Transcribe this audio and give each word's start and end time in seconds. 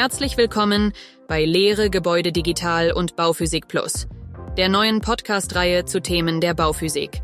Herzlich 0.00 0.38
willkommen 0.38 0.94
bei 1.28 1.44
Lehre 1.44 1.90
Gebäude 1.90 2.32
Digital 2.32 2.90
und 2.90 3.16
Bauphysik 3.16 3.68
Plus, 3.68 4.08
der 4.56 4.70
neuen 4.70 5.02
Podcast-Reihe 5.02 5.84
zu 5.84 6.00
Themen 6.00 6.40
der 6.40 6.54
Bauphysik. 6.54 7.20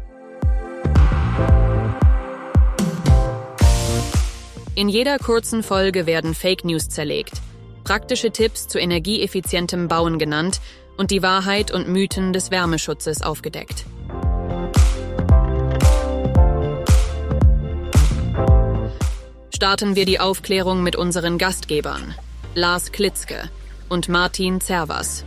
In 4.74 4.90
jeder 4.90 5.18
kurzen 5.18 5.62
Folge 5.62 6.04
werden 6.04 6.34
Fake 6.34 6.66
News 6.66 6.90
zerlegt, 6.90 7.40
praktische 7.84 8.30
Tipps 8.30 8.68
zu 8.68 8.78
energieeffizientem 8.78 9.88
Bauen 9.88 10.18
genannt 10.18 10.60
und 10.98 11.10
die 11.10 11.22
Wahrheit 11.22 11.70
und 11.70 11.88
Mythen 11.88 12.34
des 12.34 12.50
Wärmeschutzes 12.50 13.22
aufgedeckt. 13.22 13.86
Starten 19.48 19.96
wir 19.96 20.04
die 20.04 20.20
Aufklärung 20.20 20.82
mit 20.82 20.94
unseren 20.94 21.38
Gastgebern. 21.38 22.14
Lars 22.56 22.90
Klitzke 22.90 23.50
und 23.90 24.08
Martin 24.08 24.62
Zervas. 24.62 25.26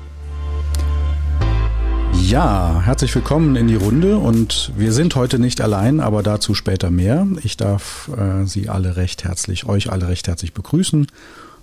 Ja, 2.23 2.81
herzlich 2.83 3.13
willkommen 3.13 3.55
in 3.55 3.67
die 3.67 3.75
Runde 3.75 4.17
und 4.17 4.71
wir 4.75 4.91
sind 4.91 5.13
heute 5.13 5.37
nicht 5.37 5.61
allein, 5.61 5.99
aber 5.99 6.23
dazu 6.23 6.55
später 6.55 6.89
mehr. 6.89 7.27
Ich 7.43 7.55
darf 7.55 8.09
äh, 8.17 8.47
Sie 8.47 8.67
alle 8.67 8.95
recht 8.95 9.25
herzlich, 9.25 9.67
euch 9.67 9.91
alle 9.91 10.07
recht 10.07 10.27
herzlich 10.27 10.55
begrüßen. 10.55 11.05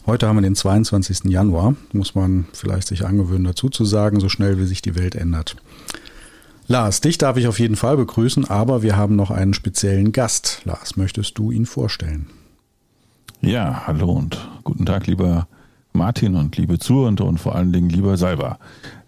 Heute 0.06 0.28
haben 0.28 0.36
wir 0.36 0.42
den 0.42 0.54
22. 0.54 1.24
Januar, 1.24 1.74
muss 1.90 2.14
man 2.14 2.46
vielleicht 2.52 2.86
sich 2.86 3.04
angewöhnen 3.04 3.42
dazu 3.42 3.68
zu 3.68 3.84
sagen, 3.84 4.20
so 4.20 4.28
schnell 4.28 4.60
wie 4.60 4.66
sich 4.66 4.82
die 4.82 4.94
Welt 4.94 5.16
ändert. 5.16 5.56
Lars, 6.68 7.00
dich 7.00 7.18
darf 7.18 7.38
ich 7.38 7.48
auf 7.48 7.58
jeden 7.58 7.74
Fall 7.74 7.96
begrüßen, 7.96 8.44
aber 8.44 8.82
wir 8.82 8.96
haben 8.96 9.16
noch 9.16 9.32
einen 9.32 9.52
speziellen 9.52 10.12
Gast. 10.12 10.60
Lars, 10.64 10.96
möchtest 10.96 11.36
du 11.38 11.50
ihn 11.50 11.66
vorstellen? 11.66 12.26
Ja, 13.40 13.82
hallo 13.88 14.12
und 14.12 14.48
guten 14.62 14.86
Tag, 14.86 15.08
lieber 15.08 15.48
Martin 15.96 16.36
und 16.36 16.56
liebe 16.56 16.78
Zuhörer 16.78 17.24
und 17.24 17.40
vor 17.40 17.56
allen 17.56 17.72
Dingen 17.72 17.90
lieber 17.90 18.16
Salva. 18.16 18.58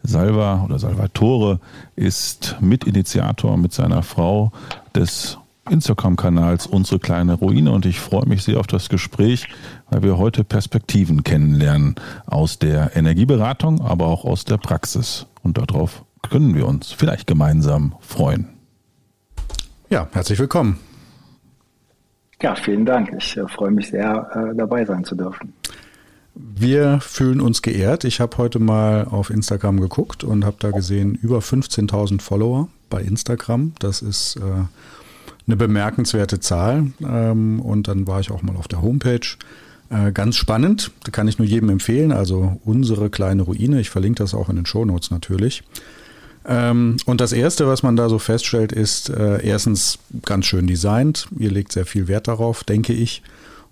Salva 0.03 0.65
oder 0.65 0.79
Salvatore 0.79 1.61
ist 1.97 2.57
Mitinitiator 2.61 3.57
mit 3.57 3.73
seiner 3.73 4.03
Frau 4.03 4.53
des 4.95 5.39
Instagram-Kanals 5.71 6.67
Unsere 6.67 6.99
kleine 6.99 7.35
Ruine 7.35 7.73
und 7.73 7.87
ich 7.87 8.01
freue 8.01 8.27
mich 8.27 8.43
sehr 8.43 8.59
auf 8.59 8.67
das 8.67 8.89
Gespräch, 8.89 9.49
weil 9.91 10.03
wir 10.03 10.19
heute 10.19 10.45
Perspektiven 10.45 11.25
kennenlernen 11.25 11.97
aus 12.27 12.59
der 12.59 12.97
Energieberatung, 12.97 13.81
aber 13.83 14.07
auch 14.07 14.25
aus 14.25 14.45
der 14.45 14.57
Praxis. 14.57 15.27
Und 15.43 15.59
darauf 15.59 16.05
können 16.29 16.55
wir 16.55 16.67
uns 16.67 16.93
vielleicht 16.93 17.27
gemeinsam 17.27 17.95
freuen. 18.01 18.49
Ja, 19.91 20.09
herzlich 20.13 20.39
willkommen. 20.39 20.79
Ja, 22.41 22.55
vielen 22.55 22.87
Dank. 22.87 23.13
Ich 23.19 23.37
äh, 23.37 23.49
freue 23.49 23.71
mich 23.71 23.89
sehr, 23.89 24.31
äh, 24.33 24.55
dabei 24.55 24.85
sein 24.85 25.05
zu 25.05 25.17
dürfen. 25.17 25.53
Wir 26.41 27.01
fühlen 27.01 27.41
uns 27.41 27.63
geehrt. 27.63 28.05
Ich 28.05 28.21
habe 28.21 28.39
heute 28.39 28.61
mal 28.61 29.07
auf 29.07 29.31
Instagram 29.31 29.81
geguckt 29.81 30.23
und 30.23 30.45
habe 30.45 30.57
da 30.61 30.71
gesehen, 30.71 31.17
über 31.21 31.41
15.000 31.41 32.21
Follower 32.21 32.69
bei 32.91 33.03
Instagram. 33.03 33.73
Das 33.81 34.03
ist 34.03 34.37
äh, 34.37 34.41
eine 35.47 35.57
bemerkenswerte 35.57 36.39
Zahl. 36.39 36.93
Ähm, 37.03 37.61
und 37.61 37.89
dann 37.89 38.07
war 38.07 38.21
ich 38.21 38.31
auch 38.31 38.43
mal 38.43 38.55
auf 38.55 38.69
der 38.69 38.83
Homepage. 38.83 39.27
Äh, 39.91 40.13
ganz 40.13 40.37
spannend, 40.37 40.93
da 41.03 41.11
kann 41.11 41.27
ich 41.27 41.39
nur 41.39 41.49
jedem 41.49 41.71
empfehlen. 41.71 42.13
Also 42.13 42.61
unsere 42.65 43.11
kleine 43.11 43.43
Ruine. 43.43 43.81
Ich 43.81 43.91
verlinke 43.91 44.23
das 44.23 44.33
auch 44.33 44.49
in 44.49 44.57
den 44.57 44.67
Shownotes 44.67 45.11
natürlich. 45.11 45.65
Ähm, 46.47 46.99
und 47.05 47.21
das 47.21 47.33
Erste, 47.33 47.67
was 47.67 47.83
man 47.83 47.97
da 47.97 48.09
so 48.09 48.21
feststellt, 48.21 48.71
ist 48.71 49.11
äh, 49.11 49.45
erstens 49.45 49.99
ganz 50.25 50.47
schön 50.47 50.69
designt. 50.69 51.27
Ihr 51.37 51.51
legt 51.51 51.73
sehr 51.73 51.87
viel 51.87 52.07
Wert 52.07 52.29
darauf, 52.29 52.63
denke 52.63 52.93
ich. 52.93 53.23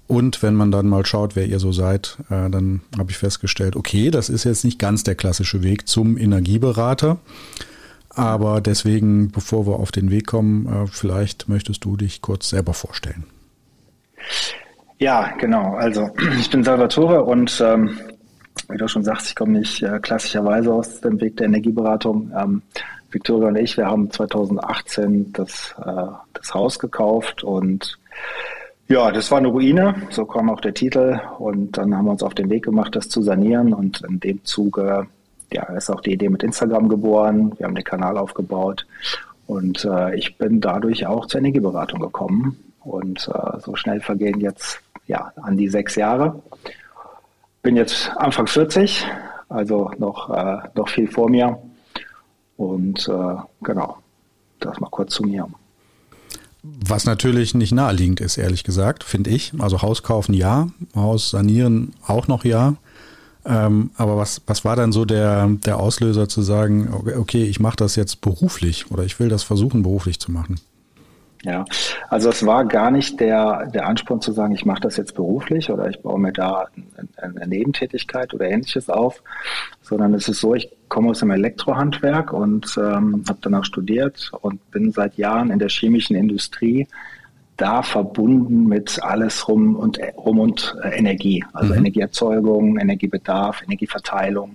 Und 0.08 0.42
wenn 0.42 0.54
man 0.54 0.70
dann 0.70 0.86
mal 0.86 1.04
schaut, 1.04 1.34
wer 1.34 1.46
ihr 1.46 1.58
so 1.58 1.72
seid, 1.72 2.18
äh, 2.30 2.48
dann 2.48 2.82
habe 2.98 3.10
ich 3.10 3.18
festgestellt, 3.18 3.74
okay, 3.74 4.10
das 4.10 4.28
ist 4.28 4.44
jetzt 4.44 4.64
nicht 4.64 4.78
ganz 4.78 5.02
der 5.02 5.16
klassische 5.16 5.62
Weg 5.62 5.88
zum 5.88 6.16
Energieberater. 6.16 7.18
Aber 8.10 8.60
deswegen, 8.60 9.30
bevor 9.30 9.66
wir 9.66 9.74
auf 9.80 9.92
den 9.92 10.10
Weg 10.10 10.26
kommen, 10.26 10.66
äh, 10.66 10.86
vielleicht 10.86 11.48
möchtest 11.48 11.84
du 11.84 11.96
dich 11.96 12.22
kurz 12.22 12.48
selber 12.48 12.72
vorstellen. 12.72 13.24
Ja, 14.98 15.34
genau. 15.38 15.74
Also 15.74 16.10
ich 16.38 16.48
bin 16.50 16.64
Salvatore 16.64 17.24
und 17.24 17.60
ähm, 17.60 17.98
wie 18.68 18.78
du 18.78 18.88
schon 18.88 19.04
sagst, 19.04 19.28
ich 19.28 19.34
komme 19.34 19.58
nicht 19.58 19.82
äh, 19.82 19.98
klassischerweise 20.00 20.72
aus 20.72 21.00
dem 21.00 21.20
Weg 21.20 21.36
der 21.36 21.46
Energieberatung. 21.46 22.32
Ähm, 22.36 22.62
Victoria 23.10 23.48
und 23.48 23.56
ich, 23.56 23.76
wir 23.76 23.86
haben 23.86 24.10
2018 24.10 25.32
das, 25.32 25.74
äh, 25.84 26.06
das 26.32 26.54
Haus 26.54 26.78
gekauft 26.78 27.44
und 27.44 27.98
ja, 28.88 29.10
das 29.10 29.30
war 29.30 29.38
eine 29.38 29.48
Ruine, 29.48 29.94
so 30.10 30.24
kam 30.24 30.48
auch 30.48 30.60
der 30.60 30.74
Titel. 30.74 31.20
Und 31.38 31.76
dann 31.76 31.94
haben 31.96 32.04
wir 32.04 32.12
uns 32.12 32.22
auf 32.22 32.34
den 32.34 32.50
Weg 32.50 32.64
gemacht, 32.64 32.94
das 32.94 33.08
zu 33.08 33.22
sanieren. 33.22 33.72
Und 33.72 34.02
in 34.02 34.20
dem 34.20 34.44
Zuge 34.44 35.06
ja, 35.52 35.64
ist 35.74 35.90
auch 35.90 36.00
die 36.00 36.12
Idee 36.12 36.28
mit 36.28 36.42
Instagram 36.42 36.88
geboren. 36.88 37.52
Wir 37.58 37.66
haben 37.66 37.74
den 37.74 37.84
Kanal 37.84 38.16
aufgebaut. 38.16 38.86
Und 39.46 39.84
äh, 39.84 40.14
ich 40.16 40.38
bin 40.38 40.60
dadurch 40.60 41.06
auch 41.06 41.26
zur 41.26 41.40
Energieberatung 41.40 42.00
gekommen. 42.00 42.58
Und 42.80 43.28
äh, 43.28 43.60
so 43.60 43.74
schnell 43.74 44.00
vergehen 44.00 44.40
jetzt 44.40 44.80
ja 45.06 45.32
an 45.42 45.56
die 45.56 45.68
sechs 45.68 45.96
Jahre. 45.96 46.40
Bin 47.62 47.76
jetzt 47.76 48.10
Anfang 48.16 48.46
40, 48.46 49.04
also 49.48 49.90
noch, 49.98 50.30
äh, 50.30 50.58
noch 50.74 50.88
viel 50.88 51.08
vor 51.08 51.28
mir. 51.28 51.58
Und 52.56 53.08
äh, 53.08 53.36
genau, 53.62 53.98
das 54.60 54.78
mal 54.78 54.90
kurz 54.90 55.14
zu 55.14 55.24
mir. 55.24 55.48
Was 56.88 57.04
natürlich 57.04 57.54
nicht 57.54 57.72
naheliegend 57.72 58.20
ist, 58.20 58.36
ehrlich 58.36 58.64
gesagt, 58.64 59.04
finde 59.04 59.30
ich. 59.30 59.52
Also 59.58 59.82
Haus 59.82 60.02
kaufen 60.02 60.34
ja, 60.34 60.68
Haus 60.94 61.30
sanieren 61.30 61.92
auch 62.06 62.28
noch 62.28 62.44
ja. 62.44 62.76
Ähm, 63.44 63.90
aber 63.96 64.16
was, 64.16 64.42
was 64.46 64.64
war 64.64 64.76
dann 64.76 64.92
so 64.92 65.04
der, 65.04 65.46
der 65.48 65.78
Auslöser 65.78 66.28
zu 66.28 66.42
sagen, 66.42 66.92
okay, 67.16 67.44
ich 67.44 67.60
mache 67.60 67.76
das 67.76 67.94
jetzt 67.96 68.20
beruflich 68.20 68.90
oder 68.90 69.04
ich 69.04 69.20
will 69.20 69.28
das 69.28 69.44
versuchen 69.44 69.82
beruflich 69.82 70.18
zu 70.18 70.32
machen? 70.32 70.60
Ja, 71.42 71.64
also 72.08 72.30
es 72.30 72.44
war 72.44 72.64
gar 72.64 72.90
nicht 72.90 73.20
der, 73.20 73.66
der 73.66 73.86
Ansporn 73.86 74.20
zu 74.20 74.32
sagen, 74.32 74.54
ich 74.54 74.64
mache 74.64 74.80
das 74.80 74.96
jetzt 74.96 75.14
beruflich 75.14 75.70
oder 75.70 75.88
ich 75.88 76.00
baue 76.00 76.18
mir 76.18 76.32
da 76.32 76.66
eine 77.16 77.46
Nebentätigkeit 77.46 78.34
oder 78.34 78.48
ähnliches 78.48 78.88
auf, 78.88 79.22
sondern 79.82 80.14
es 80.14 80.28
ist 80.28 80.40
so, 80.40 80.54
ich 80.54 80.70
komme 80.88 81.10
aus 81.10 81.20
dem 81.20 81.30
Elektrohandwerk 81.30 82.32
und 82.32 82.76
ähm, 82.78 83.24
habe 83.28 83.38
danach 83.42 83.64
studiert 83.64 84.32
und 84.40 84.70
bin 84.70 84.92
seit 84.92 85.18
Jahren 85.18 85.50
in 85.50 85.58
der 85.58 85.68
chemischen 85.68 86.16
Industrie 86.16 86.88
da 87.56 87.82
verbunden 87.82 88.66
mit 88.66 89.02
alles 89.02 89.48
rum 89.48 89.76
und 89.76 89.98
rum 90.16 90.40
und 90.40 90.74
äh, 90.82 90.98
Energie, 90.98 91.44
also 91.52 91.72
mhm. 91.72 91.80
Energieerzeugung, 91.80 92.78
Energiebedarf, 92.78 93.62
Energieverteilung, 93.62 94.54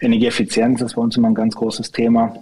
Energieeffizienz 0.00 0.80
ist 0.82 0.94
bei 0.94 1.02
uns 1.02 1.16
immer 1.16 1.28
ein 1.28 1.34
ganz 1.34 1.54
großes 1.56 1.90
Thema. 1.90 2.34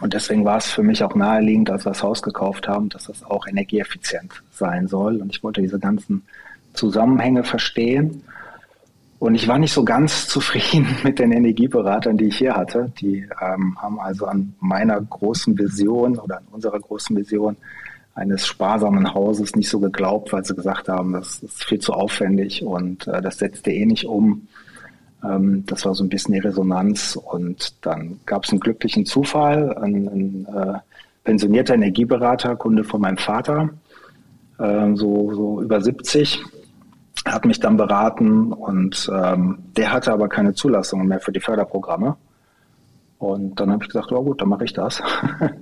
Und 0.00 0.12
deswegen 0.12 0.44
war 0.44 0.58
es 0.58 0.66
für 0.66 0.82
mich 0.82 1.02
auch 1.02 1.14
naheliegend, 1.14 1.70
als 1.70 1.86
wir 1.86 1.92
das 1.92 2.02
Haus 2.02 2.22
gekauft 2.22 2.68
haben, 2.68 2.88
dass 2.90 3.04
das 3.04 3.24
auch 3.24 3.46
energieeffizient 3.46 4.42
sein 4.52 4.88
soll. 4.88 5.22
Und 5.22 5.34
ich 5.34 5.42
wollte 5.42 5.62
diese 5.62 5.78
ganzen 5.78 6.22
Zusammenhänge 6.74 7.44
verstehen. 7.44 8.22
Und 9.18 9.34
ich 9.34 9.48
war 9.48 9.58
nicht 9.58 9.72
so 9.72 9.84
ganz 9.84 10.28
zufrieden 10.28 10.86
mit 11.02 11.18
den 11.18 11.32
Energieberatern, 11.32 12.18
die 12.18 12.26
ich 12.26 12.36
hier 12.36 12.54
hatte. 12.54 12.92
Die 13.00 13.26
ähm, 13.40 13.76
haben 13.80 13.98
also 13.98 14.26
an 14.26 14.54
meiner 14.60 15.00
großen 15.00 15.58
Vision 15.58 16.18
oder 16.18 16.38
an 16.38 16.46
unserer 16.50 16.78
großen 16.78 17.16
Vision 17.16 17.56
eines 18.14 18.46
sparsamen 18.46 19.12
Hauses 19.14 19.56
nicht 19.56 19.68
so 19.68 19.78
geglaubt, 19.78 20.32
weil 20.32 20.44
sie 20.44 20.54
gesagt 20.54 20.88
haben, 20.88 21.12
das 21.12 21.38
ist 21.40 21.64
viel 21.64 21.78
zu 21.78 21.92
aufwendig 21.92 22.62
und 22.62 23.06
äh, 23.06 23.20
das 23.20 23.38
setzte 23.38 23.70
eh 23.70 23.84
nicht 23.84 24.06
um. 24.06 24.48
Ähm, 25.26 25.64
das 25.66 25.84
war 25.84 25.94
so 25.94 26.04
ein 26.04 26.08
bisschen 26.08 26.34
die 26.34 26.40
Resonanz. 26.40 27.16
Und 27.16 27.74
dann 27.84 28.20
gab 28.26 28.44
es 28.44 28.50
einen 28.50 28.60
glücklichen 28.60 29.06
Zufall. 29.06 29.76
Ein, 29.78 30.08
ein 30.08 30.46
äh, 30.54 30.78
pensionierter 31.24 31.74
Energieberater, 31.74 32.56
Kunde 32.56 32.84
von 32.84 33.00
meinem 33.00 33.18
Vater, 33.18 33.70
äh, 34.58 34.94
so, 34.94 35.34
so 35.34 35.60
über 35.60 35.80
70, 35.80 36.40
hat 37.26 37.44
mich 37.44 37.58
dann 37.58 37.76
beraten 37.76 38.52
und 38.52 39.10
ähm, 39.12 39.58
der 39.76 39.92
hatte 39.92 40.12
aber 40.12 40.28
keine 40.28 40.54
Zulassung 40.54 41.06
mehr 41.06 41.18
für 41.18 41.32
die 41.32 41.40
Förderprogramme. 41.40 42.16
Und 43.18 43.58
dann 43.58 43.72
habe 43.72 43.82
ich 43.82 43.88
gesagt, 43.88 44.12
oh 44.12 44.22
gut, 44.22 44.40
dann 44.40 44.48
mache 44.48 44.64
ich 44.64 44.72
das. 44.72 45.02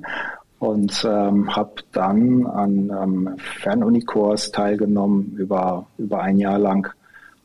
und 0.58 1.06
ähm, 1.08 1.54
habe 1.54 1.74
dann 1.92 2.46
an 2.46 2.90
einem 2.90 3.38
Fernunikurs 3.38 4.52
teilgenommen 4.52 5.34
über, 5.36 5.86
über 5.96 6.20
ein 6.20 6.38
Jahr 6.38 6.58
lang 6.58 6.92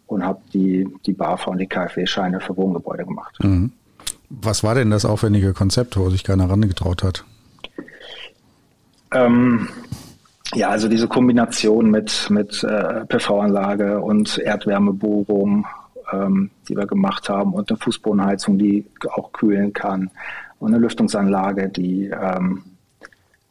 und 0.10 0.26
habe 0.26 0.42
die, 0.54 0.88
die 1.06 1.14
BAFA 1.14 1.52
und 1.52 1.60
die 1.60 1.68
KfW-Scheine 1.68 2.40
für 2.40 2.58
Wohngebäude 2.58 3.06
gemacht. 3.06 3.38
Mhm. 3.42 3.72
Was 4.30 4.64
war 4.64 4.76
denn 4.76 4.92
das 4.92 5.06
aufwendige 5.06 5.54
Konzept, 5.54 5.98
wo 5.98 6.10
sich 6.10 6.24
keiner 6.24 6.50
rangetraut 6.50 7.04
hat? 7.04 7.26
Ähm, 9.12 9.68
ja, 10.54 10.70
also 10.70 10.88
diese 10.88 11.08
Kombination 11.08 11.90
mit, 11.90 12.28
mit 12.30 12.64
äh, 12.64 13.06
PV-Anlage 13.06 14.02
und 14.02 14.38
Erdwärmebohrung, 14.38 15.66
ähm, 16.12 16.52
die 16.68 16.76
wir 16.76 16.86
gemacht 16.86 17.30
haben, 17.30 17.54
und 17.54 17.70
eine 17.70 17.78
Fußbodenheizung, 17.78 18.58
die 18.58 18.86
auch 19.12 19.32
kühlen 19.32 19.74
kann, 19.74 20.12
und 20.60 20.74
eine 20.74 20.80
Lüftungsanlage, 20.80 21.70
die, 21.70 22.08
ähm, 22.08 22.64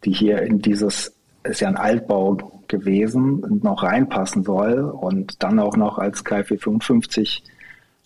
die 0.04 0.12
hier 0.12 0.42
in 0.42 0.60
dieses, 0.60 1.12
ist 1.44 1.60
ja 1.60 1.68
ein 1.68 1.76
Altbau 1.76 2.57
gewesen, 2.68 3.60
noch 3.62 3.82
reinpassen 3.82 4.44
soll 4.44 4.80
und 4.80 5.42
dann 5.42 5.58
auch 5.58 5.76
noch 5.76 5.98
als 5.98 6.24
KfW 6.24 6.58
55 6.58 7.42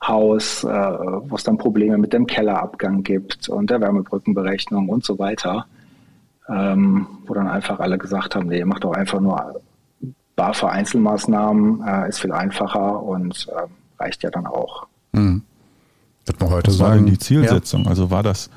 Haus, 0.02 0.64
äh, 0.64 0.68
wo 0.68 1.36
es 1.36 1.44
dann 1.44 1.58
Probleme 1.58 1.96
mit 1.96 2.12
dem 2.12 2.26
Kellerabgang 2.26 3.02
gibt 3.02 3.48
und 3.48 3.70
der 3.70 3.80
Wärmebrückenberechnung 3.80 4.88
und 4.88 5.04
so 5.04 5.18
weiter, 5.18 5.66
ähm, 6.48 7.06
wo 7.26 7.34
dann 7.34 7.48
einfach 7.48 7.78
alle 7.78 7.98
gesagt 7.98 8.34
haben, 8.34 8.48
nee, 8.48 8.64
macht 8.64 8.84
doch 8.84 8.94
einfach 8.94 9.20
nur 9.20 9.60
BAFA 10.34 10.68
Einzelmaßnahmen, 10.68 11.84
äh, 11.86 12.08
ist 12.08 12.20
viel 12.20 12.32
einfacher 12.32 13.02
und 13.02 13.46
äh, 13.48 14.02
reicht 14.02 14.22
ja 14.22 14.30
dann 14.30 14.46
auch. 14.46 14.86
Mhm. 15.12 15.42
Wird 16.26 16.40
man 16.40 16.50
heute 16.50 16.68
Was 16.68 16.78
sagen. 16.78 16.90
war 16.90 16.96
denn 16.96 17.06
die 17.06 17.18
Zielsetzung? 17.18 17.84
Ja. 17.84 17.90
Also 17.90 18.10
war 18.10 18.22
das 18.22 18.50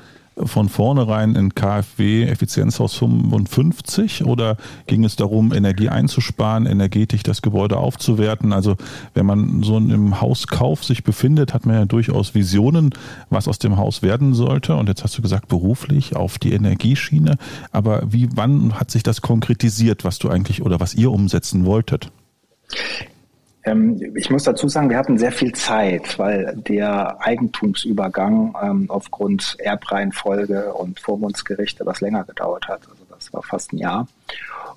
von 0.44 0.68
vornherein 0.68 1.34
in 1.34 1.54
KfW 1.54 2.24
Effizienzhaus 2.24 2.94
55 2.94 4.24
oder 4.24 4.56
ging 4.86 5.04
es 5.04 5.16
darum, 5.16 5.52
Energie 5.52 5.88
einzusparen, 5.88 6.66
energetisch 6.66 7.22
das 7.22 7.40
Gebäude 7.40 7.78
aufzuwerten? 7.78 8.52
Also 8.52 8.76
wenn 9.14 9.24
man 9.24 9.62
so 9.62 9.78
im 9.78 10.20
Hauskauf 10.20 10.84
sich 10.84 11.04
befindet, 11.04 11.54
hat 11.54 11.64
man 11.64 11.76
ja 11.76 11.84
durchaus 11.86 12.34
Visionen, 12.34 12.90
was 13.30 13.48
aus 13.48 13.58
dem 13.58 13.78
Haus 13.78 14.02
werden 14.02 14.34
sollte. 14.34 14.76
Und 14.76 14.88
jetzt 14.88 15.04
hast 15.04 15.16
du 15.16 15.22
gesagt, 15.22 15.48
beruflich 15.48 16.16
auf 16.16 16.38
die 16.38 16.52
Energieschiene. 16.52 17.38
Aber 17.72 18.02
wie, 18.12 18.28
wann 18.34 18.78
hat 18.78 18.90
sich 18.90 19.02
das 19.02 19.22
konkretisiert, 19.22 20.04
was 20.04 20.18
du 20.18 20.28
eigentlich 20.28 20.62
oder 20.62 20.80
was 20.80 20.94
ihr 20.94 21.10
umsetzen 21.12 21.64
wolltet? 21.64 22.10
Ähm, 23.66 24.00
ich 24.14 24.30
muss 24.30 24.44
dazu 24.44 24.68
sagen, 24.68 24.88
wir 24.88 24.96
hatten 24.96 25.18
sehr 25.18 25.32
viel 25.32 25.52
Zeit, 25.52 26.18
weil 26.18 26.56
der 26.56 27.20
Eigentumsübergang 27.20 28.56
ähm, 28.62 28.86
aufgrund 28.88 29.56
Erbreihenfolge 29.58 30.72
und 30.72 31.00
Vormundsgerichte 31.00 31.84
was 31.84 32.00
länger 32.00 32.24
gedauert 32.24 32.68
hat. 32.68 32.88
Also 32.88 33.04
das 33.10 33.32
war 33.32 33.42
fast 33.42 33.72
ein 33.72 33.78
Jahr. 33.78 34.06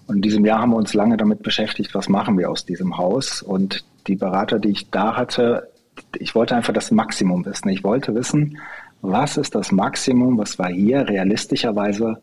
Und 0.07 0.17
in 0.17 0.21
diesem 0.23 0.43
Jahr 0.43 0.61
haben 0.61 0.71
wir 0.71 0.77
uns 0.77 0.95
lange 0.95 1.17
damit 1.17 1.43
beschäftigt, 1.43 1.93
was 1.93 2.09
machen 2.09 2.37
wir 2.37 2.49
aus 2.49 2.65
diesem 2.65 2.97
Haus. 2.97 3.43
Und 3.43 3.85
die 4.07 4.15
Berater, 4.15 4.57
die 4.57 4.71
ich 4.71 4.89
da 4.89 5.15
hatte, 5.15 5.69
ich 6.17 6.33
wollte 6.33 6.55
einfach 6.55 6.73
das 6.73 6.89
Maximum 6.89 7.45
wissen. 7.45 7.69
Ich 7.69 7.83
wollte 7.83 8.15
wissen, 8.15 8.57
was 9.01 9.37
ist 9.37 9.53
das 9.53 9.71
Maximum, 9.71 10.37
was 10.37 10.57
wir 10.57 10.67
hier 10.67 11.07
realistischerweise 11.07 12.21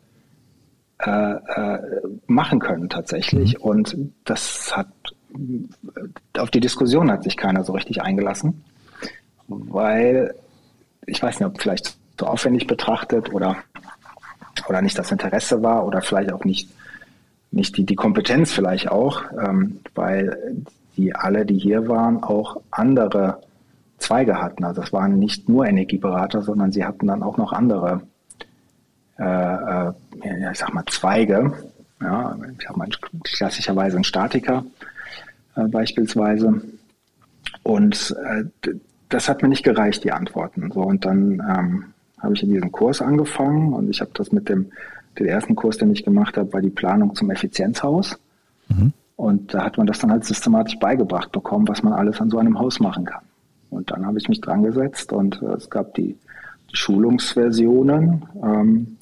äh, 0.98 1.10
äh, 1.10 1.78
machen 2.26 2.58
können 2.58 2.88
tatsächlich. 2.88 3.58
Mhm. 3.58 3.62
Und 3.62 3.96
das 4.24 4.76
hat 4.76 4.88
auf 6.38 6.50
die 6.50 6.60
Diskussion 6.60 7.10
hat 7.10 7.24
sich 7.24 7.36
keiner 7.36 7.64
so 7.64 7.72
richtig 7.72 8.02
eingelassen, 8.02 8.64
weil 9.48 10.34
ich 11.06 11.22
weiß 11.22 11.38
nicht, 11.38 11.46
ob 11.46 11.60
vielleicht 11.60 11.96
so 12.18 12.26
aufwendig 12.26 12.66
betrachtet 12.66 13.32
oder, 13.32 13.56
oder 14.68 14.82
nicht 14.82 14.98
das 14.98 15.12
Interesse 15.12 15.62
war 15.62 15.86
oder 15.86 16.02
vielleicht 16.02 16.32
auch 16.32 16.44
nicht, 16.44 16.70
nicht 17.50 17.76
die, 17.76 17.84
die 17.84 17.94
Kompetenz 17.94 18.52
vielleicht 18.52 18.90
auch, 18.90 19.22
ähm, 19.38 19.80
weil 19.94 20.56
die 20.96 21.14
alle, 21.14 21.44
die 21.44 21.58
hier 21.58 21.88
waren, 21.88 22.22
auch 22.22 22.60
andere 22.70 23.42
Zweige 23.98 24.40
hatten. 24.40 24.64
Also 24.64 24.82
es 24.82 24.92
waren 24.92 25.18
nicht 25.18 25.48
nur 25.48 25.66
Energieberater, 25.66 26.42
sondern 26.42 26.72
sie 26.72 26.84
hatten 26.84 27.06
dann 27.06 27.22
auch 27.22 27.36
noch 27.36 27.52
andere, 27.52 28.02
äh, 29.18 29.24
äh, 29.24 29.92
ich 30.52 30.58
sag 30.58 30.74
mal, 30.74 30.84
Zweige. 30.86 31.52
Ja, 32.00 32.36
ich 32.58 32.66
sag 32.66 32.76
klassischerweise 33.24 33.96
ein 33.96 34.04
Statiker, 34.04 34.64
äh, 35.56 35.66
beispielsweise. 35.68 36.62
Und 37.62 38.16
äh, 38.24 38.44
das 39.08 39.28
hat 39.28 39.42
mir 39.42 39.48
nicht 39.48 39.64
gereicht, 39.64 40.04
die 40.04 40.12
Antworten. 40.12 40.70
So, 40.72 40.82
und 40.82 41.04
dann 41.04 41.32
ähm, 41.32 41.84
habe 42.18 42.34
ich 42.34 42.42
in 42.42 42.52
diesen 42.52 42.72
Kurs 42.72 43.02
angefangen 43.02 43.72
und 43.72 43.90
ich 43.90 44.00
habe 44.00 44.10
das 44.14 44.32
mit 44.32 44.48
dem, 44.48 44.66
den 45.18 45.26
ersten 45.26 45.54
Kurs, 45.54 45.78
den 45.78 45.92
ich 45.92 46.04
gemacht 46.04 46.36
habe, 46.36 46.52
war 46.52 46.60
die 46.60 46.70
Planung 46.70 47.14
zum 47.14 47.30
Effizienzhaus. 47.30 48.18
Mhm. 48.68 48.92
Und 49.16 49.54
da 49.54 49.64
hat 49.64 49.78
man 49.78 49.86
das 49.86 49.98
dann 49.98 50.10
halt 50.10 50.24
systematisch 50.24 50.78
beigebracht 50.78 51.32
bekommen, 51.32 51.66
was 51.68 51.82
man 51.82 51.94
alles 51.94 52.20
an 52.20 52.30
so 52.30 52.38
einem 52.38 52.58
Haus 52.58 52.80
machen 52.80 53.04
kann. 53.04 53.24
Und 53.70 53.90
dann 53.90 54.06
habe 54.06 54.18
ich 54.18 54.28
mich 54.28 54.40
dran 54.40 54.62
gesetzt 54.62 55.12
und 55.12 55.40
äh, 55.42 55.54
es 55.54 55.70
gab 55.70 55.94
die, 55.94 56.16
die 56.70 56.76
Schulungsversionen 56.76 58.26
ähm, 58.42 58.96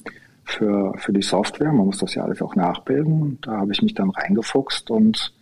für, 0.44 0.94
für 0.98 1.12
die 1.12 1.22
Software. 1.22 1.72
Man 1.72 1.86
muss 1.86 1.98
das 1.98 2.14
ja 2.14 2.24
alles 2.24 2.40
auch 2.42 2.54
nachbilden. 2.54 3.38
Da 3.42 3.58
habe 3.58 3.72
ich 3.72 3.82
mich 3.82 3.94
dann 3.94 4.10
reingefuchst 4.10 4.90
und 4.90 5.32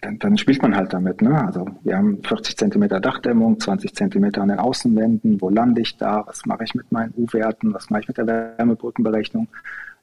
dann, 0.00 0.18
dann, 0.18 0.38
spielt 0.38 0.62
man 0.62 0.76
halt 0.76 0.92
damit. 0.92 1.22
Ne? 1.22 1.44
Also 1.44 1.66
wir 1.82 1.96
haben 1.96 2.22
40 2.22 2.56
Zentimeter 2.56 3.00
Dachdämmung, 3.00 3.58
20 3.58 3.94
Zentimeter 3.94 4.42
an 4.42 4.48
den 4.48 4.58
Außenwänden. 4.58 5.40
Wo 5.40 5.50
lande 5.50 5.80
ich 5.80 5.96
da? 5.96 6.24
Was 6.26 6.46
mache 6.46 6.64
ich 6.64 6.74
mit 6.74 6.90
meinen 6.92 7.12
U-Werten? 7.16 7.74
Was 7.74 7.90
mache 7.90 8.02
ich 8.02 8.08
mit 8.08 8.18
der 8.18 8.26
Wärmebrückenberechnung? 8.26 9.48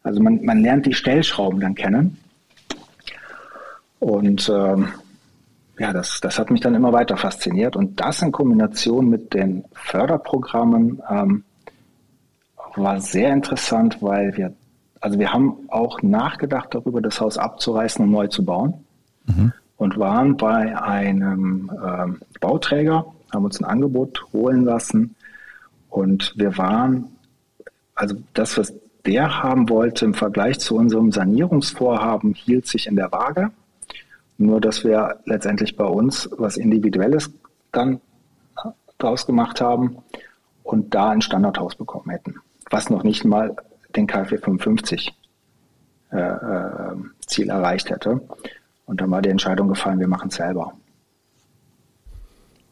Also 0.03 0.21
man, 0.21 0.43
man 0.43 0.61
lernt 0.61 0.85
die 0.85 0.93
Stellschrauben 0.93 1.59
dann 1.59 1.75
kennen. 1.75 2.17
Und 3.99 4.49
ähm, 4.53 4.89
ja, 5.79 5.91
das, 5.91 6.21
das 6.21 6.39
hat 6.39 6.51
mich 6.51 6.61
dann 6.61 6.75
immer 6.75 6.93
weiter 6.93 7.17
fasziniert. 7.17 7.75
Und 7.75 7.99
das 7.99 8.21
in 8.21 8.31
Kombination 8.31 9.09
mit 9.09 9.33
den 9.33 9.65
Förderprogrammen 9.73 11.01
ähm, 11.09 11.43
war 12.75 12.99
sehr 13.01 13.33
interessant, 13.33 14.01
weil 14.01 14.35
wir, 14.37 14.53
also 15.01 15.19
wir 15.19 15.33
haben 15.33 15.57
auch 15.69 16.01
nachgedacht 16.01 16.73
darüber, 16.73 17.01
das 17.01 17.19
Haus 17.19 17.37
abzureißen 17.37 18.03
und 18.03 18.11
neu 18.11 18.27
zu 18.27 18.45
bauen 18.45 18.84
mhm. 19.27 19.53
und 19.77 19.97
waren 19.97 20.37
bei 20.37 20.79
einem 20.81 21.71
ähm, 21.85 22.21
Bauträger, 22.39 23.05
haben 23.33 23.45
uns 23.45 23.59
ein 23.59 23.65
Angebot 23.65 24.25
holen 24.33 24.63
lassen 24.63 25.15
und 25.89 26.33
wir 26.35 26.57
waren, 26.57 27.07
also 27.95 28.15
das, 28.33 28.57
was 28.57 28.73
der 29.05 29.43
haben 29.43 29.69
wollte 29.69 30.05
im 30.05 30.13
Vergleich 30.13 30.59
zu 30.59 30.75
unserem 30.75 31.11
Sanierungsvorhaben, 31.11 32.33
hielt 32.33 32.67
sich 32.67 32.87
in 32.87 32.95
der 32.95 33.11
Waage. 33.11 33.51
Nur, 34.37 34.59
dass 34.59 34.83
wir 34.83 35.19
letztendlich 35.25 35.77
bei 35.77 35.85
uns 35.85 36.29
was 36.37 36.57
Individuelles 36.57 37.31
dann 37.71 38.01
draus 38.97 39.25
gemacht 39.25 39.61
haben 39.61 39.97
und 40.63 40.93
da 40.93 41.11
ein 41.11 41.21
Standardhaus 41.21 41.75
bekommen 41.75 42.09
hätten, 42.09 42.35
was 42.69 42.89
noch 42.89 43.03
nicht 43.03 43.23
mal 43.23 43.55
den 43.95 44.07
KfW 44.07 44.37
55 44.37 45.13
äh, 46.11 46.17
äh, 46.17 46.95
Ziel 47.25 47.49
erreicht 47.49 47.89
hätte. 47.89 48.21
Und 48.85 49.01
dann 49.01 49.11
war 49.11 49.21
die 49.21 49.29
Entscheidung 49.29 49.67
gefallen, 49.67 49.99
wir 49.99 50.07
machen 50.07 50.29
es 50.29 50.35
selber. 50.35 50.73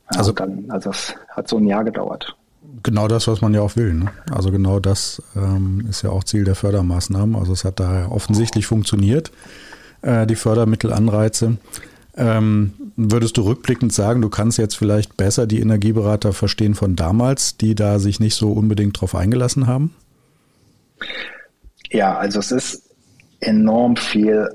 Also, 0.07 0.31
dann, 0.31 0.69
also 0.69 0.92
es 0.92 1.15
hat 1.30 1.48
so 1.48 1.57
ein 1.57 1.65
Jahr 1.65 1.83
gedauert. 1.83 2.36
Genau 2.83 3.07
das, 3.07 3.27
was 3.27 3.42
man 3.42 3.54
ja 3.54 3.62
auch 3.62 3.75
will. 3.75 3.94
Ne? 3.94 4.12
Also 4.31 4.51
genau 4.51 4.80
das 4.80 5.21
ähm, 5.36 5.86
ist 5.89 6.01
ja 6.01 6.10
auch 6.10 6.24
Ziel 6.24 6.44
der 6.44 6.56
Fördermaßnahmen. 6.56 7.36
Also 7.36 7.54
es 7.54 7.65
hat 7.65 7.80
da 7.80 8.07
offensichtlich 8.10 8.65
funktioniert, 8.65 9.31
äh, 10.01 10.25
die 10.25 10.36
Fördermittelanreize. 10.36 11.58
Ähm, 12.15 12.74
würdest 12.96 13.38
du 13.38 13.41
rückblickend 13.41 13.91
sagen, 13.93 14.22
du 14.22 14.29
kannst 14.29 14.58
jetzt 14.58 14.75
vielleicht 14.75 15.17
besser 15.17 15.48
die 15.48 15.60
Energieberater 15.60 16.32
verstehen 16.32 16.75
von 16.75 16.96
damals, 16.96 17.58
die 17.58 17.75
da 17.75 18.00
sich 18.00 18.20
nicht 18.20 18.36
so 18.36 18.51
unbedingt 18.51 19.00
drauf 19.00 19.15
eingelassen 19.15 19.67
haben? 19.67 19.93
Ja, 21.89 22.17
also 22.17 22.39
es 22.39 22.51
ist 22.51 22.96
enorm 23.39 23.96
viel 23.96 24.50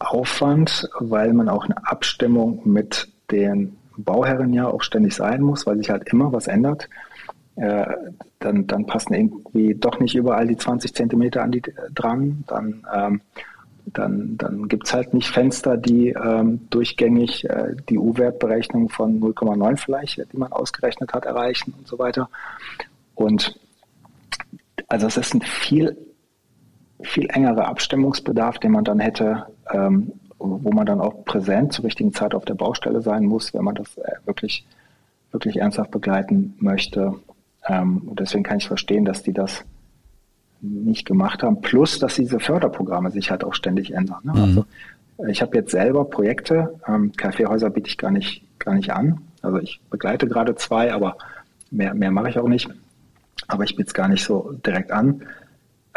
Aufwand, 0.00 0.88
weil 0.98 1.32
man 1.32 1.48
auch 1.48 1.64
eine 1.64 1.86
Abstimmung 1.86 2.62
mit 2.64 3.08
den 3.30 3.76
Bauherren 3.96 4.52
ja 4.52 4.66
auch 4.66 4.82
ständig 4.82 5.14
sein 5.14 5.42
muss, 5.42 5.66
weil 5.66 5.76
sich 5.76 5.90
halt 5.90 6.08
immer 6.08 6.32
was 6.32 6.46
ändert. 6.46 6.88
Äh, 7.56 7.86
dann, 8.38 8.66
dann 8.66 8.86
passen 8.86 9.12
irgendwie 9.12 9.74
doch 9.74 10.00
nicht 10.00 10.14
überall 10.14 10.46
die 10.46 10.56
20 10.56 10.94
Zentimeter 10.94 11.42
an 11.42 11.52
die 11.52 11.62
dran. 11.94 12.44
Dann, 12.46 12.86
ähm, 12.92 13.20
dann, 13.86 14.38
dann 14.38 14.68
gibt 14.68 14.86
es 14.86 14.94
halt 14.94 15.12
nicht 15.12 15.28
Fenster, 15.28 15.76
die 15.76 16.08
ähm, 16.10 16.66
durchgängig 16.70 17.44
äh, 17.50 17.74
die 17.88 17.98
U-Wertberechnung 17.98 18.88
von 18.88 19.20
0,9 19.20 19.76
vielleicht, 19.76 20.32
die 20.32 20.36
man 20.36 20.52
ausgerechnet 20.52 21.12
hat, 21.12 21.26
erreichen 21.26 21.74
und 21.76 21.86
so 21.86 21.98
weiter. 21.98 22.30
Und 23.14 23.58
also 24.88 25.06
es 25.06 25.18
ist 25.18 25.34
ein 25.34 25.42
viel 25.42 25.96
viel 27.02 27.28
engerer 27.30 27.66
Abstimmungsbedarf, 27.66 28.58
den 28.58 28.72
man 28.72 28.84
dann 28.84 29.00
hätte, 29.00 29.46
ähm, 29.72 30.12
wo 30.38 30.72
man 30.72 30.86
dann 30.86 31.00
auch 31.00 31.24
präsent 31.24 31.72
zur 31.72 31.84
richtigen 31.84 32.14
Zeit 32.14 32.34
auf 32.34 32.44
der 32.44 32.54
Baustelle 32.54 33.02
sein 33.02 33.26
muss, 33.26 33.52
wenn 33.52 33.64
man 33.64 33.74
das 33.74 33.96
äh, 33.98 34.12
wirklich, 34.24 34.66
wirklich 35.32 35.58
ernsthaft 35.58 35.90
begleiten 35.90 36.54
möchte. 36.58 37.14
Ähm, 37.66 37.98
und 38.08 38.20
deswegen 38.20 38.42
kann 38.42 38.58
ich 38.58 38.66
verstehen, 38.66 39.04
dass 39.04 39.22
die 39.22 39.34
das 39.34 39.64
nicht 40.62 41.06
gemacht 41.06 41.42
haben. 41.42 41.60
Plus, 41.60 41.98
dass 41.98 42.14
diese 42.14 42.40
Förderprogramme 42.40 43.10
sich 43.10 43.30
halt 43.30 43.44
auch 43.44 43.54
ständig 43.54 43.92
ändern. 43.92 44.20
Ne? 44.24 44.32
Mhm. 44.32 44.38
Also, 44.38 44.64
ich 45.28 45.42
habe 45.42 45.56
jetzt 45.56 45.70
selber 45.70 46.04
Projekte, 46.06 46.80
ähm, 46.86 47.12
Kaffeehäuser 47.12 47.68
biete 47.68 47.88
ich 47.88 47.98
gar 47.98 48.10
nicht, 48.10 48.42
gar 48.58 48.74
nicht 48.74 48.90
an. 48.90 49.20
Also 49.42 49.58
ich 49.58 49.80
begleite 49.90 50.26
gerade 50.26 50.54
zwei, 50.54 50.92
aber 50.92 51.16
mehr, 51.70 51.94
mehr 51.94 52.10
mache 52.10 52.30
ich 52.30 52.38
auch 52.38 52.48
nicht. 52.48 52.70
Aber 53.46 53.64
ich 53.64 53.76
biete 53.76 53.88
es 53.88 53.94
gar 53.94 54.08
nicht 54.08 54.24
so 54.24 54.54
direkt 54.64 54.90
an. 54.92 55.22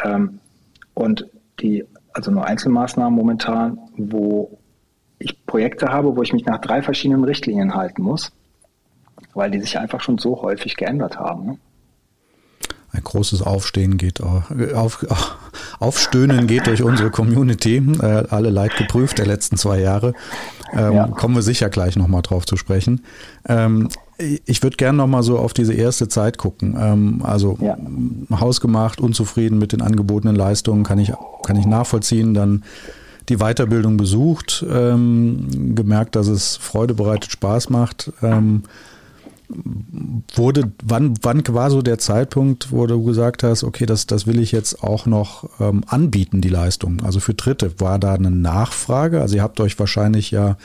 Ähm, 0.03 0.39
und 0.93 1.27
die, 1.61 1.85
also 2.13 2.31
nur 2.31 2.45
Einzelmaßnahmen 2.45 3.13
momentan, 3.13 3.79
wo 3.97 4.57
ich 5.19 5.45
Projekte 5.45 5.87
habe, 5.87 6.15
wo 6.15 6.21
ich 6.21 6.33
mich 6.33 6.45
nach 6.45 6.59
drei 6.59 6.81
verschiedenen 6.81 7.23
Richtlinien 7.23 7.73
halten 7.73 8.01
muss, 8.01 8.31
weil 9.33 9.51
die 9.51 9.59
sich 9.59 9.77
einfach 9.77 10.01
schon 10.01 10.17
so 10.17 10.41
häufig 10.41 10.75
geändert 10.75 11.17
haben. 11.17 11.45
Ne? 11.45 11.57
Ein 12.91 13.03
großes 13.03 13.41
Aufstehen 13.41 13.97
geht 13.97 14.21
auf, 14.21 14.51
auf, 14.75 15.37
Aufstöhnen 15.79 16.45
geht 16.45 16.67
durch 16.67 16.83
unsere 16.83 17.09
Community, 17.09 17.77
äh, 17.77 18.25
alle 18.29 18.51
Leid 18.51 18.77
geprüft 18.77 19.17
der 19.17 19.25
letzten 19.25 19.57
zwei 19.57 19.79
Jahre. 19.79 20.13
Ähm, 20.73 20.93
ja. 20.93 21.07
Kommen 21.07 21.33
wir 21.33 21.41
sicher 21.41 21.69
gleich 21.69 21.95
nochmal 21.95 22.21
drauf 22.21 22.45
zu 22.45 22.55
sprechen. 22.55 23.03
Ähm, 23.47 23.89
Ich 24.17 24.61
würde 24.61 24.77
gerne 24.77 24.97
noch 24.97 25.07
mal 25.07 25.23
so 25.23 25.39
auf 25.39 25.53
diese 25.53 25.73
erste 25.73 26.07
Zeit 26.07 26.37
gucken. 26.37 26.75
Ähm, 26.79 27.21
also 27.23 27.57
ja. 27.61 27.77
hausgemacht, 28.31 29.01
unzufrieden 29.01 29.57
mit 29.57 29.71
den 29.71 29.81
angebotenen 29.81 30.35
Leistungen, 30.35 30.83
kann 30.83 30.99
ich, 30.99 31.11
kann 31.43 31.55
ich 31.55 31.65
nachvollziehen. 31.65 32.33
Dann 32.33 32.63
die 33.29 33.37
Weiterbildung 33.37 33.97
besucht, 33.97 34.65
ähm, 34.69 35.75
gemerkt, 35.75 36.15
dass 36.15 36.27
es 36.27 36.57
Freude 36.57 36.93
bereitet, 36.93 37.31
Spaß 37.31 37.69
macht. 37.69 38.11
Ähm, 38.21 38.63
wurde, 40.33 40.71
wann, 40.83 41.15
wann 41.21 41.43
war 41.49 41.69
so 41.69 41.81
der 41.81 41.99
Zeitpunkt, 41.99 42.71
wo 42.71 42.85
du 42.87 43.03
gesagt 43.03 43.43
hast, 43.43 43.63
okay, 43.63 43.85
das, 43.85 44.07
das 44.07 44.25
will 44.25 44.39
ich 44.39 44.51
jetzt 44.51 44.83
auch 44.83 45.05
noch 45.05 45.47
anbieten, 45.59 46.41
die 46.41 46.49
Leistung? 46.49 47.01
Also 47.03 47.19
für 47.19 47.35
Dritte, 47.35 47.79
war 47.79 47.99
da 47.99 48.13
eine 48.13 48.31
Nachfrage? 48.31 49.21
Also 49.21 49.35
ihr 49.35 49.43
habt 49.43 49.59
euch 49.59 49.77
wahrscheinlich 49.77 50.31
ja 50.31 50.57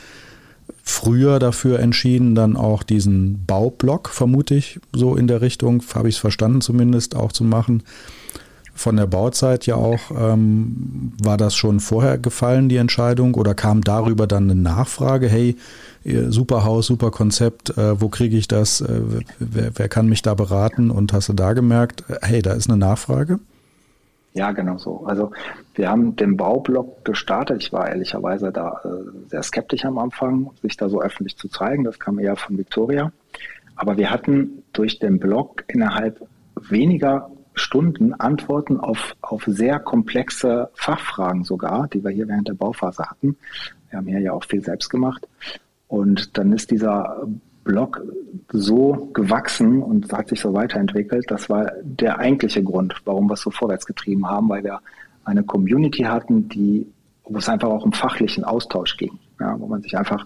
früher 0.89 1.39
dafür 1.39 1.79
entschieden, 1.79 2.35
dann 2.35 2.57
auch 2.57 2.83
diesen 2.83 3.45
Baublock, 3.45 4.09
vermute 4.09 4.55
ich, 4.55 4.79
so 4.91 5.15
in 5.15 5.27
der 5.27 5.41
Richtung, 5.41 5.83
habe 5.93 6.09
ich 6.09 6.15
es 6.15 6.19
verstanden 6.19 6.61
zumindest, 6.61 7.15
auch 7.15 7.31
zu 7.31 7.43
machen. 7.43 7.83
Von 8.73 8.95
der 8.95 9.07
Bauzeit 9.07 9.65
ja 9.65 9.75
auch, 9.75 9.99
ähm, 10.17 11.13
war 11.21 11.37
das 11.37 11.55
schon 11.55 11.79
vorher 11.79 12.17
gefallen, 12.17 12.69
die 12.69 12.77
Entscheidung, 12.77 13.35
oder 13.35 13.53
kam 13.53 13.81
darüber 13.83 14.25
dann 14.25 14.49
eine 14.49 14.59
Nachfrage, 14.59 15.27
hey, 15.27 15.57
super 16.29 16.63
Haus, 16.63 16.87
super 16.87 17.11
Konzept, 17.11 17.77
äh, 17.77 17.99
wo 18.01 18.09
kriege 18.09 18.37
ich 18.37 18.47
das, 18.47 18.81
äh, 18.81 19.01
wer, 19.39 19.71
wer 19.75 19.89
kann 19.89 20.07
mich 20.07 20.21
da 20.21 20.33
beraten 20.33 20.91
und 20.91 21.13
hast 21.13 21.29
du 21.29 21.33
da 21.33 21.53
gemerkt, 21.53 22.03
hey, 22.21 22.41
da 22.41 22.53
ist 22.53 22.69
eine 22.69 22.77
Nachfrage? 22.77 23.39
Ja, 24.33 24.51
genau 24.51 24.77
so. 24.77 25.05
Also 25.05 25.31
wir 25.79 25.89
haben 25.89 26.17
den 26.17 26.35
Baublock 26.35 27.05
gestartet. 27.05 27.63
Ich 27.63 27.71
war 27.71 27.87
ehrlicherweise 27.87 28.51
da 28.51 28.81
äh, 28.83 29.29
sehr 29.29 29.41
skeptisch 29.41 29.85
am 29.85 29.97
Anfang, 29.97 30.51
sich 30.61 30.75
da 30.75 30.89
so 30.89 31.01
öffentlich 31.01 31.37
zu 31.37 31.47
zeigen. 31.47 31.85
Das 31.85 31.97
kam 31.97 32.19
eher 32.19 32.35
von 32.35 32.57
Victoria. 32.57 33.13
Aber 33.77 33.95
wir 33.97 34.11
hatten 34.11 34.63
durch 34.73 34.99
den 34.99 35.19
Blog 35.19 35.63
innerhalb 35.69 36.21
weniger 36.69 37.31
Stunden 37.53 38.13
Antworten 38.13 38.77
auf, 38.77 39.15
auf 39.21 39.43
sehr 39.47 39.79
komplexe 39.79 40.69
Fachfragen 40.73 41.45
sogar, 41.45 41.87
die 41.87 42.03
wir 42.03 42.11
hier 42.11 42.27
während 42.27 42.49
der 42.49 42.55
Bauphase 42.55 43.05
hatten. 43.09 43.37
Wir 43.89 43.99
haben 43.99 44.07
hier 44.07 44.19
ja 44.19 44.33
auch 44.33 44.43
viel 44.43 44.61
selbst 44.61 44.89
gemacht. 44.89 45.25
Und 45.87 46.37
dann 46.37 46.51
ist 46.51 46.71
dieser 46.71 47.25
Blog 47.63 48.01
so 48.51 49.09
gewachsen 49.13 49.81
und 49.81 50.11
hat 50.11 50.27
sich 50.27 50.41
so 50.41 50.53
weiterentwickelt. 50.53 51.23
Das 51.29 51.49
war 51.49 51.71
der 51.83 52.19
eigentliche 52.19 52.63
Grund, 52.63 52.95
warum 53.05 53.29
wir 53.29 53.35
es 53.35 53.41
so 53.41 53.49
vorwärts 53.49 53.85
getrieben 53.85 54.27
haben, 54.27 54.49
weil 54.49 54.65
wir 54.65 54.81
eine 55.25 55.43
Community 55.43 56.03
hatten, 56.03 56.49
die, 56.49 56.87
wo 57.23 57.37
es 57.37 57.49
einfach 57.49 57.69
auch 57.69 57.83
um 57.83 57.93
fachlichen 57.93 58.43
Austausch 58.43 58.97
ging, 58.97 59.19
ja, 59.39 59.59
wo 59.59 59.67
man 59.67 59.81
sich 59.81 59.97
einfach 59.97 60.25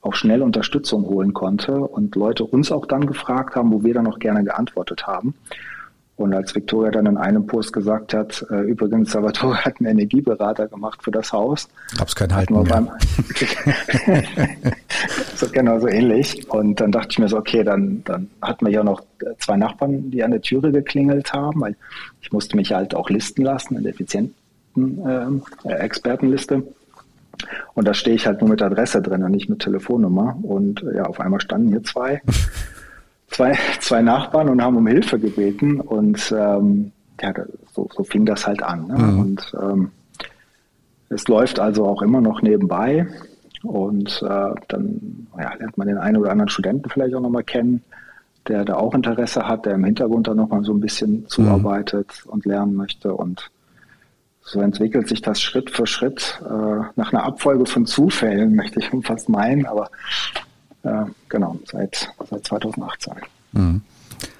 auch 0.00 0.14
schnell 0.14 0.42
Unterstützung 0.42 1.06
holen 1.06 1.32
konnte 1.32 1.80
und 1.80 2.14
Leute 2.14 2.44
uns 2.44 2.70
auch 2.70 2.86
dann 2.86 3.06
gefragt 3.06 3.56
haben, 3.56 3.72
wo 3.72 3.82
wir 3.82 3.94
dann 3.94 4.06
auch 4.06 4.18
gerne 4.18 4.44
geantwortet 4.44 5.06
haben. 5.06 5.34
Und 6.16 6.32
als 6.32 6.54
Victoria 6.54 6.92
dann 6.92 7.06
in 7.06 7.16
einem 7.16 7.46
Post 7.46 7.72
gesagt 7.72 8.14
hat, 8.14 8.46
äh, 8.50 8.60
übrigens, 8.60 9.10
Salvatore 9.10 9.64
hat 9.64 9.80
einen 9.80 9.90
Energieberater 9.90 10.68
gemacht 10.68 11.02
für 11.02 11.10
das 11.10 11.32
Haus. 11.32 11.68
Gab's 11.98 12.14
kein 12.14 12.32
Halten 12.32 12.54
mehr. 12.54 12.62
Beim, 12.62 12.88
so 15.34 15.48
genau 15.48 15.80
so 15.80 15.88
ähnlich. 15.88 16.48
Und 16.48 16.80
dann 16.80 16.92
dachte 16.92 17.08
ich 17.10 17.18
mir 17.18 17.28
so, 17.28 17.36
okay, 17.36 17.64
dann, 17.64 18.04
dann 18.04 18.30
hatten 18.40 18.64
wir 18.64 18.72
ja 18.72 18.84
noch 18.84 19.02
zwei 19.40 19.56
Nachbarn, 19.56 20.12
die 20.12 20.22
an 20.22 20.30
der 20.30 20.40
Türe 20.40 20.70
geklingelt 20.70 21.32
haben, 21.32 21.60
weil 21.60 21.74
ich 22.22 22.32
musste 22.32 22.56
mich 22.56 22.72
halt 22.72 22.94
auch 22.94 23.10
listen 23.10 23.42
lassen 23.42 23.76
in 23.76 23.82
der 23.82 23.92
effizienten 23.92 25.42
äh, 25.66 25.68
Expertenliste. 25.68 26.62
Und 27.74 27.88
da 27.88 27.92
stehe 27.92 28.14
ich 28.14 28.28
halt 28.28 28.40
nur 28.40 28.50
mit 28.50 28.62
Adresse 28.62 29.02
drin 29.02 29.24
und 29.24 29.32
nicht 29.32 29.48
mit 29.48 29.58
Telefonnummer. 29.58 30.38
Und 30.42 30.84
ja, 30.94 31.06
auf 31.06 31.18
einmal 31.18 31.40
standen 31.40 31.70
hier 31.70 31.82
zwei 31.82 32.22
zwei, 33.34 33.58
zwei 33.80 34.00
Nachbarn 34.00 34.48
und 34.48 34.62
haben 34.62 34.76
um 34.76 34.86
Hilfe 34.86 35.18
gebeten 35.18 35.80
und 35.80 36.32
ähm, 36.36 36.92
ja, 37.20 37.32
so, 37.72 37.88
so 37.92 38.04
fing 38.04 38.26
das 38.26 38.46
halt 38.46 38.62
an. 38.62 38.86
Ne? 38.86 38.98
Mhm. 38.98 39.18
Und 39.18 39.52
ähm, 39.60 39.90
es 41.08 41.26
läuft 41.28 41.58
also 41.58 41.86
auch 41.86 42.02
immer 42.02 42.20
noch 42.20 42.42
nebenbei 42.42 43.06
und 43.62 44.22
äh, 44.22 44.54
dann 44.68 45.26
ja, 45.38 45.52
lernt 45.54 45.76
man 45.76 45.88
den 45.88 45.98
einen 45.98 46.16
oder 46.18 46.30
anderen 46.30 46.48
Studenten 46.48 46.88
vielleicht 46.88 47.14
auch 47.14 47.20
nochmal 47.20 47.44
kennen, 47.44 47.82
der 48.46 48.64
da 48.64 48.76
auch 48.76 48.94
Interesse 48.94 49.48
hat, 49.48 49.66
der 49.66 49.74
im 49.74 49.84
Hintergrund 49.84 50.28
dann 50.28 50.36
nochmal 50.36 50.62
so 50.62 50.72
ein 50.72 50.80
bisschen 50.80 51.26
zuarbeitet 51.28 52.22
mhm. 52.24 52.32
und 52.32 52.44
lernen 52.44 52.74
möchte 52.74 53.14
und 53.14 53.50
so 54.42 54.60
entwickelt 54.60 55.08
sich 55.08 55.22
das 55.22 55.40
Schritt 55.40 55.70
für 55.70 55.86
Schritt 55.86 56.40
äh, 56.44 56.82
nach 56.96 57.12
einer 57.12 57.24
Abfolge 57.24 57.66
von 57.66 57.86
Zufällen, 57.86 58.54
möchte 58.56 58.78
ich 58.78 58.90
fast 59.02 59.28
meinen, 59.28 59.66
aber 59.66 59.90
genau, 61.28 61.58
seit, 61.70 62.08
seit 62.30 62.44
2018. 62.44 63.14
Mhm. 63.52 63.82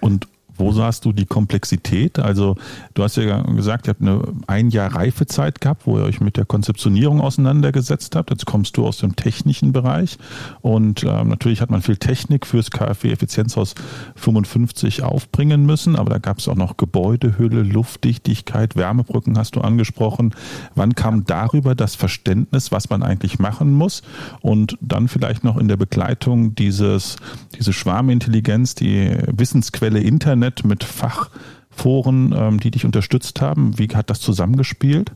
Und 0.00 0.28
wo 0.56 0.72
sahst 0.72 1.04
du 1.04 1.12
die 1.12 1.26
Komplexität? 1.26 2.18
Also 2.18 2.56
du 2.94 3.02
hast 3.02 3.16
ja 3.16 3.42
gesagt, 3.42 3.86
ihr 3.86 3.90
habt 3.90 4.02
eine 4.02 4.22
ein 4.46 4.70
Jahr 4.70 4.94
Reifezeit 4.94 5.60
gehabt, 5.60 5.86
wo 5.86 5.98
ihr 5.98 6.04
euch 6.04 6.20
mit 6.20 6.36
der 6.36 6.44
Konzeptionierung 6.44 7.20
auseinandergesetzt 7.20 8.16
habt. 8.16 8.30
Jetzt 8.30 8.46
kommst 8.46 8.76
du 8.76 8.86
aus 8.86 8.98
dem 8.98 9.16
technischen 9.16 9.72
Bereich 9.72 10.18
und 10.60 11.04
ähm, 11.04 11.28
natürlich 11.28 11.60
hat 11.60 11.70
man 11.70 11.82
viel 11.82 11.96
Technik 11.96 12.46
fürs 12.46 12.70
KfW 12.70 13.10
Effizienzhaus 13.10 13.74
55 14.16 15.02
aufbringen 15.02 15.66
müssen, 15.66 15.96
aber 15.96 16.10
da 16.10 16.18
gab 16.18 16.38
es 16.38 16.48
auch 16.48 16.56
noch 16.56 16.76
Gebäudehülle, 16.76 17.62
Luftdichtigkeit, 17.62 18.76
Wärmebrücken 18.76 19.38
hast 19.38 19.56
du 19.56 19.60
angesprochen. 19.60 20.34
Wann 20.74 20.94
kam 20.94 21.24
darüber 21.24 21.74
das 21.74 21.94
Verständnis, 21.94 22.72
was 22.72 22.90
man 22.90 23.02
eigentlich 23.02 23.38
machen 23.38 23.72
muss 23.72 24.02
und 24.40 24.76
dann 24.80 25.08
vielleicht 25.08 25.44
noch 25.44 25.56
in 25.56 25.68
der 25.68 25.76
Begleitung 25.76 26.54
dieses, 26.54 27.16
diese 27.58 27.72
Schwarmintelligenz, 27.72 28.74
die 28.74 29.16
Wissensquelle 29.26 30.00
Internet, 30.00 30.43
Internet 30.44 30.64
mit 30.64 30.84
Fachforen, 30.84 32.34
ähm, 32.36 32.60
die 32.60 32.70
dich 32.70 32.84
unterstützt 32.84 33.40
haben? 33.40 33.78
Wie 33.78 33.88
hat 33.88 34.10
das 34.10 34.20
zusammengespielt? 34.20 35.12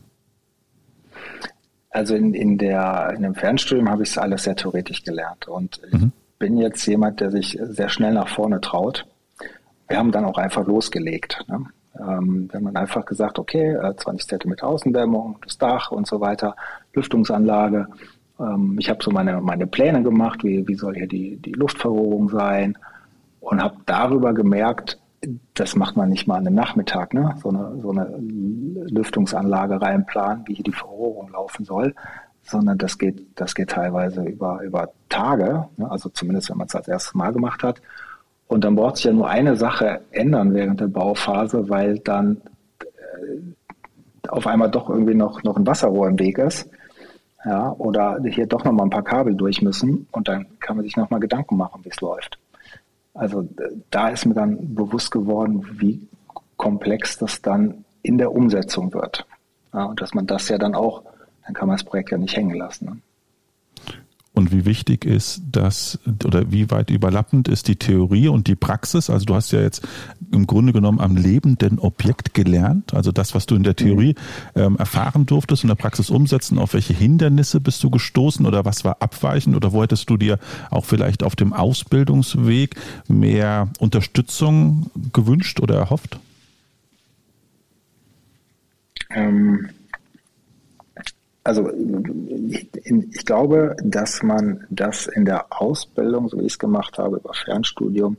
Also 1.91 2.15
in, 2.15 2.33
in, 2.33 2.57
der, 2.57 3.13
in 3.15 3.23
dem 3.23 3.35
Fernstudium 3.35 3.89
habe 3.89 4.03
ich 4.03 4.09
es 4.09 4.17
alles 4.17 4.43
sehr 4.43 4.55
theoretisch 4.55 5.03
gelernt 5.03 5.47
und 5.47 5.81
ich 5.87 5.99
mhm. 5.99 6.11
bin 6.37 6.57
jetzt 6.57 6.85
jemand, 6.85 7.19
der 7.19 7.31
sich 7.31 7.57
sehr 7.61 7.89
schnell 7.89 8.13
nach 8.13 8.29
vorne 8.29 8.61
traut. 8.61 9.05
Wir 9.87 9.97
haben 9.97 10.11
dann 10.11 10.25
auch 10.25 10.37
einfach 10.37 10.67
losgelegt. 10.67 11.43
Ne? 11.47 11.65
Ähm, 11.99 12.47
wir 12.49 12.59
haben 12.59 12.65
dann 12.65 12.77
einfach 12.77 13.05
gesagt, 13.05 13.39
okay, 13.39 13.75
20 13.97 14.25
äh, 14.25 14.29
Zentimeter 14.29 14.67
Außendämmung, 14.67 15.37
das 15.43 15.57
Dach 15.57 15.91
und 15.91 16.07
so 16.07 16.21
weiter, 16.21 16.55
Lüftungsanlage. 16.93 17.87
Ähm, 18.39 18.77
ich 18.79 18.89
habe 18.89 19.03
so 19.03 19.09
meine, 19.09 19.41
meine 19.41 19.65
Pläne 19.65 20.03
gemacht, 20.03 20.43
wie, 20.43 20.67
wie 20.67 20.75
soll 20.75 20.95
hier 20.95 21.07
die, 21.07 21.37
die 21.37 21.53
Luftverrohrung 21.53 22.29
sein 22.29 22.77
und 23.39 23.63
habe 23.63 23.77
darüber 23.87 24.33
gemerkt, 24.33 24.98
das 25.53 25.75
macht 25.75 25.97
man 25.97 26.09
nicht 26.09 26.27
mal 26.27 26.35
an 26.35 26.47
einem 26.47 26.55
Nachmittag, 26.55 27.13
ne? 27.13 27.35
so, 27.41 27.49
eine, 27.49 27.79
so 27.81 27.91
eine 27.91 28.17
Lüftungsanlage 28.89 29.81
reinplanen, 29.81 30.43
wie 30.47 30.53
hier 30.55 30.63
die 30.63 30.71
Verrohrung 30.71 31.31
laufen 31.31 31.65
soll, 31.65 31.93
sondern 32.43 32.77
das 32.77 32.97
geht, 32.97 33.25
das 33.35 33.53
geht 33.53 33.71
teilweise 33.71 34.23
über, 34.23 34.61
über 34.63 34.89
Tage, 35.09 35.67
ne? 35.77 35.91
also 35.91 36.09
zumindest 36.09 36.49
wenn 36.49 36.57
man 36.57 36.67
es 36.67 36.75
als 36.75 36.87
erstes 36.87 37.13
Mal 37.13 37.33
gemacht 37.33 37.63
hat. 37.63 37.81
Und 38.47 38.63
dann 38.63 38.75
braucht 38.75 38.95
sich 38.95 39.05
ja 39.05 39.13
nur 39.13 39.29
eine 39.29 39.55
Sache 39.55 40.01
ändern 40.11 40.53
während 40.53 40.79
der 40.79 40.87
Bauphase, 40.87 41.69
weil 41.69 41.99
dann 41.99 42.41
äh, 42.81 44.27
auf 44.27 44.47
einmal 44.47 44.71
doch 44.71 44.89
irgendwie 44.89 45.15
noch, 45.15 45.43
noch 45.43 45.57
ein 45.57 45.67
Wasserrohr 45.67 46.07
im 46.07 46.17
Weg 46.17 46.37
ist. 46.37 46.69
Ja, 47.45 47.71
oder 47.77 48.19
hier 48.25 48.47
doch 48.47 48.65
noch 48.65 48.73
mal 48.73 48.83
ein 48.83 48.89
paar 48.89 49.03
Kabel 49.03 49.33
durch 49.33 49.61
müssen 49.61 50.07
und 50.11 50.27
dann 50.27 50.47
kann 50.59 50.75
man 50.75 50.83
sich 50.83 50.97
noch 50.97 51.09
mal 51.09 51.19
Gedanken 51.19 51.55
machen, 51.55 51.85
wie 51.85 51.89
es 51.89 52.01
läuft. 52.01 52.37
Also 53.13 53.47
da 53.89 54.09
ist 54.09 54.25
mir 54.25 54.33
dann 54.33 54.75
bewusst 54.75 55.11
geworden, 55.11 55.65
wie 55.79 56.07
komplex 56.57 57.17
das 57.17 57.41
dann 57.41 57.85
in 58.01 58.17
der 58.17 58.31
Umsetzung 58.31 58.93
wird. 58.93 59.25
Ja, 59.73 59.85
und 59.85 60.01
dass 60.01 60.13
man 60.13 60.27
das 60.27 60.49
ja 60.49 60.57
dann 60.57 60.75
auch, 60.75 61.03
dann 61.45 61.53
kann 61.53 61.67
man 61.67 61.77
das 61.77 61.83
Projekt 61.83 62.11
ja 62.11 62.17
nicht 62.17 62.35
hängen 62.35 62.55
lassen. 62.55 63.01
Und 64.39 64.53
wie 64.53 64.63
wichtig 64.63 65.03
ist 65.03 65.41
das 65.51 65.99
oder 66.23 66.49
wie 66.49 66.71
weit 66.71 66.91
überlappend 66.91 67.49
ist 67.49 67.67
die 67.67 67.75
Theorie 67.75 68.29
und 68.29 68.47
die 68.47 68.55
Praxis? 68.55 69.09
Also 69.09 69.25
du 69.25 69.35
hast 69.35 69.51
ja 69.51 69.59
jetzt 69.59 69.85
im 70.31 70.47
Grunde 70.47 70.71
genommen 70.71 71.01
am 71.01 71.17
lebenden 71.17 71.77
Objekt 71.77 72.33
gelernt, 72.33 72.93
also 72.93 73.11
das, 73.11 73.35
was 73.35 73.47
du 73.47 73.55
in 73.55 73.63
der 73.63 73.75
Theorie 73.75 74.15
mhm. 74.55 74.61
ähm, 74.61 74.77
erfahren 74.77 75.25
durftest 75.25 75.65
und 75.65 75.69
in 75.69 75.75
der 75.75 75.81
Praxis 75.81 76.09
umsetzen. 76.09 76.57
Auf 76.57 76.73
welche 76.73 76.93
Hindernisse 76.93 77.59
bist 77.59 77.83
du 77.83 77.89
gestoßen 77.89 78.45
oder 78.45 78.63
was 78.63 78.85
war 78.85 79.01
abweichend 79.01 79.57
oder 79.57 79.73
wo 79.73 79.83
hättest 79.83 80.09
du 80.09 80.15
dir 80.15 80.39
auch 80.71 80.85
vielleicht 80.85 81.21
auf 81.21 81.35
dem 81.35 81.51
Ausbildungsweg 81.51 82.77
mehr 83.09 83.67
Unterstützung 83.79 84.89
gewünscht 85.11 85.59
oder 85.59 85.75
erhofft? 85.75 86.17
Ähm 89.13 89.67
also 91.49 91.71
ich 92.43 93.25
glaube, 93.25 93.75
dass 93.81 94.21
man 94.21 94.67
das 94.69 95.07
in 95.07 95.25
der 95.25 95.47
Ausbildung, 95.49 96.29
so 96.29 96.37
wie 96.37 96.45
ich 96.45 96.53
es 96.53 96.59
gemacht 96.59 96.99
habe, 96.99 97.17
über 97.17 97.33
Fernstudium, 97.33 98.17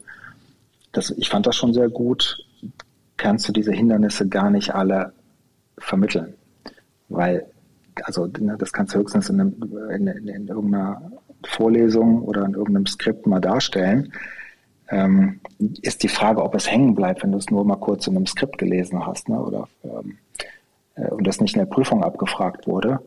das, 0.90 1.10
ich 1.10 1.28
fand 1.28 1.46
das 1.46 1.54
schon 1.54 1.72
sehr 1.72 1.88
gut, 1.88 2.44
kannst 3.16 3.46
du 3.46 3.52
diese 3.52 3.70
Hindernisse 3.70 4.26
gar 4.26 4.50
nicht 4.50 4.74
alle 4.74 5.12
vermitteln. 5.78 6.34
Weil, 7.08 7.46
also 8.02 8.26
ne, 8.26 8.56
das 8.58 8.72
kannst 8.72 8.94
du 8.94 8.98
höchstens 8.98 9.30
in, 9.30 9.40
einem, 9.40 9.54
in, 9.94 10.08
in, 10.08 10.28
in 10.28 10.48
irgendeiner 10.48 11.00
Vorlesung 11.46 12.22
oder 12.22 12.44
in 12.44 12.54
irgendeinem 12.54 12.86
Skript 12.86 13.28
mal 13.28 13.40
darstellen. 13.40 14.12
ähm, 14.88 15.40
ist 15.82 16.02
die 16.02 16.08
Frage, 16.08 16.42
ob 16.42 16.56
es 16.56 16.68
hängen 16.68 16.96
bleibt, 16.96 17.22
wenn 17.22 17.30
du 17.30 17.38
es 17.38 17.48
nur 17.48 17.64
mal 17.64 17.76
kurz 17.76 18.08
in 18.08 18.16
einem 18.16 18.26
Skript 18.26 18.58
gelesen 18.58 19.06
hast, 19.06 19.28
ne? 19.28 19.40
Oder 19.40 19.68
ähm, 19.84 20.18
äh, 20.96 21.08
und 21.10 21.26
das 21.26 21.40
nicht 21.40 21.54
in 21.54 21.60
der 21.60 21.66
Prüfung 21.66 22.02
abgefragt 22.02 22.66
wurde. 22.66 23.00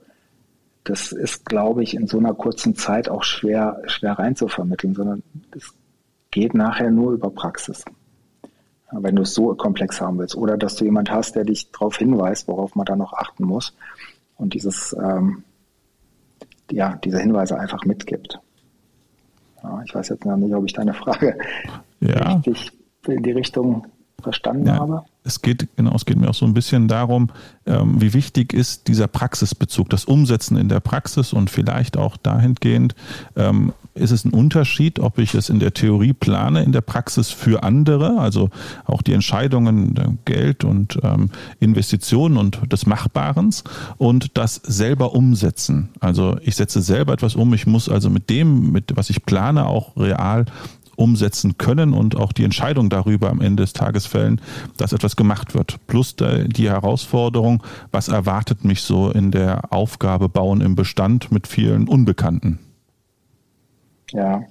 Das 0.83 1.11
ist, 1.11 1.45
glaube 1.45 1.83
ich, 1.83 1.95
in 1.95 2.07
so 2.07 2.17
einer 2.17 2.33
kurzen 2.33 2.75
Zeit 2.75 3.07
auch 3.07 3.23
schwer, 3.23 3.81
schwer 3.85 4.13
reinzuvermitteln, 4.19 4.93
sondern 4.93 5.23
es 5.55 5.73
geht 6.31 6.53
nachher 6.53 6.91
nur 6.91 7.13
über 7.13 7.29
Praxis. 7.29 7.85
Wenn 8.91 9.15
du 9.15 9.23
es 9.23 9.33
so 9.33 9.55
komplex 9.55 10.01
haben 10.01 10.19
willst. 10.19 10.35
Oder 10.35 10.57
dass 10.57 10.75
du 10.75 10.85
jemand 10.85 11.09
hast, 11.09 11.35
der 11.35 11.45
dich 11.45 11.71
darauf 11.71 11.97
hinweist, 11.97 12.47
worauf 12.47 12.75
man 12.75 12.85
da 12.85 12.95
noch 12.95 13.13
achten 13.13 13.43
muss 13.43 13.75
und 14.35 14.53
dieses, 14.53 14.93
ähm, 14.93 15.43
ja, 16.69 16.99
diese 17.03 17.19
Hinweise 17.19 17.59
einfach 17.59 17.85
mitgibt. 17.85 18.39
Ja, 19.63 19.81
ich 19.85 19.95
weiß 19.95 20.09
jetzt 20.09 20.25
noch 20.25 20.37
nicht, 20.37 20.53
ob 20.53 20.65
ich 20.65 20.73
deine 20.73 20.93
Frage 20.93 21.37
ja. 22.01 22.33
richtig 22.33 22.71
in 23.07 23.23
die 23.23 23.31
Richtung 23.31 23.87
verstanden 24.21 24.67
ja, 24.67 24.75
habe. 24.75 25.03
Es 25.23 25.41
geht, 25.41 25.67
genau, 25.75 25.95
es 25.95 26.05
geht 26.05 26.17
mir 26.17 26.29
auch 26.29 26.33
so 26.35 26.45
ein 26.45 26.53
bisschen 26.53 26.87
darum, 26.87 27.29
ähm, 27.65 28.01
wie 28.01 28.13
wichtig 28.13 28.53
ist 28.53 28.87
dieser 28.87 29.07
Praxisbezug, 29.07 29.89
das 29.89 30.05
Umsetzen 30.05 30.57
in 30.57 30.69
der 30.69 30.79
Praxis 30.79 31.33
und 31.33 31.49
vielleicht 31.49 31.97
auch 31.97 32.17
dahingehend, 32.17 32.95
ähm, 33.35 33.73
ist 33.95 34.11
es 34.11 34.25
ein 34.25 34.33
Unterschied, 34.33 34.99
ob 34.99 35.19
ich 35.19 35.35
es 35.35 35.49
in 35.49 35.59
der 35.59 35.73
Theorie 35.73 36.13
plane, 36.13 36.63
in 36.63 36.71
der 36.71 36.81
Praxis 36.81 37.29
für 37.29 37.63
andere, 37.63 38.19
also 38.19 38.49
auch 38.85 39.01
die 39.01 39.13
Entscheidungen, 39.13 40.19
Geld 40.25 40.63
und 40.63 40.99
ähm, 41.03 41.29
Investitionen 41.59 42.37
und 42.37 42.71
des 42.71 42.85
Machbarens 42.85 43.63
und 43.97 44.37
das 44.37 44.55
selber 44.55 45.13
umsetzen. 45.13 45.89
Also 45.99 46.37
ich 46.41 46.55
setze 46.55 46.81
selber 46.81 47.13
etwas 47.13 47.35
um, 47.35 47.53
ich 47.53 47.67
muss 47.67 47.87
also 47.87 48.09
mit 48.09 48.29
dem, 48.29 48.71
mit 48.71 48.95
was 48.95 49.09
ich 49.09 49.25
plane, 49.25 49.67
auch 49.67 49.95
real 49.95 50.45
umsetzen 50.95 51.57
können 51.57 51.93
und 51.93 52.15
auch 52.15 52.31
die 52.31 52.43
Entscheidung 52.43 52.89
darüber 52.89 53.29
am 53.29 53.41
Ende 53.41 53.63
des 53.63 53.73
Tages 53.73 54.05
fällen, 54.05 54.41
dass 54.77 54.93
etwas 54.93 55.15
gemacht 55.15 55.53
wird. 55.55 55.77
Plus 55.87 56.15
die 56.15 56.69
Herausforderung, 56.69 57.63
was 57.91 58.07
erwartet 58.07 58.63
mich 58.63 58.81
so 58.81 59.09
in 59.09 59.31
der 59.31 59.71
Aufgabe 59.71 60.29
Bauen 60.29 60.61
im 60.61 60.75
Bestand 60.75 61.31
mit 61.31 61.47
vielen 61.47 61.87
Unbekannten. 61.87 62.59
Ja, 64.11 64.43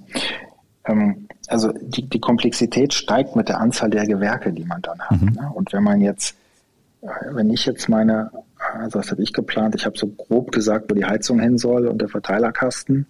ähm, 0.86 1.28
also 1.48 1.72
die, 1.72 2.08
die, 2.08 2.20
Komplexität 2.20 2.94
steigt 2.94 3.36
mit 3.36 3.48
der 3.48 3.60
Anzahl 3.60 3.90
der 3.90 4.06
Gewerke, 4.06 4.52
die 4.52 4.64
man 4.64 4.82
dann 4.82 5.00
hat. 5.00 5.20
Mhm. 5.20 5.28
Ne? 5.28 5.50
Und 5.54 5.72
wenn 5.72 5.82
man 5.82 6.00
jetzt, 6.00 6.36
äh, 7.02 7.08
wenn 7.30 7.50
ich 7.50 7.66
jetzt 7.66 7.88
meine, 7.88 8.30
also 8.74 8.98
was 8.98 9.10
habe 9.10 9.22
ich 9.22 9.32
geplant, 9.32 9.74
ich 9.74 9.86
habe 9.86 9.98
so 9.98 10.08
grob 10.08 10.52
gesagt, 10.52 10.90
wo 10.90 10.94
die 10.94 11.04
Heizung 11.04 11.40
hin 11.40 11.58
soll 11.58 11.86
und 11.86 12.00
der 12.00 12.08
Verteilerkasten. 12.08 13.06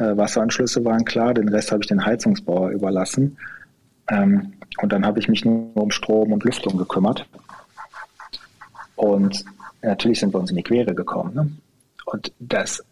Äh, 0.00 0.16
Wasseranschlüsse 0.16 0.84
waren 0.84 1.04
klar, 1.04 1.34
den 1.34 1.48
Rest 1.48 1.70
habe 1.70 1.82
ich 1.82 1.88
den 1.88 2.04
Heizungsbauer 2.04 2.70
überlassen. 2.70 3.36
Ähm, 4.08 4.54
und 4.80 4.92
dann 4.92 5.04
habe 5.04 5.18
ich 5.18 5.28
mich 5.28 5.44
nur 5.44 5.76
um 5.76 5.90
Strom 5.90 6.32
und 6.32 6.42
Lüftung 6.42 6.78
gekümmert. 6.78 7.28
Und 8.96 9.44
natürlich 9.82 10.20
sind 10.20 10.32
wir 10.34 10.40
uns 10.40 10.50
in 10.50 10.56
die 10.56 10.62
Quere 10.62 10.94
gekommen. 10.94 11.34
Ne? 11.34 11.50
Und 12.06 12.32
das, 12.38 12.82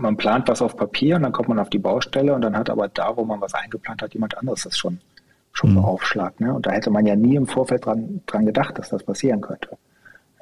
man 0.00 0.16
plant 0.16 0.48
was 0.48 0.60
auf 0.60 0.76
Papier 0.76 1.16
und 1.16 1.22
dann 1.22 1.32
kommt 1.32 1.48
man 1.48 1.58
auf 1.60 1.70
die 1.70 1.78
Baustelle 1.78 2.34
und 2.34 2.42
dann 2.42 2.56
hat 2.56 2.68
aber 2.68 2.88
da, 2.88 3.16
wo 3.16 3.24
man 3.24 3.40
was 3.40 3.54
eingeplant 3.54 4.02
hat, 4.02 4.12
jemand 4.12 4.36
anderes 4.36 4.64
das 4.64 4.76
schon, 4.76 5.00
schon 5.52 5.70
mhm. 5.70 5.76
beaufschlagt. 5.76 6.40
Ne? 6.40 6.52
Und 6.52 6.66
da 6.66 6.72
hätte 6.72 6.90
man 6.90 7.06
ja 7.06 7.14
nie 7.14 7.36
im 7.36 7.46
Vorfeld 7.46 7.86
dran, 7.86 8.22
dran 8.26 8.44
gedacht, 8.44 8.76
dass 8.76 8.88
das 8.90 9.04
passieren 9.04 9.40
könnte. 9.40 9.78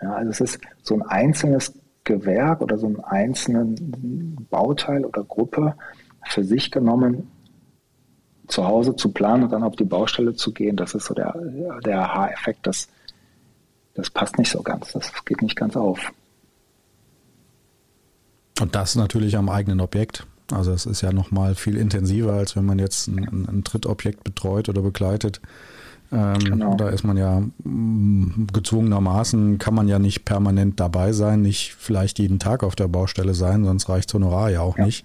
Ja, 0.00 0.14
also 0.14 0.30
es 0.30 0.40
ist 0.40 0.60
so 0.82 0.94
ein 0.94 1.02
einzelnes 1.02 1.74
Gewerk 2.08 2.62
oder 2.62 2.78
so 2.78 2.86
einen 2.86 3.00
einzelnen 3.00 4.46
Bauteil 4.50 5.04
oder 5.04 5.22
Gruppe 5.22 5.74
für 6.24 6.42
sich 6.42 6.70
genommen 6.70 7.30
zu 8.48 8.66
Hause 8.66 8.96
zu 8.96 9.12
planen 9.12 9.44
und 9.44 9.52
dann 9.52 9.62
auf 9.62 9.76
die 9.76 9.84
Baustelle 9.84 10.34
zu 10.34 10.52
gehen, 10.52 10.76
das 10.76 10.94
ist 10.94 11.04
so 11.04 11.14
der, 11.14 11.34
der 11.84 12.00
Aha-Effekt, 12.00 12.66
das, 12.66 12.88
das 13.94 14.08
passt 14.08 14.38
nicht 14.38 14.50
so 14.50 14.62
ganz, 14.62 14.92
das 14.92 15.12
geht 15.26 15.42
nicht 15.42 15.54
ganz 15.54 15.76
auf. 15.76 16.12
Und 18.58 18.74
das 18.74 18.96
natürlich 18.96 19.36
am 19.36 19.50
eigenen 19.50 19.80
Objekt. 19.80 20.26
Also 20.50 20.72
es 20.72 20.86
ist 20.86 21.02
ja 21.02 21.12
nochmal 21.12 21.54
viel 21.54 21.76
intensiver, 21.76 22.32
als 22.32 22.56
wenn 22.56 22.64
man 22.64 22.78
jetzt 22.78 23.06
ein, 23.06 23.46
ein 23.48 23.64
Drittobjekt 23.64 24.24
betreut 24.24 24.70
oder 24.70 24.80
begleitet. 24.80 25.42
Ähm, 26.10 26.38
genau. 26.38 26.74
Da 26.76 26.88
ist 26.88 27.04
man 27.04 27.16
ja 27.16 27.40
mm, 27.64 28.46
gezwungenermaßen, 28.52 29.58
kann 29.58 29.74
man 29.74 29.88
ja 29.88 29.98
nicht 29.98 30.24
permanent 30.24 30.80
dabei 30.80 31.12
sein, 31.12 31.42
nicht 31.42 31.74
vielleicht 31.78 32.18
jeden 32.18 32.38
Tag 32.38 32.62
auf 32.62 32.76
der 32.76 32.88
Baustelle 32.88 33.34
sein, 33.34 33.64
sonst 33.64 33.88
reicht 33.88 34.12
Honorar 34.14 34.50
ja 34.50 34.60
auch 34.62 34.78
ja. 34.78 34.86
nicht. 34.86 35.04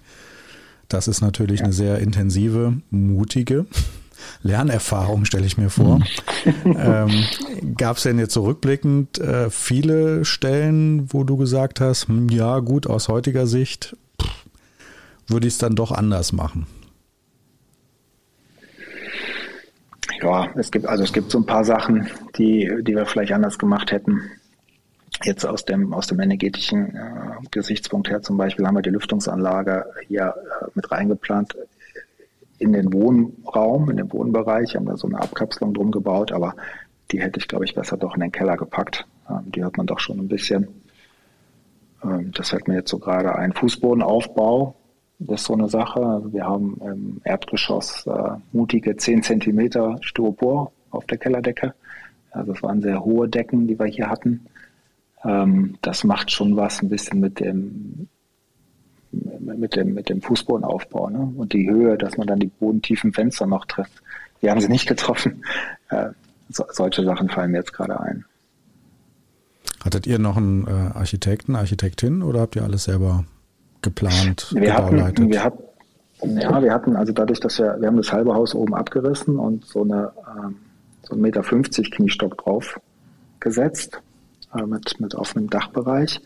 Das 0.88 1.08
ist 1.08 1.20
natürlich 1.20 1.60
ja. 1.60 1.66
eine 1.66 1.74
sehr 1.74 1.98
intensive, 1.98 2.74
mutige 2.90 3.66
Lernerfahrung, 4.42 5.24
stelle 5.24 5.46
ich 5.46 5.58
mir 5.58 5.70
vor. 5.70 6.00
Ähm, 6.64 7.24
Gab 7.78 7.96
es 7.96 8.02
denn 8.02 8.18
jetzt 8.18 8.34
zurückblickend 8.34 9.16
so 9.16 9.22
äh, 9.22 9.50
viele 9.50 10.26
Stellen, 10.26 11.10
wo 11.10 11.24
du 11.24 11.38
gesagt 11.38 11.80
hast, 11.80 12.08
hm, 12.08 12.28
ja 12.28 12.58
gut, 12.58 12.86
aus 12.86 13.08
heutiger 13.08 13.46
Sicht 13.46 13.96
würde 15.26 15.46
ich 15.46 15.54
es 15.54 15.58
dann 15.58 15.74
doch 15.74 15.90
anders 15.90 16.32
machen? 16.32 16.66
Ja, 20.24 20.48
es 20.54 20.70
gibt 20.70 20.86
also 20.86 21.04
es 21.04 21.12
gibt 21.12 21.30
so 21.30 21.36
ein 21.38 21.44
paar 21.44 21.66
Sachen, 21.66 22.08
die, 22.38 22.66
die 22.80 22.96
wir 22.96 23.04
vielleicht 23.04 23.32
anders 23.32 23.58
gemacht 23.58 23.92
hätten. 23.92 24.22
Jetzt 25.22 25.44
aus 25.44 25.66
dem, 25.66 25.92
aus 25.92 26.06
dem 26.06 26.18
energetischen 26.18 26.96
äh, 26.96 27.46
Gesichtspunkt 27.50 28.08
her 28.08 28.22
zum 28.22 28.38
Beispiel 28.38 28.66
haben 28.66 28.74
wir 28.74 28.80
die 28.80 28.88
Lüftungsanlage 28.88 29.84
hier 30.08 30.34
äh, 30.62 30.66
mit 30.74 30.90
reingeplant 30.90 31.54
in 32.58 32.72
den 32.72 32.90
Wohnraum, 32.94 33.90
in 33.90 33.98
den 33.98 34.10
Wohnbereich, 34.10 34.76
haben 34.76 34.86
da 34.86 34.96
so 34.96 35.08
eine 35.08 35.20
Abkapselung 35.20 35.74
drum 35.74 35.90
gebaut, 35.90 36.32
aber 36.32 36.54
die 37.10 37.20
hätte 37.20 37.38
ich, 37.38 37.46
glaube 37.46 37.66
ich, 37.66 37.74
besser 37.74 37.98
doch 37.98 38.14
in 38.14 38.22
den 38.22 38.32
Keller 38.32 38.56
gepackt. 38.56 39.06
Ähm, 39.28 39.52
die 39.52 39.62
hört 39.62 39.76
man 39.76 39.86
doch 39.86 40.00
schon 40.00 40.18
ein 40.20 40.28
bisschen. 40.28 40.68
Ähm, 42.02 42.32
das 42.32 42.48
fällt 42.48 42.66
mir 42.66 42.76
jetzt 42.76 42.90
so 42.90 42.98
gerade 42.98 43.36
ein. 43.36 43.52
Fußbodenaufbau, 43.52 44.74
das 45.18 45.40
ist 45.40 45.46
so 45.46 45.54
eine 45.54 45.68
Sache. 45.68 46.00
Also 46.00 46.32
wir 46.32 46.44
haben 46.44 46.80
im 46.84 47.20
Erdgeschoss 47.24 48.06
äh, 48.06 48.30
mutige 48.52 48.96
10 48.96 49.22
Zentimeter 49.22 49.96
Styropor 50.00 50.72
auf 50.90 51.06
der 51.06 51.18
Kellerdecke. 51.18 51.74
Also 52.30 52.52
das 52.52 52.62
waren 52.62 52.82
sehr 52.82 53.04
hohe 53.04 53.28
Decken, 53.28 53.66
die 53.66 53.78
wir 53.78 53.86
hier 53.86 54.08
hatten. 54.08 54.46
Ähm, 55.24 55.76
das 55.82 56.04
macht 56.04 56.30
schon 56.30 56.56
was 56.56 56.82
ein 56.82 56.88
bisschen 56.88 57.20
mit 57.20 57.40
dem 57.40 58.08
mit 59.38 59.76
dem, 59.76 59.94
mit 59.94 60.08
dem 60.08 60.20
Fußbodenaufbau 60.20 61.08
ne? 61.08 61.32
und 61.36 61.52
die 61.52 61.70
Höhe, 61.70 61.96
dass 61.96 62.16
man 62.16 62.26
dann 62.26 62.40
die 62.40 62.48
bodentiefen 62.48 63.12
Fenster 63.12 63.46
noch 63.46 63.64
trifft. 63.66 64.02
Die 64.42 64.50
haben 64.50 64.60
sie 64.60 64.68
nicht 64.68 64.88
getroffen. 64.88 65.44
Äh, 65.90 66.10
so, 66.48 66.64
solche 66.70 67.04
Sachen 67.04 67.28
fallen 67.28 67.52
mir 67.52 67.58
jetzt 67.58 67.72
gerade 67.72 68.00
ein. 68.00 68.24
Hattet 69.84 70.06
ihr 70.06 70.18
noch 70.18 70.36
einen 70.36 70.66
äh, 70.66 70.70
Architekten, 70.70 71.54
Architektin 71.56 72.22
oder 72.22 72.40
habt 72.40 72.56
ihr 72.56 72.64
alles 72.64 72.84
selber 72.84 73.24
geplant, 73.84 74.52
wir 74.56 74.74
hatten, 74.74 75.30
wir 75.30 75.44
hatten, 75.44 75.62
ja, 76.38 76.62
wir 76.62 76.72
hatten 76.72 76.96
also 76.96 77.12
dadurch, 77.12 77.40
dass 77.40 77.58
wir, 77.58 77.76
wir 77.80 77.88
haben 77.88 77.96
das 77.96 78.12
halbe 78.12 78.34
Haus 78.34 78.54
oben 78.54 78.74
abgerissen 78.74 79.38
und 79.38 79.64
so 79.64 79.82
eine 79.82 80.12
ähm, 80.26 80.56
so 81.02 81.14
1,50 81.14 81.18
Meter 81.20 81.42
Kniestock 81.90 82.38
drauf 82.38 82.80
gesetzt 83.40 84.00
äh, 84.56 84.62
mit, 84.62 84.98
mit 85.00 85.14
offenem 85.14 85.50
Dachbereich. 85.50 86.20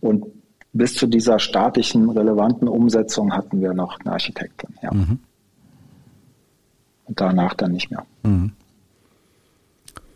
Und 0.00 0.26
bis 0.72 0.94
zu 0.94 1.06
dieser 1.06 1.38
statischen, 1.38 2.10
relevanten 2.10 2.68
Umsetzung 2.68 3.32
hatten 3.32 3.60
wir 3.60 3.72
noch 3.72 3.98
eine 4.00 4.12
Architektin, 4.12 4.74
ja. 4.82 4.92
Mhm. 4.92 5.20
Und 7.04 7.20
danach 7.20 7.54
dann 7.54 7.72
nicht 7.72 7.90
mehr. 7.90 8.04
Mhm. 8.24 8.52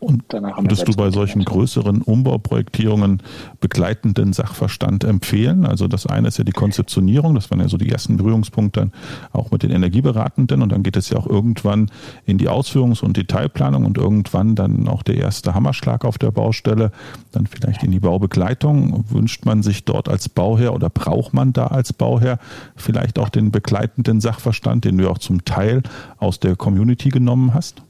Und 0.01 0.23
würdest 0.33 0.87
du 0.87 0.93
bei 0.93 1.11
solchen 1.11 1.45
größeren 1.45 2.01
Umbauprojektierungen 2.01 3.21
begleitenden 3.59 4.33
Sachverstand 4.33 5.03
empfehlen? 5.03 5.63
Also 5.63 5.87
das 5.87 6.07
eine 6.07 6.27
ist 6.29 6.39
ja 6.39 6.43
die 6.43 6.53
Konzeptionierung, 6.53 7.35
das 7.35 7.51
waren 7.51 7.59
ja 7.59 7.69
so 7.69 7.77
die 7.77 7.89
ersten 7.89 8.17
Berührungspunkte 8.17 8.89
auch 9.31 9.51
mit 9.51 9.61
den 9.61 9.69
Energieberatenden 9.69 10.63
und 10.63 10.71
dann 10.71 10.81
geht 10.81 10.97
es 10.97 11.11
ja 11.11 11.19
auch 11.19 11.27
irgendwann 11.27 11.91
in 12.25 12.39
die 12.39 12.49
Ausführungs- 12.49 13.03
und 13.03 13.15
Detailplanung 13.15 13.85
und 13.85 13.99
irgendwann 13.99 14.55
dann 14.55 14.87
auch 14.87 15.03
der 15.03 15.17
erste 15.17 15.53
Hammerschlag 15.53 16.03
auf 16.03 16.17
der 16.17 16.31
Baustelle, 16.31 16.91
dann 17.31 17.45
vielleicht 17.45 17.83
in 17.83 17.91
die 17.91 17.99
Baubegleitung. 17.99 19.05
Wünscht 19.07 19.45
man 19.45 19.61
sich 19.61 19.85
dort 19.85 20.09
als 20.09 20.29
Bauherr 20.29 20.73
oder 20.73 20.89
braucht 20.89 21.35
man 21.35 21.53
da 21.53 21.67
als 21.67 21.93
Bauherr 21.93 22.39
vielleicht 22.75 23.19
auch 23.19 23.29
den 23.29 23.51
begleitenden 23.51 24.19
Sachverstand, 24.19 24.83
den 24.83 24.97
du 24.97 25.11
auch 25.11 25.19
zum 25.19 25.45
Teil 25.45 25.83
aus 26.17 26.39
der 26.39 26.55
Community 26.55 27.09
genommen 27.09 27.53
hast? 27.53 27.83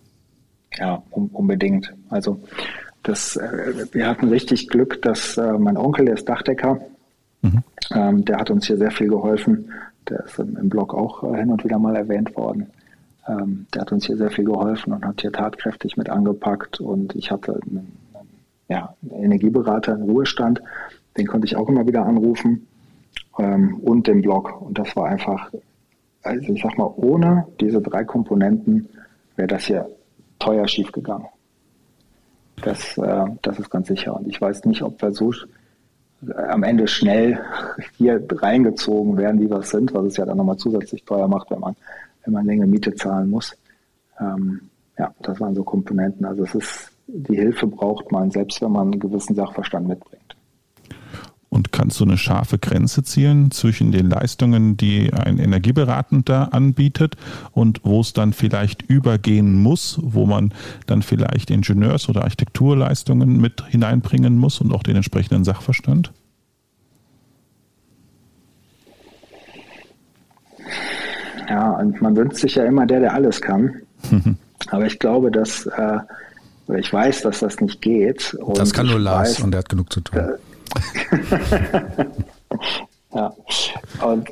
Ja, 0.78 1.04
um, 1.12 1.28
unbedingt. 1.28 1.94
Also 2.10 2.40
das, 3.04 3.36
äh, 3.36 3.86
wir 3.92 4.08
hatten 4.08 4.30
richtig 4.30 4.68
Glück, 4.70 5.02
dass 5.02 5.38
äh, 5.38 5.54
mein 5.54 5.78
Onkel, 5.78 6.06
der 6.06 6.16
ist 6.16 6.30
Dachdecker, 6.30 6.80
mhm. 7.42 7.64
ähm, 7.94 8.26
der 8.26 8.38
hat 8.38 8.52
uns 8.52 8.68
hier 8.68 8.78
sehr 8.78 8.92
viel 8.92 9.08
geholfen. 9.08 9.72
Der 10.10 10.26
ist 10.26 10.40
im, 10.40 10.70
Blog 10.70 10.94
auch 10.94 11.24
äh, 11.24 11.38
hin 11.38 11.52
und 11.52 11.64
wieder 11.64 11.80
mal 11.80 11.96
erwähnt 11.96 12.36
worden. 12.36 12.68
Ähm, 13.28 13.68
der 13.74 13.82
hat 13.82 13.92
uns 13.92 14.06
hier 14.06 14.18
sehr 14.18 14.32
viel 14.32 14.46
geholfen 14.46 14.94
und 14.94 15.06
hat 15.06 15.22
hier 15.22 15.32
tatkräftig 15.32 15.98
mit 15.98 16.10
angepackt. 16.10 16.80
Und 16.80 17.16
ich 17.16 17.32
hatte 17.32 17.60
einen, 17.70 17.92
ja, 18.68 18.96
einen 19.02 19.24
Energieberater 19.26 19.94
im 19.94 20.04
Ruhestand, 20.04 20.62
den 21.18 21.28
konnte 21.28 21.46
ich 21.46 21.56
auch 21.56 21.70
immer 21.70 21.86
wieder 21.86 22.06
anrufen. 22.06 22.68
Ähm, 23.38 23.76
und 23.82 24.08
den 24.08 24.22
Blog. 24.22 24.62
Und 24.62 24.78
das 24.78 24.96
war 24.96 25.08
einfach, 25.08 25.52
also 26.24 26.54
ich 26.54 26.62
sag 26.62 26.78
mal, 26.78 26.92
ohne 26.96 27.48
diese 27.60 27.82
drei 27.82 28.04
Komponenten 28.04 28.90
wäre 29.36 29.48
das 29.48 29.66
hier 29.66 29.88
teuer 30.42 30.68
schiefgegangen. 30.68 31.28
Das, 32.62 32.98
äh, 32.98 33.26
das 33.42 33.60
ist 33.60 33.70
ganz 33.70 33.88
sicher. 33.88 34.16
Und 34.16 34.28
ich 34.28 34.40
weiß 34.40 34.66
nicht, 34.66 34.82
ob 34.82 35.02
wir 35.02 35.12
so 35.12 35.32
am 36.50 36.64
Ende 36.64 36.88
schnell 36.88 37.40
hier 37.98 38.24
reingezogen 38.30 39.18
werden, 39.18 39.42
wie 39.42 39.50
wir 39.50 39.60
es 39.60 39.70
sind, 39.70 39.94
was 39.94 40.06
es 40.06 40.18
ja 40.18 40.26
dann 40.26 40.38
nochmal 40.38 40.58
zusätzlich 40.58 41.04
teuer 41.04 41.28
macht, 41.28 41.50
wenn 41.50 41.60
man, 41.60 41.76
wenn 42.24 42.34
man 42.34 42.46
länger 42.46 42.68
Miete 42.68 42.94
zahlen 42.94 43.30
muss. 43.30 43.56
Ähm, 44.20 44.62
ja, 45.00 45.14
das 45.22 45.40
waren 45.40 45.56
so 45.56 45.64
Komponenten. 45.64 46.26
Also 46.26 46.44
es 46.44 46.54
ist, 46.54 46.92
die 47.08 47.36
Hilfe 47.36 47.66
braucht 47.66 48.12
man, 48.12 48.30
selbst 48.30 48.62
wenn 48.62 48.72
man 48.72 48.92
einen 48.92 49.00
gewissen 49.00 49.36
Sachverstand 49.36 49.88
mitbringt. 49.88 50.36
Und 51.54 51.74
kannst 51.74 52.00
du 52.00 52.06
eine 52.06 52.18
scharfe 52.18 52.58
Grenze 52.58 53.04
zielen 53.04 53.52
zwischen 53.52 53.92
den 53.92 54.10
Leistungen, 54.10 54.78
die 54.78 55.12
ein 55.12 55.38
Energieberatender 55.38 56.54
anbietet 56.54 57.18
und 57.52 57.82
wo 57.84 58.00
es 58.00 58.14
dann 58.14 58.32
vielleicht 58.32 58.84
übergehen 58.84 59.62
muss, 59.62 60.00
wo 60.02 60.26
man 60.26 60.54
dann 60.88 61.02
vielleicht 61.02 61.52
Ingenieurs- 61.52 62.08
oder 62.08 62.24
Architekturleistungen 62.24 63.42
mit 63.42 63.66
hineinbringen 63.68 64.38
muss 64.38 64.62
und 64.62 64.72
auch 64.74 64.82
den 64.82 64.96
entsprechenden 64.96 65.44
Sachverstand? 65.44 66.14
Ja, 71.50 71.72
und 71.72 72.02
man 72.02 72.16
wünscht 72.16 72.38
sich 72.38 72.56
ja 72.56 72.64
immer 72.64 72.86
der, 72.86 73.02
der 73.02 73.14
alles 73.14 73.42
kann. 73.42 73.74
Aber 74.70 74.86
ich 74.86 75.00
glaube, 75.00 75.32
dass, 75.32 75.66
äh, 75.66 76.00
ich 76.80 76.94
weiß, 76.94 77.24
dass 77.24 77.40
das 77.40 77.60
nicht 77.60 77.82
geht. 77.82 78.38
das 78.56 78.72
kann 78.72 78.88
nur 78.88 79.00
Lars 79.00 79.32
weiß, 79.32 79.42
und 79.42 79.52
der 79.52 79.60
hat 79.60 79.68
genug 79.68 79.92
zu 79.92 80.00
tun. 80.00 80.18
Äh, 80.18 80.38
ja. 83.14 83.34
Und 84.06 84.30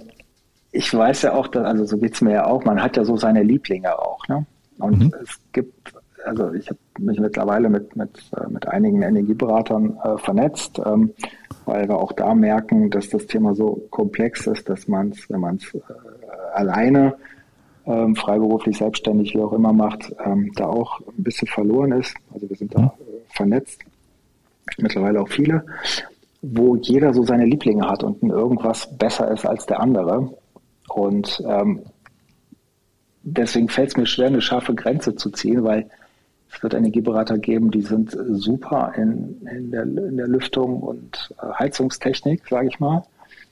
ich 0.72 0.94
weiß 0.94 1.24
ja 1.24 1.34
auch, 1.34 1.48
dass, 1.48 1.66
also 1.66 1.86
so 1.86 1.98
geht 1.98 2.14
es 2.14 2.22
mir 2.22 2.34
ja 2.34 2.46
auch, 2.46 2.64
man 2.64 2.82
hat 2.82 2.98
ja 2.98 3.04
so 3.04 3.18
seine 3.18 3.44
Lieblinge 3.44 3.98
auch. 3.98 4.28
Ne? 4.28 4.46
Und 4.78 5.00
mhm. 5.00 5.14
es 5.22 5.40
gibt, 5.52 5.94
also 6.26 6.54
ich 6.54 6.70
habe 6.70 6.80
mich 7.00 7.20
mittlerweile 7.20 7.70
mit, 7.70 7.96
mit, 7.96 8.10
äh, 8.36 8.48
mit 8.50 8.68
einigen 8.68 9.02
Energieberatern 9.02 9.98
äh, 10.04 10.18
vernetzt, 10.18 10.80
ähm, 10.86 11.14
weil 11.66 11.88
wir 11.88 11.98
auch 11.98 12.12
da 12.12 12.36
merken, 12.36 12.90
dass 12.90 13.10
das 13.10 13.26
Thema 13.26 13.56
so 13.56 13.82
komplex 13.90 14.48
ist, 14.48 14.70
dass 14.70 14.88
man 14.88 15.10
es, 15.10 15.30
wenn 15.30 15.40
man 15.40 15.56
es 15.56 15.74
äh, 15.74 15.80
alleine 16.54 17.16
ähm, 17.86 18.16
freiberuflich, 18.16 18.78
selbstständig, 18.78 19.34
wie 19.34 19.42
auch 19.42 19.54
immer 19.54 19.74
macht, 19.74 20.14
ähm, 20.24 20.52
da 20.56 20.68
auch 20.68 21.00
ein 21.00 21.24
bisschen 21.24 21.48
verloren 21.48 21.94
ist. 21.94 22.14
Also 22.34 22.48
wir 22.48 22.56
sind 22.56 22.76
da 22.76 22.94
äh, 23.00 23.36
vernetzt, 23.36 23.82
mittlerweile 24.78 25.22
auch 25.22 25.30
viele 25.30 25.64
wo 26.42 26.76
jeder 26.76 27.14
so 27.14 27.24
seine 27.24 27.46
Lieblinge 27.46 27.88
hat 27.88 28.04
und 28.04 28.24
irgendwas 28.24 28.98
besser 28.98 29.30
ist 29.32 29.46
als 29.46 29.66
der 29.66 29.80
andere. 29.80 30.34
Und 30.90 31.42
ähm, 31.46 31.82
deswegen 33.24 33.70
fällt 33.70 33.90
es 33.90 33.98
mir 33.98 34.06
schwer, 34.06 34.28
eine 34.28 34.42
scharfe 34.42 34.74
Grenze 34.74 35.16
zu 35.16 35.30
ziehen, 35.30 35.64
weil 35.64 35.90
es 36.52 36.64
wird 36.64 36.74
Energieberater 36.74 37.38
geben, 37.38 37.70
die 37.70 37.82
sind 37.82 38.18
super 38.30 38.94
in, 38.96 39.46
in, 39.48 39.72
der, 39.72 39.84
in 39.84 40.18
der 40.18 40.28
Lüftung 40.28 40.82
und 40.82 41.30
äh, 41.42 41.46
Heizungstechnik, 41.60 42.48
sage 42.48 42.70
ich 42.70 42.80
mal. 42.80 43.04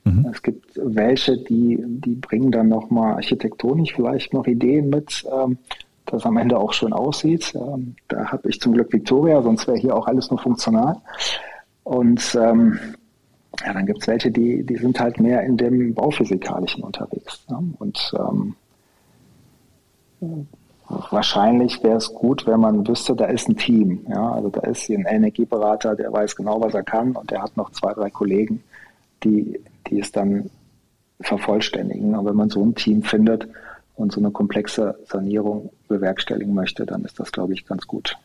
Mhm. 0.04 0.28
Es 0.32 0.42
gibt 0.42 0.72
welche, 0.76 1.38
die, 1.38 1.84
die 1.86 2.16
bringen 2.16 2.52
dann 2.52 2.70
nochmal 2.70 3.14
architektonisch 3.16 3.94
vielleicht 3.94 4.34
noch 4.34 4.48
Ideen 4.48 4.90
mit, 4.90 5.24
ähm, 5.32 5.58
dass 6.06 6.26
am 6.26 6.38
Ende 6.38 6.58
auch 6.58 6.74
schön 6.74 6.94
aussieht. 6.94 7.54
Ähm, 7.54 7.96
da 8.08 8.32
habe 8.32 8.50
ich 8.50 8.60
zum 8.60 8.74
Glück 8.74 8.92
Victoria, 8.92 9.42
sonst 9.42 9.68
wäre 9.68 9.78
hier 9.78 9.96
auch 9.96 10.08
alles 10.08 10.32
nur 10.32 10.40
funktional. 10.40 10.98
Und 11.88 12.36
ähm, 12.36 12.78
ja, 13.66 13.72
dann 13.72 13.86
gibt 13.86 14.02
es 14.02 14.08
welche, 14.10 14.30
die, 14.30 14.62
die 14.62 14.76
sind 14.76 15.00
halt 15.00 15.22
mehr 15.22 15.44
in 15.44 15.56
dem 15.56 15.94
Bauphysikalischen 15.94 16.84
unterwegs. 16.84 17.46
Ne? 17.50 17.64
Und 17.80 18.14
ähm, 18.20 18.56
wahrscheinlich 20.90 21.82
wäre 21.84 21.96
es 21.96 22.14
gut, 22.14 22.46
wenn 22.46 22.60
man 22.60 22.86
wüsste, 22.86 23.16
da 23.16 23.28
ist 23.28 23.48
ein 23.48 23.56
Team. 23.56 24.06
Ja? 24.10 24.34
Also 24.34 24.50
da 24.50 24.68
ist 24.68 24.90
ein 24.90 25.06
Energieberater, 25.06 25.96
der 25.96 26.12
weiß 26.12 26.36
genau, 26.36 26.60
was 26.60 26.74
er 26.74 26.84
kann 26.84 27.14
und 27.14 27.32
der 27.32 27.42
hat 27.42 27.56
noch 27.56 27.72
zwei, 27.72 27.94
drei 27.94 28.10
Kollegen, 28.10 28.62
die, 29.24 29.58
die 29.90 30.02
es 30.02 30.12
dann 30.12 30.50
vervollständigen. 31.22 32.16
Und 32.18 32.26
wenn 32.26 32.36
man 32.36 32.50
so 32.50 32.62
ein 32.66 32.76
Team 32.76 33.02
findet 33.02 33.48
und 33.96 34.12
so 34.12 34.20
eine 34.20 34.32
komplexe 34.32 35.00
Sanierung 35.06 35.70
bewerkstelligen 35.88 36.54
möchte, 36.54 36.86
dann 36.86 37.06
ist 37.06 37.18
das, 37.18 37.32
glaube 37.32 37.54
ich, 37.54 37.66
ganz 37.66 37.88
gut. 37.88 38.18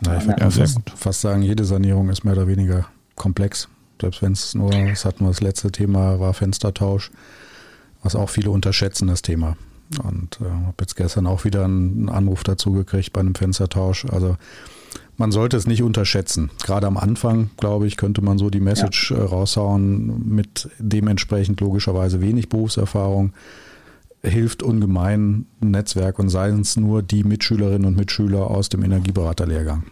Na, 0.00 0.18
ich 0.18 0.26
würde 0.26 0.42
ja, 0.42 0.50
fast, 0.50 0.78
fast, 0.94 1.20
sagen, 1.20 1.42
jede 1.42 1.64
Sanierung 1.64 2.10
ist 2.10 2.24
mehr 2.24 2.34
oder 2.34 2.48
weniger 2.48 2.86
komplex. 3.14 3.68
Selbst 4.00 4.20
wenn 4.22 4.32
es 4.32 4.54
nur, 4.54 4.70
das 4.70 5.04
hatten 5.04 5.24
wir 5.24 5.28
das 5.28 5.40
letzte 5.40 5.72
Thema, 5.72 6.20
war 6.20 6.34
Fenstertausch, 6.34 7.10
was 8.02 8.14
auch 8.14 8.28
viele 8.28 8.50
unterschätzen, 8.50 9.08
das 9.08 9.22
Thema. 9.22 9.56
Und 10.02 10.38
äh, 10.40 10.50
habe 10.50 10.74
jetzt 10.80 10.96
gestern 10.96 11.26
auch 11.26 11.44
wieder 11.44 11.64
einen 11.64 12.08
Anruf 12.08 12.42
dazu 12.42 12.72
gekriegt 12.72 13.12
bei 13.12 13.20
einem 13.20 13.34
Fenstertausch. 13.34 14.04
Also 14.06 14.36
man 15.16 15.32
sollte 15.32 15.56
es 15.56 15.66
nicht 15.66 15.82
unterschätzen. 15.82 16.50
Gerade 16.62 16.86
am 16.86 16.96
Anfang, 16.98 17.50
glaube 17.56 17.86
ich, 17.86 17.96
könnte 17.96 18.20
man 18.20 18.36
so 18.36 18.50
die 18.50 18.60
Message 18.60 19.12
ja. 19.12 19.18
Äh, 19.18 19.22
raushauen 19.22 20.28
mit 20.28 20.68
dementsprechend 20.78 21.60
logischerweise 21.60 22.20
wenig 22.20 22.48
Berufserfahrung 22.48 23.32
hilft 24.28 24.62
ungemein 24.62 25.46
ein 25.60 25.70
Netzwerk 25.70 26.18
und 26.18 26.28
seien 26.28 26.60
es 26.60 26.76
nur 26.76 27.02
die 27.02 27.24
Mitschülerinnen 27.24 27.86
und 27.86 27.96
Mitschüler 27.96 28.50
aus 28.50 28.68
dem 28.68 28.82
Energieberaterlehrgang, 28.82 29.84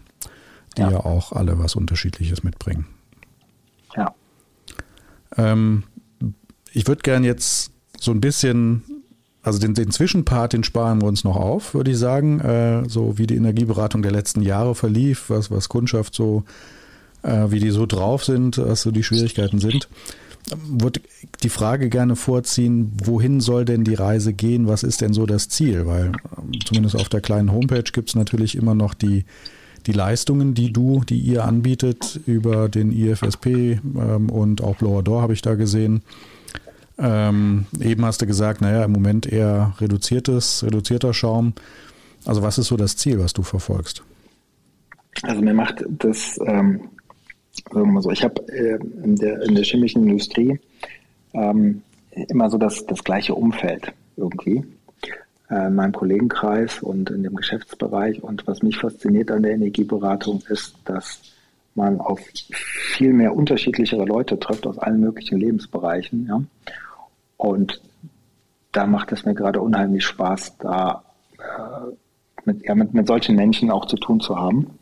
die 0.77 0.83
ja, 0.83 0.90
ja 0.92 1.01
auch 1.01 1.33
alle 1.33 1.59
was 1.59 1.75
Unterschiedliches 1.75 2.42
mitbringen. 2.42 2.87
Ja. 3.97 4.14
Ähm, 5.37 5.85
ich 6.73 6.87
würde 6.87 7.03
gern 7.03 7.25
jetzt 7.25 7.73
so 8.01 8.11
ein 8.11 8.20
bisschen, 8.20 8.83
also 9.42 9.59
den, 9.59 9.75
den, 9.75 9.90
Zwischenpart, 9.90 10.53
den 10.53 10.64
sparen 10.64 11.01
wir 11.01 11.09
uns 11.09 11.25
noch 11.25 11.37
auf, 11.37 11.75
würde 11.75 11.92
ich 11.92 11.99
sagen, 11.99 12.40
äh, 12.40 12.88
so 12.88 13.18
wie 13.18 13.27
die 13.27 13.37
Energieberatung 13.37 14.03
der 14.03 14.12
letzten 14.12 14.42
Jahre 14.42 14.75
verlief, 14.75 15.31
was, 15.31 15.51
was 15.51 15.68
Kundschaft 15.68 16.14
so, 16.14 16.44
äh, 17.23 17.51
wie 17.51 17.61
die 17.61 17.70
so 17.70 17.87
drauf 17.87 18.25
sind, 18.25 18.59
was 18.59 18.83
so 18.83 18.90
die 18.90 19.05
Schwierigkeiten 19.05 19.61
sind 19.61 19.88
würde 20.52 21.00
die 21.42 21.48
Frage 21.48 21.88
gerne 21.88 22.16
vorziehen, 22.16 22.92
wohin 23.02 23.40
soll 23.40 23.64
denn 23.64 23.85
die 23.85 23.94
Reise 23.94 24.33
gehen? 24.33 24.68
Was 24.68 24.83
ist 24.83 25.00
denn 25.00 25.12
so 25.12 25.26
das 25.26 25.48
Ziel? 25.48 25.87
Weil 25.87 26.12
ähm, 26.37 26.52
zumindest 26.64 26.96
auf 26.96 27.09
der 27.09 27.20
kleinen 27.20 27.52
Homepage 27.52 27.85
gibt 27.85 28.11
es 28.11 28.14
natürlich 28.14 28.57
immer 28.57 28.74
noch 28.74 28.94
die, 28.94 29.24
die 29.87 29.92
Leistungen, 29.92 30.54
die 30.54 30.72
du, 30.72 31.02
die 31.04 31.18
ihr 31.18 31.44
anbietet 31.44 32.20
über 32.26 32.68
den 32.68 32.92
IFSP 32.92 33.46
ähm, 33.46 34.30
und 34.30 34.62
auch 34.62 34.76
Blower 34.76 35.02
Door 35.02 35.22
habe 35.22 35.33
ich 35.33 35.42
da 35.42 35.54
gesehen. 35.54 36.02
Ähm, 36.96 37.66
eben 37.80 38.04
hast 38.04 38.22
du 38.22 38.26
gesagt, 38.26 38.61
naja, 38.61 38.85
im 38.85 38.92
Moment 38.92 39.26
eher 39.26 39.74
reduziertes, 39.80 40.62
reduzierter 40.64 41.12
Schaum. 41.12 41.54
Also 42.24 42.42
was 42.42 42.59
ist 42.59 42.68
so 42.68 42.76
das 42.76 42.96
Ziel, 42.96 43.18
was 43.18 43.33
du 43.33 43.42
verfolgst? 43.42 44.02
Also 45.22 45.42
mir 45.42 45.54
macht 45.54 45.85
das 45.88 46.38
ähm, 46.46 46.80
sagen 47.55 47.87
wir 47.87 47.93
mal 47.93 48.03
so, 48.03 48.11
ich 48.11 48.25
habe 48.25 48.47
äh, 48.49 48.79
in, 49.05 49.17
der, 49.17 49.43
in 49.43 49.55
der 49.55 49.64
chemischen 49.64 50.03
Industrie 50.03 50.59
ähm, 51.33 51.83
immer 52.11 52.51
so 52.51 52.59
das, 52.59 52.87
das 52.87 53.03
gleiche 53.05 53.35
Umfeld 53.35 53.93
irgendwie 54.17 54.64
äh, 55.51 55.67
in 55.67 55.75
meinem 55.75 55.93
Kollegenkreis 55.93 56.83
und 56.83 57.11
in 57.11 57.23
dem 57.23 57.35
Geschäftsbereich. 57.35 58.23
Und 58.23 58.47
was 58.47 58.62
mich 58.62 58.79
fasziniert 58.79 59.31
an 59.31 59.43
der 59.43 59.53
Energieberatung 59.53 60.43
ist, 60.49 60.77
dass 60.85 61.21
man 61.75 62.01
auf 62.01 62.21
viel 62.53 63.12
mehr 63.12 63.35
unterschiedlichere 63.35 64.05
Leute 64.05 64.38
trifft 64.38 64.67
aus 64.67 64.79
allen 64.79 65.01
möglichen 65.01 65.38
Lebensbereichen. 65.38 66.27
Ja? 66.27 66.43
Und 67.37 67.81
da 68.73 68.87
macht 68.87 69.12
es 69.12 69.25
mir 69.25 69.35
gerade 69.35 69.61
unheimlich 69.61 70.05
Spaß, 70.05 70.59
da 70.59 71.05
äh, 71.38 71.93
mit, 72.45 72.64
ja, 72.64 72.75
mit, 72.75 72.95
mit 72.95 73.07
solchen 73.07 73.37
Menschen 73.37 73.71
auch 73.71 73.87
zu 73.87 73.97
tun 73.97 74.21
zu 74.21 74.37
haben. 74.37 74.79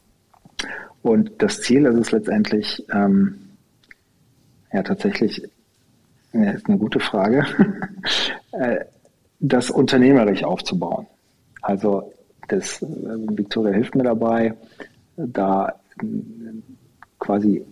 Und 1.02 1.30
das 1.38 1.60
Ziel 1.60 1.84
ist 1.86 1.96
es 1.96 2.12
letztendlich, 2.12 2.84
ähm, 2.92 3.34
ja 4.72 4.82
tatsächlich, 4.82 5.42
ja, 6.32 6.50
ist 6.52 6.68
eine 6.68 6.78
gute 6.78 7.00
Frage, 7.00 7.44
äh, 8.52 8.84
das 9.40 9.70
unternehmerisch 9.70 10.44
aufzubauen. 10.44 11.06
Also 11.60 12.12
das, 12.48 12.82
äh, 12.82 12.86
Victoria 12.86 13.72
hilft 13.72 13.94
mir 13.94 14.04
dabei, 14.04 14.54
da 15.16 15.68
äh, 16.00 16.04
quasi 17.18 17.64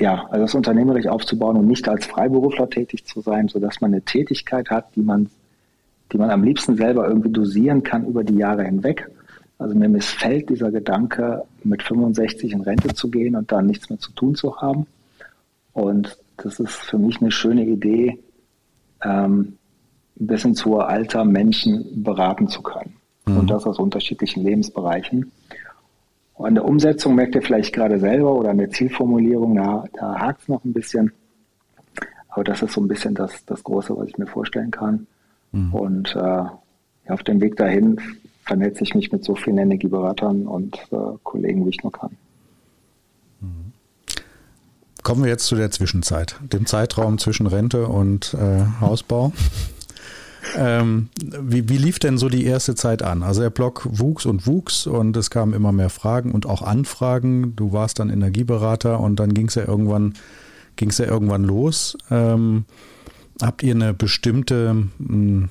ja, 0.00 0.26
also 0.30 0.42
das 0.42 0.54
unternehmerisch 0.54 1.06
aufzubauen 1.06 1.56
und 1.56 1.66
nicht 1.66 1.88
als 1.88 2.06
Freiberufler 2.06 2.70
tätig 2.70 3.04
zu 3.04 3.20
sein, 3.20 3.48
sodass 3.48 3.80
man 3.80 3.92
eine 3.92 4.02
Tätigkeit 4.02 4.70
hat, 4.70 4.94
die 4.94 5.02
man, 5.02 5.28
die 6.12 6.18
man 6.18 6.30
am 6.30 6.44
liebsten 6.44 6.76
selber 6.76 7.08
irgendwie 7.08 7.30
dosieren 7.30 7.82
kann 7.82 8.06
über 8.06 8.22
die 8.22 8.36
Jahre 8.36 8.64
hinweg 8.64 9.10
also 9.58 9.74
mir 9.74 9.88
missfällt 9.88 10.48
dieser 10.48 10.70
Gedanke, 10.70 11.42
mit 11.64 11.82
65 11.82 12.52
in 12.52 12.60
Rente 12.60 12.94
zu 12.94 13.10
gehen 13.10 13.34
und 13.34 13.50
dann 13.50 13.66
nichts 13.66 13.90
mehr 13.90 13.98
zu 13.98 14.12
tun 14.12 14.34
zu 14.34 14.60
haben. 14.60 14.86
Und 15.72 16.16
das 16.36 16.60
ist 16.60 16.76
für 16.76 16.98
mich 16.98 17.20
eine 17.20 17.32
schöne 17.32 17.64
Idee, 17.64 18.18
ähm, 19.02 19.58
bis 20.14 20.44
ins 20.44 20.64
hohe 20.64 20.86
Alter 20.86 21.24
Menschen 21.24 22.02
beraten 22.02 22.48
zu 22.48 22.62
können. 22.62 22.96
Mhm. 23.26 23.38
Und 23.38 23.50
das 23.50 23.66
aus 23.66 23.78
unterschiedlichen 23.78 24.44
Lebensbereichen. 24.44 25.30
Und 26.34 26.46
an 26.46 26.54
der 26.54 26.64
Umsetzung 26.64 27.16
merkt 27.16 27.34
ihr 27.34 27.42
vielleicht 27.42 27.74
gerade 27.74 27.98
selber 27.98 28.32
oder 28.34 28.50
an 28.50 28.58
der 28.58 28.70
Zielformulierung, 28.70 29.56
da, 29.56 29.84
da 29.92 30.20
hakt 30.20 30.42
es 30.42 30.48
noch 30.48 30.64
ein 30.64 30.72
bisschen. 30.72 31.12
Aber 32.28 32.44
das 32.44 32.62
ist 32.62 32.72
so 32.72 32.80
ein 32.80 32.88
bisschen 32.88 33.14
das, 33.14 33.44
das 33.44 33.64
Große, 33.64 33.96
was 33.96 34.08
ich 34.08 34.18
mir 34.18 34.26
vorstellen 34.26 34.70
kann. 34.70 35.08
Mhm. 35.50 35.74
Und 35.74 36.14
äh, 36.14 36.44
auf 37.08 37.22
dem 37.24 37.40
Weg 37.40 37.56
dahin 37.56 38.00
vernetze 38.48 38.82
ich 38.82 38.94
mich 38.94 39.12
mit 39.12 39.22
so 39.22 39.36
vielen 39.36 39.58
Energieberatern 39.58 40.46
und 40.46 40.76
äh, 40.90 40.96
Kollegen, 41.22 41.64
wie 41.66 41.70
ich 41.70 41.82
nur 41.82 41.92
kann. 41.92 42.16
Mhm. 43.40 43.72
Kommen 45.04 45.22
wir 45.22 45.30
jetzt 45.30 45.46
zu 45.46 45.54
der 45.54 45.70
Zwischenzeit, 45.70 46.36
dem 46.52 46.66
Zeitraum 46.66 47.18
zwischen 47.18 47.46
Rente 47.46 47.86
und 47.86 48.34
äh, 48.34 48.64
Hausbau. 48.80 49.32
Ähm, 50.56 51.08
wie, 51.18 51.68
wie, 51.68 51.76
lief 51.76 51.98
denn 51.98 52.16
so 52.16 52.28
die 52.28 52.44
erste 52.44 52.74
Zeit 52.74 53.02
an? 53.02 53.22
Also 53.22 53.42
der 53.42 53.50
Blog 53.50 53.86
wuchs 53.90 54.24
und 54.24 54.46
wuchs 54.46 54.86
und 54.86 55.16
es 55.16 55.30
kamen 55.30 55.52
immer 55.52 55.72
mehr 55.72 55.90
Fragen 55.90 56.32
und 56.32 56.46
auch 56.46 56.62
Anfragen. 56.62 57.54
Du 57.54 57.72
warst 57.72 57.98
dann 57.98 58.08
Energieberater 58.08 59.00
und 59.00 59.20
dann 59.20 59.34
ging 59.34 59.48
es 59.48 59.56
ja 59.56 59.66
irgendwann, 59.66 60.14
ging 60.76 60.90
es 60.90 60.98
ja 60.98 61.06
irgendwann 61.06 61.44
los. 61.44 61.98
Ähm, 62.10 62.64
habt 63.42 63.62
ihr 63.62 63.74
eine 63.74 63.92
bestimmte, 63.92 64.88
hm, 64.98 65.48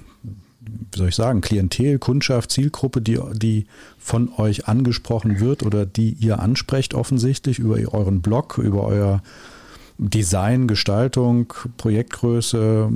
wie 0.68 0.98
soll 0.98 1.10
ich 1.10 1.16
sagen, 1.16 1.42
Klientel, 1.42 2.00
Kundschaft, 2.00 2.52
Zielgruppe, 2.52 3.02
die, 3.02 3.20
die 3.34 3.68
von 3.98 4.30
euch 4.38 4.68
angesprochen 4.68 5.40
wird 5.40 5.64
oder 5.64 5.86
die 5.86 6.12
ihr 6.20 6.40
ansprecht 6.40 6.94
offensichtlich 6.94 7.60
über 7.60 7.76
euren 7.94 8.22
Blog, 8.22 8.58
über 8.58 8.84
euer 8.84 9.22
Design, 9.98 10.68
Gestaltung, 10.68 11.54
Projektgröße? 11.78 12.90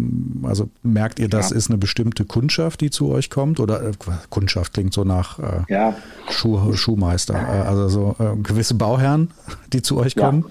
Also 0.43 0.69
merkt 0.83 1.19
ihr, 1.19 1.29
das 1.29 1.49
ja. 1.49 1.57
ist 1.57 1.69
eine 1.69 1.77
bestimmte 1.77 2.25
Kundschaft, 2.25 2.81
die 2.81 2.91
zu 2.91 3.09
euch 3.09 3.29
kommt? 3.29 3.59
Oder 3.59 3.81
äh, 3.83 3.91
Kundschaft 4.29 4.73
klingt 4.73 4.93
so 4.93 5.03
nach 5.03 5.39
äh, 5.39 5.63
ja. 5.69 5.95
Schuh, 6.29 6.73
Schuhmeister, 6.73 7.35
äh, 7.35 7.67
also 7.67 7.89
so 7.89 8.15
äh, 8.19 8.35
gewisse 8.37 8.75
Bauherren, 8.75 9.31
die 9.73 9.81
zu 9.81 9.97
euch 9.97 10.15
kommen? 10.15 10.45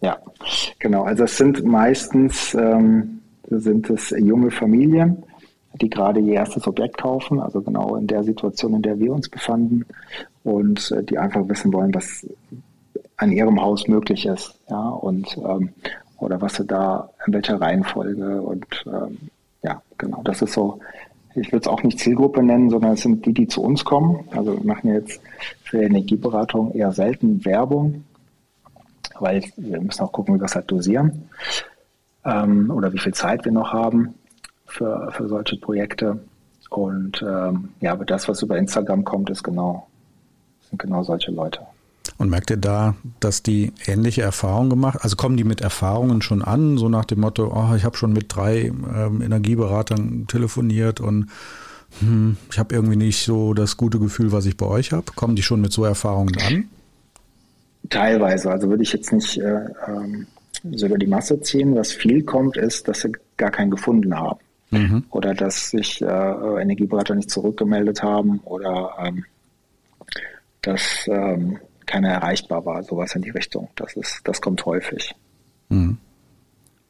Ja, 0.00 0.18
genau. 0.78 1.04
Also 1.04 1.24
es 1.24 1.36
sind 1.36 1.64
meistens 1.64 2.54
ähm, 2.54 3.20
sind 3.50 3.90
es 3.90 4.10
junge 4.10 4.50
Familien, 4.50 5.24
die 5.74 5.90
gerade 5.90 6.20
ihr 6.20 6.34
erstes 6.34 6.66
Objekt 6.66 6.98
kaufen, 6.98 7.40
also 7.40 7.62
genau 7.62 7.96
in 7.96 8.06
der 8.06 8.24
Situation, 8.24 8.74
in 8.74 8.82
der 8.82 8.98
wir 8.98 9.12
uns 9.12 9.28
befanden. 9.28 9.86
Und 10.42 10.90
äh, 10.90 11.02
die 11.02 11.18
einfach 11.18 11.48
wissen 11.48 11.72
wollen, 11.72 11.94
was 11.94 12.26
an 13.16 13.32
ihrem 13.32 13.60
Haus 13.60 13.86
möglich 13.86 14.26
ist, 14.26 14.54
ja, 14.68 14.88
und 14.88 15.36
ähm, 15.36 15.70
oder 16.18 16.40
was 16.40 16.54
sie 16.54 16.66
da, 16.66 17.10
in 17.26 17.32
welcher 17.32 17.60
Reihenfolge 17.60 18.40
und 18.40 18.66
ähm, 18.86 19.18
ja, 19.62 19.82
genau, 19.98 20.22
das 20.22 20.42
ist 20.42 20.52
so, 20.52 20.80
ich 21.34 21.52
würde 21.52 21.62
es 21.62 21.68
auch 21.68 21.82
nicht 21.82 21.98
Zielgruppe 21.98 22.42
nennen, 22.42 22.70
sondern 22.70 22.92
es 22.92 23.02
sind 23.02 23.24
die, 23.24 23.32
die 23.32 23.46
zu 23.46 23.62
uns 23.62 23.84
kommen. 23.84 24.24
Also 24.30 24.56
wir 24.56 24.66
machen 24.66 24.92
jetzt 24.92 25.20
für 25.62 25.82
Energieberatung 25.82 26.72
eher 26.72 26.92
selten 26.92 27.44
Werbung, 27.44 28.04
weil 29.18 29.44
wir 29.56 29.80
müssen 29.80 30.02
auch 30.02 30.12
gucken, 30.12 30.34
wie 30.34 30.40
wir 30.40 30.46
es 30.46 30.54
halt 30.54 30.70
dosieren 30.70 31.28
ähm, 32.24 32.70
oder 32.70 32.92
wie 32.92 32.98
viel 32.98 33.14
Zeit 33.14 33.44
wir 33.44 33.52
noch 33.52 33.72
haben 33.72 34.14
für, 34.70 35.10
für 35.12 35.28
solche 35.28 35.56
Projekte. 35.56 36.18
Und 36.70 37.22
ähm, 37.22 37.70
ja, 37.80 37.92
aber 37.92 38.04
das, 38.04 38.28
was 38.28 38.42
über 38.42 38.56
Instagram 38.56 39.04
kommt, 39.04 39.28
ist 39.30 39.42
genau, 39.42 39.88
sind 40.68 40.80
genau 40.80 41.02
solche 41.02 41.32
Leute. 41.32 41.60
Und 42.16 42.30
merkt 42.30 42.50
ihr 42.50 42.56
da, 42.56 42.94
dass 43.18 43.42
die 43.42 43.72
ähnliche 43.86 44.22
Erfahrungen 44.22 44.70
gemacht, 44.70 44.98
also 45.02 45.16
kommen 45.16 45.36
die 45.36 45.44
mit 45.44 45.60
Erfahrungen 45.60 46.22
schon 46.22 46.42
an, 46.42 46.78
so 46.78 46.88
nach 46.88 47.04
dem 47.04 47.20
Motto, 47.20 47.52
oh, 47.52 47.74
ich 47.74 47.84
habe 47.84 47.96
schon 47.96 48.12
mit 48.12 48.34
drei 48.34 48.66
ähm, 48.66 49.22
Energieberatern 49.22 50.26
telefoniert 50.26 51.00
und 51.00 51.30
hm, 51.98 52.36
ich 52.50 52.58
habe 52.58 52.74
irgendwie 52.74 52.96
nicht 52.96 53.24
so 53.24 53.52
das 53.52 53.76
gute 53.76 53.98
Gefühl, 53.98 54.32
was 54.32 54.46
ich 54.46 54.56
bei 54.56 54.66
euch 54.66 54.92
habe. 54.92 55.06
Kommen 55.14 55.34
die 55.34 55.42
schon 55.42 55.60
mit 55.60 55.72
so 55.72 55.84
Erfahrungen 55.84 56.36
an? 56.38 56.68
Teilweise, 57.88 58.50
also 58.50 58.68
würde 58.68 58.82
ich 58.82 58.92
jetzt 58.92 59.12
nicht 59.12 59.38
äh, 59.38 59.64
ähm, 59.88 60.26
so 60.72 60.86
über 60.86 60.98
die 60.98 61.06
Masse 61.06 61.40
ziehen. 61.40 61.74
Was 61.74 61.90
viel 61.90 62.22
kommt, 62.22 62.56
ist, 62.56 62.86
dass 62.86 63.00
sie 63.00 63.12
gar 63.36 63.50
keinen 63.50 63.70
gefunden 63.70 64.14
haben. 64.14 64.38
Mhm. 64.70 65.04
Oder 65.10 65.34
dass 65.34 65.70
sich 65.70 66.00
äh, 66.00 66.04
Energieberater 66.06 67.14
nicht 67.14 67.30
zurückgemeldet 67.30 68.02
haben 68.02 68.40
oder 68.44 68.94
ähm, 69.00 69.24
dass 70.62 71.06
ähm, 71.06 71.58
keiner 71.86 72.10
erreichbar 72.10 72.64
war, 72.64 72.82
sowas 72.82 73.14
in 73.14 73.22
die 73.22 73.30
Richtung. 73.30 73.68
Das 73.74 73.94
ist, 73.94 74.20
das 74.24 74.40
kommt 74.40 74.64
häufig. 74.64 75.14
Mhm. 75.68 75.98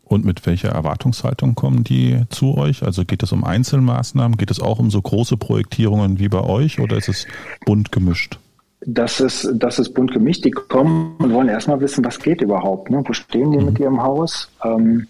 Und 0.05 0.25
mit 0.25 0.45
welcher 0.45 0.71
Erwartungshaltung 0.71 1.55
kommen 1.55 1.85
die 1.85 2.25
zu 2.31 2.57
euch? 2.57 2.83
Also 2.83 3.05
geht 3.05 3.23
es 3.23 3.31
um 3.31 3.45
Einzelmaßnahmen? 3.45 4.37
Geht 4.37 4.51
es 4.51 4.59
auch 4.59 4.81
um 4.81 4.91
so 4.91 5.01
große 5.01 5.37
Projektierungen 5.37 6.19
wie 6.19 6.29
bei 6.29 6.41
euch 6.41 6.81
oder 6.81 6.97
ist 6.97 7.09
es 7.09 7.27
bunt 7.65 7.93
gemischt? 7.93 8.39
Das 8.81 9.21
ist, 9.21 9.49
das 9.55 9.79
ist 9.79 9.95
bunt 9.95 10.13
gemischt. 10.13 10.45
Die 10.45 10.51
kommen 10.51 11.15
und 11.19 11.33
wollen 11.33 11.49
erstmal 11.49 11.81
wissen, 11.81 12.05
was 12.05 12.19
geht 12.19 12.41
überhaupt. 12.41 12.91
Ne? 12.91 13.03
Wo 13.07 13.13
stehen 13.13 13.53
die 13.53 13.59
mhm. 13.59 13.67
mit 13.67 13.79
ihrem 13.79 14.03
Haus? 14.03 14.51
Ähm, 14.65 15.07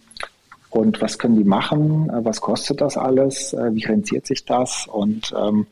und 0.71 1.01
was 1.03 1.19
können 1.19 1.37
die 1.37 1.45
machen? 1.45 2.09
Äh, 2.11 2.25
was 2.25 2.41
kostet 2.41 2.81
das 2.81 2.97
alles? 2.97 3.53
Äh, 3.53 3.75
wie 3.75 3.85
rentiert 3.85 4.27
sich 4.27 4.45
das? 4.45 4.87
Und 4.87 5.35
ähm, 5.37 5.67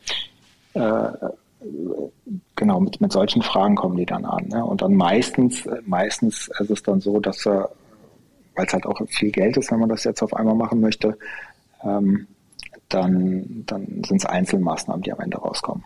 äh, 0.74 1.10
genau, 2.56 2.80
mit, 2.80 3.00
mit 3.00 3.12
solchen 3.12 3.42
Fragen 3.42 3.76
kommen 3.76 3.96
die 3.96 4.06
dann 4.06 4.24
an. 4.24 4.48
Ne? 4.48 4.64
Und 4.64 4.82
dann 4.82 4.94
meistens, 4.94 5.64
meistens 5.86 6.50
ist 6.58 6.70
es 6.70 6.82
dann 6.82 7.00
so, 7.00 7.20
dass, 7.20 7.46
äh, 7.46 7.62
weil 8.54 8.66
es 8.66 8.72
halt 8.72 8.86
auch 8.86 9.00
viel 9.08 9.30
Geld 9.30 9.56
ist, 9.56 9.70
wenn 9.70 9.80
man 9.80 9.88
das 9.88 10.04
jetzt 10.04 10.22
auf 10.22 10.34
einmal 10.34 10.54
machen 10.54 10.80
möchte, 10.80 11.16
ähm, 11.82 12.26
dann, 12.88 13.64
dann 13.66 14.02
sind 14.04 14.16
es 14.16 14.26
Einzelmaßnahmen, 14.26 15.02
die 15.02 15.12
am 15.12 15.20
Ende 15.20 15.38
rauskommen. 15.38 15.84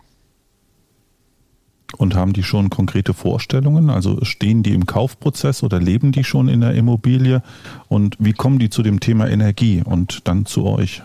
Und 1.97 2.15
haben 2.15 2.33
die 2.33 2.43
schon 2.43 2.69
konkrete 2.69 3.13
Vorstellungen? 3.13 3.89
Also 3.89 4.23
stehen 4.23 4.63
die 4.63 4.73
im 4.73 4.85
Kaufprozess 4.85 5.63
oder 5.63 5.79
leben 5.79 6.11
die 6.11 6.23
schon 6.23 6.47
in 6.47 6.61
der 6.61 6.73
Immobilie? 6.73 7.43
Und 7.87 8.17
wie 8.19 8.33
kommen 8.33 8.59
die 8.59 8.69
zu 8.69 8.81
dem 8.81 8.99
Thema 8.99 9.29
Energie 9.29 9.83
und 9.85 10.27
dann 10.27 10.45
zu 10.45 10.65
euch? 10.65 11.03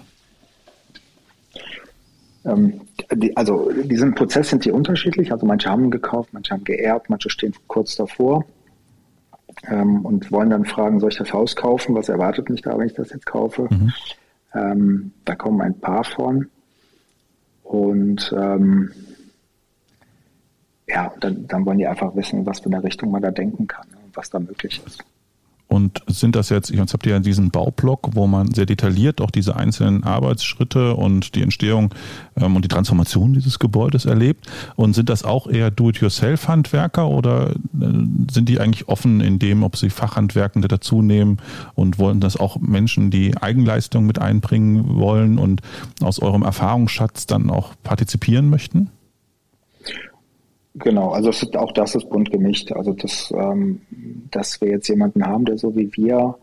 Ähm, 2.44 2.80
die, 3.14 3.36
also 3.36 3.70
diesen 3.84 4.14
Prozess 4.14 4.48
sind 4.50 4.64
die 4.64 4.70
unterschiedlich. 4.70 5.32
Also 5.32 5.46
manche 5.46 5.68
haben 5.68 5.90
gekauft, 5.90 6.30
manche 6.32 6.54
haben 6.54 6.64
geerbt, 6.64 7.10
manche 7.10 7.30
stehen 7.30 7.54
kurz 7.66 7.96
davor 7.96 8.44
ähm, 9.66 10.04
und 10.04 10.30
wollen 10.30 10.50
dann 10.50 10.64
fragen, 10.64 11.00
soll 11.00 11.10
ich 11.10 11.18
das 11.18 11.32
Haus 11.32 11.56
kaufen? 11.56 11.94
Was 11.94 12.08
erwartet 12.08 12.48
mich 12.50 12.62
da, 12.62 12.78
wenn 12.78 12.86
ich 12.86 12.94
das 12.94 13.10
jetzt 13.10 13.26
kaufe? 13.26 13.68
Mhm. 13.70 13.92
Ähm, 14.54 15.12
da 15.24 15.34
kommen 15.34 15.60
ein 15.60 15.78
paar 15.78 16.04
von. 16.04 16.48
Und 17.62 18.34
ähm, 18.36 18.90
ja, 20.88 21.12
dann, 21.20 21.46
dann 21.46 21.66
wollen 21.66 21.78
die 21.78 21.86
einfach 21.86 22.14
wissen, 22.16 22.46
was 22.46 22.60
für 22.60 22.66
eine 22.66 22.82
Richtung 22.82 23.10
man 23.10 23.22
da 23.22 23.30
denken 23.30 23.66
kann 23.66 23.86
und 24.04 24.16
was 24.16 24.30
da 24.30 24.38
möglich 24.38 24.80
ist. 24.86 25.04
Und 25.68 26.02
sind 26.06 26.34
das 26.34 26.48
jetzt, 26.48 26.70
jetzt 26.70 26.94
habt 26.94 27.04
ihr 27.04 27.12
ja 27.12 27.18
diesen 27.18 27.50
Baublock, 27.50 28.08
wo 28.14 28.26
man 28.26 28.54
sehr 28.54 28.64
detailliert 28.64 29.20
auch 29.20 29.30
diese 29.30 29.54
einzelnen 29.54 30.02
Arbeitsschritte 30.02 30.94
und 30.94 31.34
die 31.34 31.42
Entstehung 31.42 31.94
ähm, 32.40 32.56
und 32.56 32.64
die 32.64 32.68
Transformation 32.68 33.34
dieses 33.34 33.58
Gebäudes 33.58 34.06
erlebt. 34.06 34.46
Und 34.76 34.94
sind 34.94 35.10
das 35.10 35.24
auch 35.24 35.46
eher 35.46 35.70
Do-it-yourself-Handwerker 35.70 37.06
oder 37.06 37.50
äh, 37.50 37.54
sind 38.32 38.48
die 38.48 38.60
eigentlich 38.60 38.88
offen 38.88 39.20
in 39.20 39.38
dem, 39.38 39.62
ob 39.62 39.76
sie 39.76 39.90
Fachhandwerkende 39.90 40.68
dazu 40.68 41.02
nehmen 41.02 41.36
und 41.74 41.98
wollen 41.98 42.20
das 42.20 42.38
auch 42.38 42.58
Menschen, 42.58 43.10
die 43.10 43.36
Eigenleistung 43.36 44.06
mit 44.06 44.18
einbringen 44.18 44.96
wollen 44.96 45.38
und 45.38 45.60
aus 46.00 46.18
eurem 46.22 46.44
Erfahrungsschatz 46.44 47.26
dann 47.26 47.50
auch 47.50 47.74
partizipieren 47.82 48.48
möchten? 48.48 48.90
Genau, 50.78 51.10
also 51.10 51.30
ist, 51.30 51.56
auch 51.56 51.72
das 51.72 51.94
ist 51.94 52.08
bunt 52.08 52.30
gemischt. 52.30 52.72
Also 52.72 52.92
das, 52.92 53.32
ähm, 53.36 53.80
dass 54.30 54.60
wir 54.60 54.70
jetzt 54.70 54.88
jemanden 54.88 55.24
haben, 55.24 55.44
der 55.44 55.58
so 55.58 55.74
wie 55.74 55.90
wir 55.96 56.36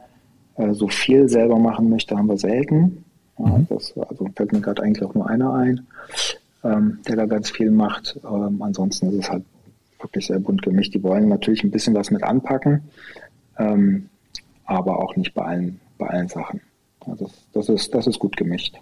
äh, 0.55 0.73
so 0.73 0.87
viel 0.87 1.29
selber 1.29 1.59
machen 1.59 1.89
möchte, 1.89 2.17
haben 2.17 2.27
wir 2.27 2.37
selten. 2.37 3.03
Ja, 3.37 3.45
mhm. 3.45 3.67
das, 3.69 3.93
also 3.97 4.27
fällt 4.35 4.53
mir 4.53 4.61
gerade 4.61 4.83
eigentlich 4.83 5.03
auch 5.03 5.13
nur 5.13 5.29
einer 5.29 5.53
ein, 5.53 5.85
ähm, 6.63 6.99
der 7.07 7.15
da 7.17 7.25
ganz 7.25 7.49
viel 7.49 7.71
macht. 7.71 8.19
Ähm, 8.23 8.61
ansonsten 8.61 9.07
ist 9.09 9.25
es 9.25 9.29
halt 9.29 9.43
wirklich 9.99 10.27
sehr 10.27 10.39
bunt 10.39 10.61
gemischt. 10.61 10.93
Die 10.93 11.03
wollen 11.03 11.27
natürlich 11.27 11.63
ein 11.63 11.71
bisschen 11.71 11.95
was 11.95 12.11
mit 12.11 12.23
anpacken, 12.23 12.83
ähm, 13.57 14.09
aber 14.65 14.99
auch 14.99 15.15
nicht 15.15 15.33
bei 15.33 15.43
allen, 15.43 15.79
bei 15.97 16.07
allen 16.07 16.27
Sachen. 16.27 16.61
Also 17.01 17.29
das 17.53 17.69
ist, 17.69 17.93
das 17.93 18.07
ist 18.07 18.19
gut 18.19 18.35
gemischt. 18.35 18.75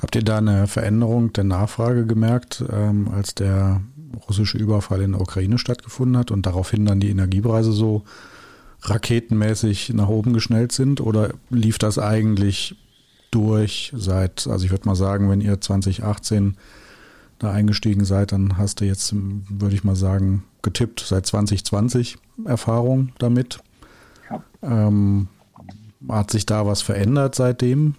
Habt 0.00 0.14
ihr 0.14 0.22
da 0.22 0.38
eine 0.38 0.66
Veränderung 0.66 1.32
der 1.32 1.44
Nachfrage 1.44 2.04
gemerkt, 2.04 2.62
ähm, 2.70 3.08
als 3.14 3.34
der 3.34 3.80
russische 4.28 4.58
Überfall 4.58 5.02
in 5.02 5.12
der 5.12 5.20
Ukraine 5.20 5.58
stattgefunden 5.58 6.16
hat 6.16 6.30
und 6.30 6.46
daraufhin 6.46 6.84
dann 6.84 7.00
die 7.00 7.10
Energiepreise 7.10 7.72
so 7.72 8.04
raketenmäßig 8.82 9.92
nach 9.94 10.08
oben 10.08 10.32
geschnellt 10.32 10.72
sind? 10.72 11.00
Oder 11.00 11.30
lief 11.50 11.78
das 11.78 11.98
eigentlich 11.98 12.76
durch 13.30 13.92
seit, 13.94 14.46
also 14.46 14.64
ich 14.64 14.70
würde 14.70 14.88
mal 14.88 14.96
sagen, 14.96 15.28
wenn 15.28 15.40
ihr 15.40 15.60
2018 15.60 16.56
da 17.38 17.52
eingestiegen 17.52 18.04
seid, 18.04 18.32
dann 18.32 18.56
hast 18.56 18.80
du 18.80 18.86
jetzt, 18.86 19.14
würde 19.14 19.74
ich 19.74 19.84
mal 19.84 19.96
sagen, 19.96 20.44
getippt 20.62 21.00
seit 21.00 21.26
2020 21.26 22.16
Erfahrung 22.44 23.12
damit. 23.18 23.58
Ja. 24.30 24.42
Ähm, 24.62 25.28
hat 26.08 26.30
sich 26.30 26.46
da 26.46 26.66
was 26.66 26.82
verändert 26.82 27.34
seitdem? 27.34 27.94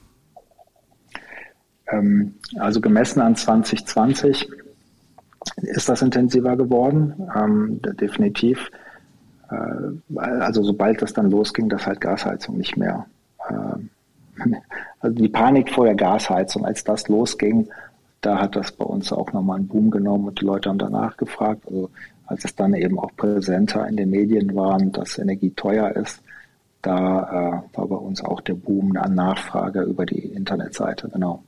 Ähm, 1.92 2.34
also 2.60 2.82
gemessen 2.82 3.22
an 3.22 3.36
2020 3.36 4.50
ist 5.58 5.90
das 5.90 6.02
intensiver 6.02 6.56
geworden, 6.56 7.14
ähm, 7.36 7.80
definitiv. 8.00 8.70
Äh, 9.50 10.18
also 10.18 10.64
sobald 10.64 11.02
das 11.02 11.14
dann 11.14 11.30
losging, 11.30 11.70
dass 11.70 11.86
halt 11.86 12.02
Gasheizung 12.02 12.58
nicht 12.58 12.78
mehr 12.78 13.06
äh, 13.50 13.80
also 15.00 15.16
die 15.16 15.30
Panik 15.30 15.72
vor 15.72 15.86
der 15.86 15.96
Gasheizung, 15.96 16.66
als 16.66 16.84
das 16.84 17.08
losging, 17.08 17.68
da 18.22 18.40
hat 18.40 18.56
das 18.56 18.72
bei 18.72 18.86
uns 18.86 19.12
auch 19.12 19.32
nochmal 19.34 19.58
einen 19.58 19.68
Boom 19.68 19.92
genommen 19.92 20.28
und 20.28 20.42
die 20.42 20.46
Leute 20.46 20.70
haben 20.70 20.80
danach 20.80 21.18
gefragt. 21.18 21.64
Also 21.68 21.90
als 22.26 22.44
es 22.44 22.56
dann 22.56 22.74
eben 22.74 23.00
auch 23.00 23.12
präsenter 23.16 23.88
in 23.88 23.96
den 23.96 24.10
Medien 24.10 24.56
waren, 24.56 24.92
dass 24.92 25.18
Energie 25.18 25.52
teuer 25.52 25.92
ist, 25.92 26.22
da 26.82 27.64
äh, 27.74 27.78
war 27.78 27.88
bei 27.88 27.96
uns 27.96 28.24
auch 28.24 28.42
der 28.42 28.56
Boom 28.56 28.96
an 28.98 29.16
Nachfrage 29.16 29.82
über 29.82 30.06
die 30.06 30.20
Internetseite, 30.20 31.10
genau. 31.10 31.44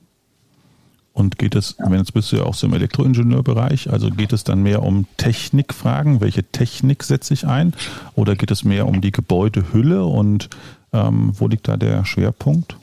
Und 1.12 1.38
geht 1.38 1.54
es, 1.54 1.76
ja. 1.78 1.90
wenn 1.90 1.98
jetzt 1.98 2.14
bist 2.14 2.30
du 2.32 2.36
ja 2.36 2.44
auch 2.44 2.54
so 2.54 2.66
im 2.66 2.72
Elektroingenieurbereich, 2.72 3.90
also 3.90 4.10
geht 4.10 4.32
es 4.32 4.44
dann 4.44 4.62
mehr 4.62 4.82
um 4.82 5.06
Technikfragen, 5.16 6.20
welche 6.20 6.44
Technik 6.44 7.02
setze 7.02 7.34
ich 7.34 7.46
ein? 7.46 7.74
Oder 8.14 8.36
geht 8.36 8.50
es 8.50 8.64
mehr 8.64 8.86
um 8.86 9.00
die 9.00 9.10
Gebäudehülle 9.10 10.04
und 10.04 10.48
ähm, 10.92 11.32
wo 11.34 11.48
liegt 11.48 11.68
da 11.68 11.76
der 11.76 12.04
Schwerpunkt? 12.04 12.76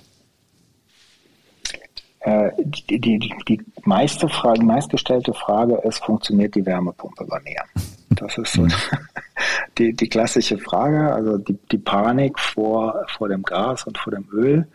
Äh, 2.20 2.52
die, 2.60 3.00
die, 3.00 3.34
die, 3.48 3.62
meiste 3.86 4.28
Frage, 4.28 4.62
meistgestellte 4.62 5.34
Frage 5.34 5.76
ist, 5.86 6.04
funktioniert 6.04 6.56
die 6.56 6.66
Wärmepumpe 6.66 7.26
bei 7.26 7.40
mir? 7.40 7.62
Das 8.10 8.38
ist 8.38 8.54
so 8.54 8.64
mhm. 8.64 8.74
die, 9.78 9.94
die 9.94 10.10
klassische 10.10 10.58
Frage, 10.58 11.14
also 11.14 11.38
die, 11.38 11.58
die 11.72 11.78
Panik 11.78 12.38
vor, 12.38 13.06
vor 13.18 13.30
dem 13.30 13.44
Gas 13.44 13.86
und 13.86 13.98
vor 13.98 14.12
dem 14.12 14.28
Öl 14.34 14.68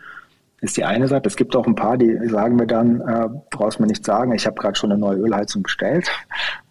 ist 0.63 0.77
die 0.77 0.85
eine 0.85 1.09
Seite. 1.09 1.27
Es 1.27 1.35
gibt 1.35 1.55
auch 1.57 1.67
ein 1.67 1.75
paar, 1.75 1.97
die 1.97 2.17
sagen 2.29 2.55
mir 2.55 2.65
dann, 2.65 3.01
äh, 3.01 3.27
brauchst 3.51 3.81
mir 3.81 3.87
nicht 3.87 4.05
sagen, 4.05 4.33
ich 4.33 4.45
habe 4.45 4.55
gerade 4.55 4.75
schon 4.77 4.91
eine 4.91 4.99
neue 4.99 5.17
Ölheizung 5.17 5.61
bestellt. 5.61 6.09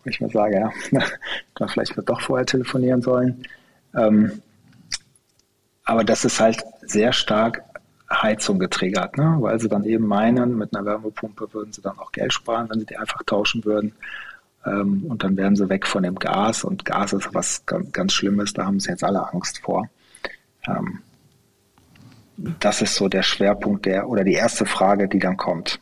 Und 0.03 0.11
ich 0.11 0.21
mir 0.21 0.31
sage, 0.31 0.57
ja, 0.57 0.73
dann 1.57 1.69
vielleicht 1.69 1.95
wird 1.97 2.09
doch 2.09 2.23
vorher 2.23 2.47
telefonieren 2.47 3.03
sollen. 3.03 3.45
Ähm, 3.95 4.41
aber 5.85 6.05
das 6.05 6.25
ist 6.25 6.41
halt 6.41 6.65
sehr 6.81 7.13
stark 7.13 7.63
Heizung 8.11 8.59
getriggert, 8.59 9.19
ne? 9.19 9.37
weil 9.41 9.61
sie 9.61 9.69
dann 9.69 9.85
eben 9.85 10.07
meinen, 10.07 10.57
mit 10.57 10.75
einer 10.75 10.87
Wärmepumpe 10.87 11.53
würden 11.53 11.73
sie 11.73 11.83
dann 11.83 11.99
auch 11.99 12.13
Geld 12.13 12.33
sparen, 12.33 12.71
wenn 12.71 12.81
sie 12.81 12.87
die 12.87 12.97
einfach 12.97 13.23
tauschen 13.25 13.63
würden. 13.65 13.95
Ähm, 14.65 15.05
und 15.07 15.23
dann 15.23 15.37
wären 15.37 15.55
sie 15.55 15.69
weg 15.69 15.87
von 15.87 16.03
dem 16.03 16.19
Gas. 16.19 16.65
Und 16.65 16.87
Gas 16.87 17.13
ist 17.13 17.35
was 17.35 17.67
ganz, 17.67 17.93
ganz 17.93 18.15
Schlimmes, 18.15 18.55
da 18.55 18.65
haben 18.65 18.81
sie 18.81 18.89
jetzt 18.89 19.05
alle 19.05 19.31
Angst 19.33 19.59
vor. 19.59 19.89
Ähm, 20.67 21.01
das 22.37 22.83
ist 22.83 22.95
so 22.95 23.09
der 23.09 23.23
Schwerpunkt 23.23 23.87
der 23.87 24.09
oder 24.09 24.25
die 24.25 24.35
erste 24.35 24.67
Frage, 24.67 25.09
die 25.09 25.19
dann 25.19 25.37
kommt. 25.37 25.79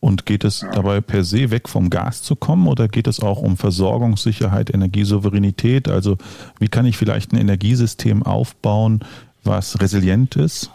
Und 0.00 0.24
geht 0.24 0.44
es 0.44 0.62
ja. 0.62 0.70
dabei 0.70 1.02
per 1.02 1.24
se 1.24 1.50
weg 1.50 1.68
vom 1.68 1.90
Gas 1.90 2.22
zu 2.22 2.34
kommen 2.34 2.66
oder 2.68 2.88
geht 2.88 3.06
es 3.06 3.20
auch 3.20 3.42
um 3.42 3.58
Versorgungssicherheit, 3.58 4.72
Energiesouveränität? 4.72 5.88
Also 5.88 6.16
wie 6.58 6.68
kann 6.68 6.86
ich 6.86 6.96
vielleicht 6.96 7.32
ein 7.32 7.38
Energiesystem 7.38 8.22
aufbauen, 8.22 9.00
was 9.44 9.80
resilient 9.80 10.36
ist? 10.36 10.70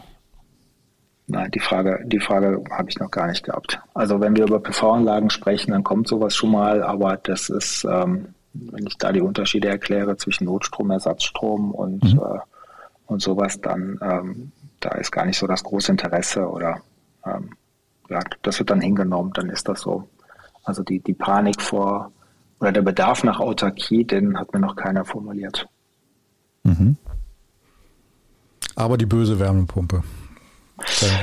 Nein, 1.28 1.50
die 1.52 1.60
Frage, 1.60 2.04
die 2.06 2.20
Frage 2.20 2.64
habe 2.70 2.90
ich 2.90 3.00
noch 3.00 3.10
gar 3.10 3.28
nicht 3.28 3.44
gehabt. 3.44 3.80
Also 3.96 4.22
wenn 4.22 4.36
wir 4.36 4.46
über 4.46 4.60
PV-Anlagen 4.60 5.32
sprechen, 5.32 5.72
dann 5.72 5.84
kommt 5.84 6.08
sowas 6.08 6.36
schon 6.36 6.52
mal, 6.52 6.84
aber 6.84 7.18
das 7.18 7.50
ist, 7.50 7.84
ähm, 7.84 8.28
wenn 8.54 8.86
ich 8.86 8.98
da 8.98 9.12
die 9.12 9.22
Unterschiede 9.22 9.68
erkläre 9.68 10.18
zwischen 10.18 10.46
Notstrom, 10.46 10.92
Ersatzstrom 10.92 11.72
und, 11.72 12.04
mhm. 12.04 12.20
äh, 12.20 12.40
und 13.08 13.24
sowas, 13.24 13.60
dann 13.60 14.00
ähm, 14.04 14.52
da 14.86 14.92
ist 14.96 15.12
gar 15.12 15.26
nicht 15.26 15.38
so 15.38 15.48
das 15.48 15.64
große 15.64 15.92
Interesse 15.92 16.48
oder 16.48 16.82
ähm, 17.26 17.52
ja, 18.10 18.20
das 18.44 18.60
wird 18.60 18.70
dann 18.70 18.82
hingenommen, 18.82 19.32
dann 19.34 19.50
ist 19.50 19.68
das 19.68 19.82
so. 19.82 20.08
Also 20.64 20.84
die, 20.84 21.00
die 21.00 21.14
Panik 21.14 21.62
vor 21.62 22.12
oder 22.60 22.72
der 22.72 22.84
Bedarf 22.84 23.24
nach 23.24 23.40
Autarkie, 23.40 24.06
den 24.06 24.38
hat 24.40 24.54
mir 24.54 24.60
noch 24.60 24.76
keiner 24.76 25.04
formuliert. 25.06 25.68
Mhm. 26.64 26.98
Aber 28.76 28.98
die 28.98 29.06
böse 29.06 29.40
Wärmepumpe. 29.40 30.04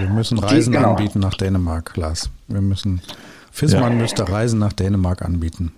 Wir 0.01 0.09
müssen 0.09 0.39
Reisen 0.39 0.73
die, 0.73 0.79
genau. 0.79 0.91
anbieten 0.91 1.21
nach 1.21 1.35
Dänemark, 1.35 1.97
Lars. 1.97 2.31
Wir 2.49 2.63
müssen, 2.63 3.03
Fissmann 3.51 3.93
ja. 3.93 3.99
müsste 3.99 4.29
Reisen 4.29 4.59
nach 4.59 4.73
Dänemark 4.73 5.23
anbieten. 5.23 5.73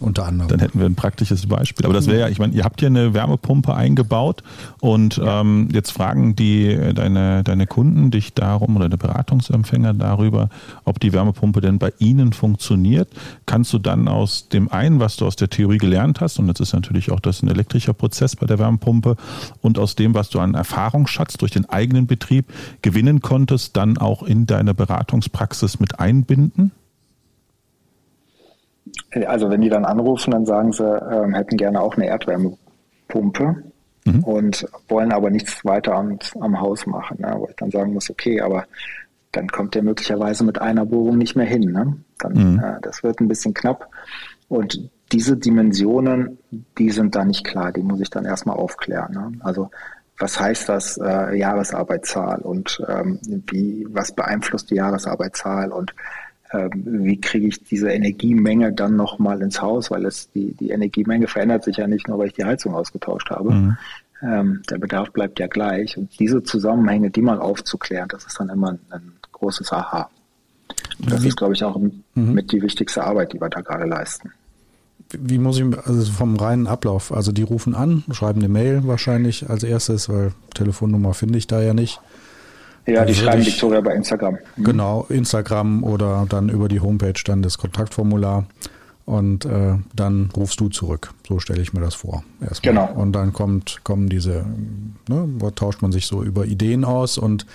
Unter 0.00 0.26
anderem. 0.26 0.48
Dann 0.48 0.60
hätten 0.60 0.78
wir 0.78 0.86
ein 0.86 0.94
praktisches 0.94 1.46
Beispiel. 1.46 1.84
Aber 1.84 1.94
das 1.94 2.06
wäre 2.06 2.20
ja, 2.20 2.28
ich 2.28 2.38
meine, 2.38 2.54
ihr 2.54 2.64
habt 2.64 2.80
ja 2.80 2.86
eine 2.86 3.14
Wärmepumpe 3.14 3.74
eingebaut 3.74 4.44
und 4.80 5.20
ähm, 5.24 5.68
jetzt 5.72 5.90
fragen 5.90 6.36
die 6.36 6.94
deine, 6.94 7.42
deine 7.42 7.66
Kunden 7.66 8.10
dich 8.10 8.32
darum 8.32 8.76
oder 8.76 8.88
der 8.88 8.96
Beratungsempfänger 8.96 9.94
darüber, 9.94 10.50
ob 10.84 11.00
die 11.00 11.12
Wärmepumpe 11.12 11.60
denn 11.60 11.78
bei 11.78 11.92
ihnen 11.98 12.32
funktioniert. 12.32 13.08
Kannst 13.46 13.72
du 13.72 13.78
dann 13.78 14.06
aus 14.06 14.48
dem 14.48 14.70
einen, 14.70 15.00
was 15.00 15.16
du 15.16 15.26
aus 15.26 15.34
der 15.34 15.50
Theorie 15.50 15.78
gelernt 15.78 16.20
hast, 16.20 16.38
und 16.38 16.46
das 16.46 16.60
ist 16.60 16.72
natürlich 16.74 17.10
auch 17.10 17.20
das 17.20 17.42
ein 17.42 17.48
elektrischer 17.48 17.92
Prozess 17.92 18.36
bei 18.36 18.46
der 18.46 18.58
Wärmepumpe, 18.58 19.16
und 19.62 19.78
aus 19.78 19.96
dem, 19.96 20.14
was 20.14 20.30
du 20.30 20.38
an 20.38 20.54
Erfahrungsschatz 20.54 21.38
durch 21.38 21.50
den 21.50 21.68
eigenen 21.68 22.06
Betrieb 22.06 22.52
gewinnen 22.82 23.20
konntest, 23.20 23.76
dann 23.76 23.98
auch 23.98 24.22
in 24.22 24.46
deine 24.46 24.74
Beratungspraxis 24.74 25.80
mit 25.80 25.98
einbinden? 25.98 26.70
Also 29.26 29.50
wenn 29.50 29.60
die 29.60 29.70
dann 29.70 29.84
anrufen, 29.84 30.32
dann 30.32 30.46
sagen 30.46 30.72
sie, 30.72 30.84
ähm, 30.84 31.34
hätten 31.34 31.56
gerne 31.56 31.80
auch 31.80 31.96
eine 31.96 32.06
Erdwärmepumpe 32.06 33.62
mhm. 34.04 34.24
und 34.24 34.66
wollen 34.88 35.12
aber 35.12 35.30
nichts 35.30 35.64
weiter 35.64 35.94
am, 35.94 36.18
am 36.40 36.60
Haus 36.60 36.86
machen. 36.86 37.18
Ne? 37.20 37.34
Wo 37.36 37.46
ich 37.48 37.56
dann 37.56 37.70
sagen 37.70 37.94
muss, 37.94 38.10
okay, 38.10 38.40
aber 38.40 38.64
dann 39.32 39.48
kommt 39.48 39.74
der 39.74 39.82
möglicherweise 39.82 40.44
mit 40.44 40.60
einer 40.60 40.84
Bohrung 40.84 41.18
nicht 41.18 41.36
mehr 41.36 41.46
hin. 41.46 41.72
Ne? 41.72 41.96
Dann, 42.18 42.32
mhm. 42.32 42.58
äh, 42.58 42.80
das 42.82 43.02
wird 43.02 43.20
ein 43.20 43.28
bisschen 43.28 43.54
knapp. 43.54 43.88
Und 44.48 44.90
diese 45.12 45.36
Dimensionen, 45.36 46.38
die 46.76 46.90
sind 46.90 47.14
da 47.14 47.24
nicht 47.24 47.44
klar, 47.44 47.72
die 47.72 47.82
muss 47.82 48.00
ich 48.00 48.10
dann 48.10 48.24
erstmal 48.24 48.56
aufklären. 48.56 49.12
Ne? 49.12 49.32
Also 49.40 49.70
was 50.18 50.38
heißt 50.38 50.68
das 50.68 50.98
äh, 50.98 51.36
Jahresarbeitszahl 51.36 52.40
und 52.40 52.82
ähm, 52.88 53.20
wie, 53.50 53.86
was 53.88 54.12
beeinflusst 54.12 54.70
die 54.70 54.74
Jahresarbeitszahl 54.74 55.70
und 55.70 55.94
wie 56.52 57.20
kriege 57.20 57.48
ich 57.48 57.62
diese 57.64 57.90
Energiemenge 57.90 58.72
dann 58.72 58.96
nochmal 58.96 59.42
ins 59.42 59.60
Haus, 59.60 59.90
weil 59.90 60.06
es 60.06 60.30
die, 60.32 60.54
die 60.54 60.70
Energiemenge 60.70 61.26
verändert 61.26 61.64
sich 61.64 61.76
ja 61.76 61.86
nicht 61.86 62.08
nur, 62.08 62.18
weil 62.18 62.28
ich 62.28 62.34
die 62.34 62.44
Heizung 62.44 62.74
ausgetauscht 62.74 63.30
habe. 63.30 63.52
Mhm. 63.52 63.76
Ähm, 64.22 64.62
der 64.68 64.78
Bedarf 64.78 65.12
bleibt 65.12 65.38
ja 65.38 65.46
gleich. 65.46 65.96
Und 65.96 66.18
diese 66.18 66.42
Zusammenhänge, 66.42 67.10
die 67.10 67.22
mal 67.22 67.38
aufzuklären, 67.38 68.08
das 68.08 68.24
ist 68.24 68.40
dann 68.40 68.48
immer 68.48 68.70
ein, 68.70 68.78
ein 68.90 69.12
großes 69.32 69.72
Aha. 69.72 70.10
Und 71.00 71.12
das 71.12 71.24
ist, 71.24 71.36
glaube 71.36 71.54
ich, 71.54 71.62
auch 71.62 71.78
mhm. 71.78 72.00
mit 72.14 72.50
die 72.50 72.62
wichtigste 72.62 73.04
Arbeit, 73.04 73.32
die 73.32 73.40
wir 73.40 73.48
da 73.48 73.60
gerade 73.60 73.84
leisten. 73.84 74.32
Wie 75.10 75.38
muss 75.38 75.58
ich, 75.58 75.64
also 75.86 76.12
vom 76.12 76.36
reinen 76.36 76.66
Ablauf, 76.66 77.12
also 77.12 77.32
die 77.32 77.42
rufen 77.42 77.74
an, 77.74 78.04
schreiben 78.10 78.40
eine 78.40 78.48
Mail 78.48 78.86
wahrscheinlich 78.86 79.48
als 79.48 79.62
erstes, 79.62 80.08
weil 80.08 80.32
Telefonnummer 80.54 81.14
finde 81.14 81.38
ich 81.38 81.46
da 81.46 81.62
ja 81.62 81.72
nicht. 81.72 82.00
Ja, 82.88 83.04
die 83.04 83.14
schreiben 83.14 83.42
ich, 83.42 83.48
Victoria 83.48 83.80
bei 83.80 83.94
Instagram. 83.94 84.38
Mhm. 84.56 84.64
Genau, 84.64 85.06
Instagram 85.08 85.84
oder 85.84 86.26
dann 86.28 86.48
über 86.48 86.68
die 86.68 86.80
Homepage 86.80 87.20
dann 87.24 87.42
das 87.42 87.58
Kontaktformular 87.58 88.46
und 89.04 89.44
äh, 89.44 89.74
dann 89.94 90.30
rufst 90.36 90.60
du 90.60 90.68
zurück. 90.68 91.12
So 91.26 91.38
stelle 91.38 91.60
ich 91.60 91.72
mir 91.72 91.80
das 91.80 91.94
vor. 91.94 92.24
Erstmal. 92.40 92.74
Genau. 92.74 92.92
Und 92.92 93.12
dann 93.12 93.32
kommt, 93.32 93.80
kommen 93.84 94.08
diese, 94.08 94.46
ne, 95.08 95.28
tauscht 95.54 95.82
man 95.82 95.92
sich 95.92 96.06
so 96.06 96.22
über 96.22 96.46
Ideen 96.46 96.84
aus 96.84 97.18
und 97.18 97.46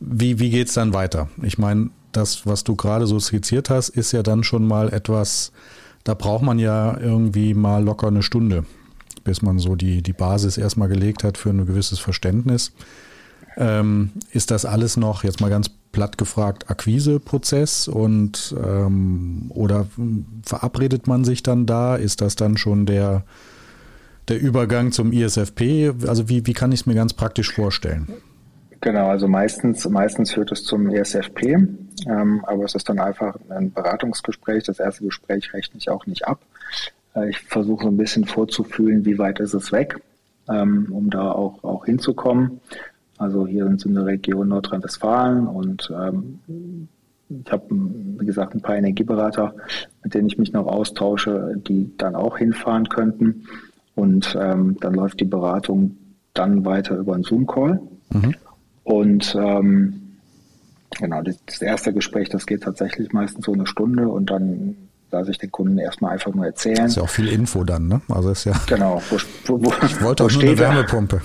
wie, 0.00 0.38
wie 0.38 0.50
geht 0.50 0.68
es 0.68 0.74
dann 0.74 0.94
weiter? 0.94 1.28
Ich 1.42 1.58
meine, 1.58 1.90
das, 2.12 2.46
was 2.46 2.64
du 2.64 2.76
gerade 2.76 3.06
so 3.06 3.18
skizziert 3.18 3.70
hast, 3.70 3.88
ist 3.88 4.12
ja 4.12 4.22
dann 4.22 4.44
schon 4.44 4.66
mal 4.66 4.92
etwas, 4.92 5.52
da 6.04 6.14
braucht 6.14 6.42
man 6.42 6.58
ja 6.58 6.96
irgendwie 6.98 7.54
mal 7.54 7.82
locker 7.82 8.06
eine 8.06 8.22
Stunde, 8.22 8.64
bis 9.24 9.42
man 9.42 9.58
so 9.58 9.74
die, 9.74 10.02
die 10.02 10.12
Basis 10.12 10.56
erstmal 10.56 10.88
gelegt 10.88 11.24
hat 11.24 11.36
für 11.36 11.50
ein 11.50 11.66
gewisses 11.66 11.98
Verständnis. 11.98 12.72
Ähm, 13.60 14.12
ist 14.32 14.52
das 14.52 14.64
alles 14.64 14.96
noch, 14.96 15.24
jetzt 15.24 15.40
mal 15.40 15.50
ganz 15.50 15.68
platt 15.90 16.16
gefragt, 16.16 16.70
Akquiseprozess 16.70 17.88
und 17.88 18.54
ähm, 18.64 19.46
oder 19.48 19.86
verabredet 20.44 21.08
man 21.08 21.24
sich 21.24 21.42
dann 21.42 21.66
da? 21.66 21.96
Ist 21.96 22.20
das 22.20 22.36
dann 22.36 22.56
schon 22.56 22.86
der, 22.86 23.24
der 24.28 24.40
Übergang 24.40 24.92
zum 24.92 25.12
ISFP? 25.12 25.92
Also 26.06 26.28
wie, 26.28 26.46
wie 26.46 26.52
kann 26.52 26.70
ich 26.70 26.80
es 26.80 26.86
mir 26.86 26.94
ganz 26.94 27.14
praktisch 27.14 27.52
vorstellen? 27.52 28.06
Genau, 28.80 29.08
also 29.08 29.26
meistens, 29.26 29.88
meistens 29.88 30.30
führt 30.30 30.52
es 30.52 30.62
zum 30.62 30.88
ESFP, 30.88 31.56
ähm, 32.06 32.44
aber 32.44 32.64
es 32.64 32.76
ist 32.76 32.88
dann 32.88 33.00
einfach 33.00 33.36
ein 33.48 33.72
Beratungsgespräch. 33.72 34.64
Das 34.64 34.78
erste 34.78 35.04
Gespräch 35.04 35.52
rechne 35.52 35.78
ich 35.78 35.90
auch 35.90 36.06
nicht 36.06 36.28
ab. 36.28 36.40
Äh, 37.16 37.30
ich 37.30 37.40
versuche 37.40 37.82
so 37.84 37.88
ein 37.88 37.96
bisschen 37.96 38.24
vorzufühlen, 38.24 39.04
wie 39.04 39.18
weit 39.18 39.40
ist 39.40 39.54
es 39.54 39.72
weg, 39.72 39.98
ähm, 40.48 40.86
um 40.92 41.10
da 41.10 41.32
auch, 41.32 41.64
auch 41.64 41.86
hinzukommen. 41.86 42.60
Also 43.18 43.46
hier 43.46 43.64
sind 43.64 43.80
sie 43.80 43.88
in 43.88 43.94
der 43.96 44.06
Region 44.06 44.48
Nordrhein-Westfalen 44.48 45.46
und 45.46 45.92
ähm, 45.94 46.88
ich 47.28 47.52
habe, 47.52 47.64
wie 47.70 48.24
gesagt, 48.24 48.54
ein 48.54 48.62
paar 48.62 48.76
Energieberater, 48.76 49.54
mit 50.02 50.14
denen 50.14 50.28
ich 50.28 50.38
mich 50.38 50.52
noch 50.52 50.66
austausche, 50.66 51.60
die 51.68 51.90
dann 51.98 52.14
auch 52.14 52.38
hinfahren 52.38 52.88
könnten. 52.88 53.44
Und 53.94 54.36
ähm, 54.40 54.76
dann 54.80 54.94
läuft 54.94 55.20
die 55.20 55.24
Beratung 55.26 55.96
dann 56.32 56.64
weiter 56.64 56.96
über 56.96 57.14
einen 57.14 57.24
Zoom-Call. 57.24 57.80
Mhm. 58.12 58.34
Und 58.84 59.36
ähm, 59.38 60.00
genau, 60.98 61.20
das 61.22 61.60
erste 61.60 61.92
Gespräch, 61.92 62.30
das 62.30 62.46
geht 62.46 62.62
tatsächlich 62.62 63.12
meistens 63.12 63.44
so 63.44 63.52
eine 63.52 63.66
Stunde 63.66 64.08
und 64.08 64.30
dann 64.30 64.76
lasse 65.10 65.30
ich 65.30 65.38
den 65.38 65.50
Kunden 65.50 65.78
erstmal 65.78 66.12
einfach 66.12 66.32
nur 66.34 66.46
erzählen. 66.46 66.76
Das 66.76 66.90
ist 66.92 66.96
ja 66.96 67.02
auch 67.02 67.08
viel 67.08 67.28
Info 67.28 67.64
dann, 67.64 67.88
ne? 67.88 68.00
Also 68.08 68.30
ist 68.30 68.44
ja. 68.44 68.52
Genau. 68.66 69.02
Wo, 69.46 69.62
wo, 69.64 69.72
ich 69.84 70.02
wollte 70.02 70.24
auch 70.24 70.30
nur 70.30 70.42
eine 70.42 70.58
Wärmepumpe. 70.58 71.20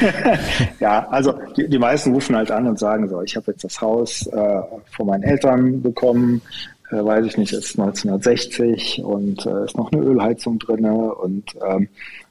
ja, 0.80 1.06
also 1.08 1.34
die, 1.56 1.68
die 1.68 1.78
meisten 1.78 2.12
rufen 2.12 2.36
halt 2.36 2.50
an 2.50 2.66
und 2.66 2.78
sagen 2.78 3.08
so, 3.08 3.22
ich 3.22 3.36
habe 3.36 3.52
jetzt 3.52 3.64
das 3.64 3.80
Haus 3.80 4.26
äh, 4.26 4.60
von 4.90 5.06
meinen 5.06 5.22
Eltern 5.22 5.82
bekommen, 5.82 6.42
äh, 6.90 7.04
weiß 7.04 7.26
ich 7.26 7.36
nicht, 7.36 7.52
ist 7.52 7.78
1960 7.78 9.02
und 9.04 9.46
äh, 9.46 9.64
ist 9.64 9.76
noch 9.76 9.92
eine 9.92 10.02
Ölheizung 10.02 10.58
drinne 10.58 11.14
und 11.14 11.54
ähm, 11.66 11.88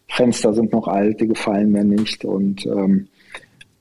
Fenster 0.08 0.54
sind 0.54 0.74
noch 0.74 0.88
alt, 0.88 1.22
die 1.22 1.28
gefallen 1.28 1.72
mir 1.72 1.84
nicht 1.84 2.26
und 2.26 2.66
ähm, 2.66 3.08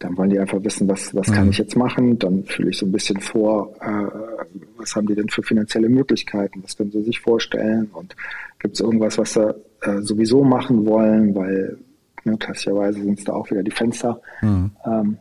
dann 0.03 0.17
wollen 0.17 0.31
die 0.31 0.39
einfach 0.39 0.63
wissen, 0.65 0.89
was, 0.89 1.15
was 1.15 1.29
mhm. 1.29 1.33
kann 1.33 1.51
ich 1.51 1.59
jetzt 1.59 1.77
machen. 1.77 2.19
Dann 2.19 2.45
fühle 2.45 2.71
ich 2.71 2.79
so 2.79 2.87
ein 2.87 2.93
bisschen 2.93 3.21
vor, 3.21 3.73
äh, 3.81 4.49
was 4.77 4.97
haben 4.97 5.07
die 5.07 5.15
denn 5.15 5.29
für 5.29 5.43
finanzielle 5.43 5.89
Möglichkeiten, 5.89 6.63
was 6.63 6.77
können 6.77 6.91
sie 6.91 7.03
sich 7.03 7.21
vorstellen 7.21 7.89
und 7.93 8.17
gibt 8.59 8.75
es 8.75 8.81
irgendwas, 8.81 9.19
was 9.19 9.35
sie 9.35 9.55
äh, 9.83 10.01
sowieso 10.03 10.43
machen 10.43 10.87
wollen, 10.87 11.35
weil 11.35 11.79
ne, 12.25 12.37
klassischerweise 12.37 13.01
sind 13.01 13.19
es 13.19 13.25
da 13.25 13.33
auch 13.33 13.51
wieder 13.51 13.63
die 13.63 13.71
Fenster, 13.71 14.21
mhm. 14.41 14.71
ähm, 14.85 15.19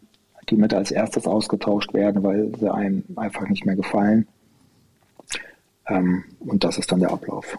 die 0.50 0.56
mit 0.56 0.74
als 0.74 0.92
erstes 0.92 1.28
ausgetauscht 1.28 1.94
werden, 1.94 2.24
weil 2.24 2.52
sie 2.60 2.74
einem 2.74 3.04
einfach 3.16 3.48
nicht 3.48 3.66
mehr 3.66 3.76
gefallen. 3.76 4.28
Ähm, 5.88 6.24
und 6.40 6.64
das 6.64 6.78
ist 6.78 6.92
dann 6.92 7.00
der 7.00 7.12
Ablauf. 7.12 7.58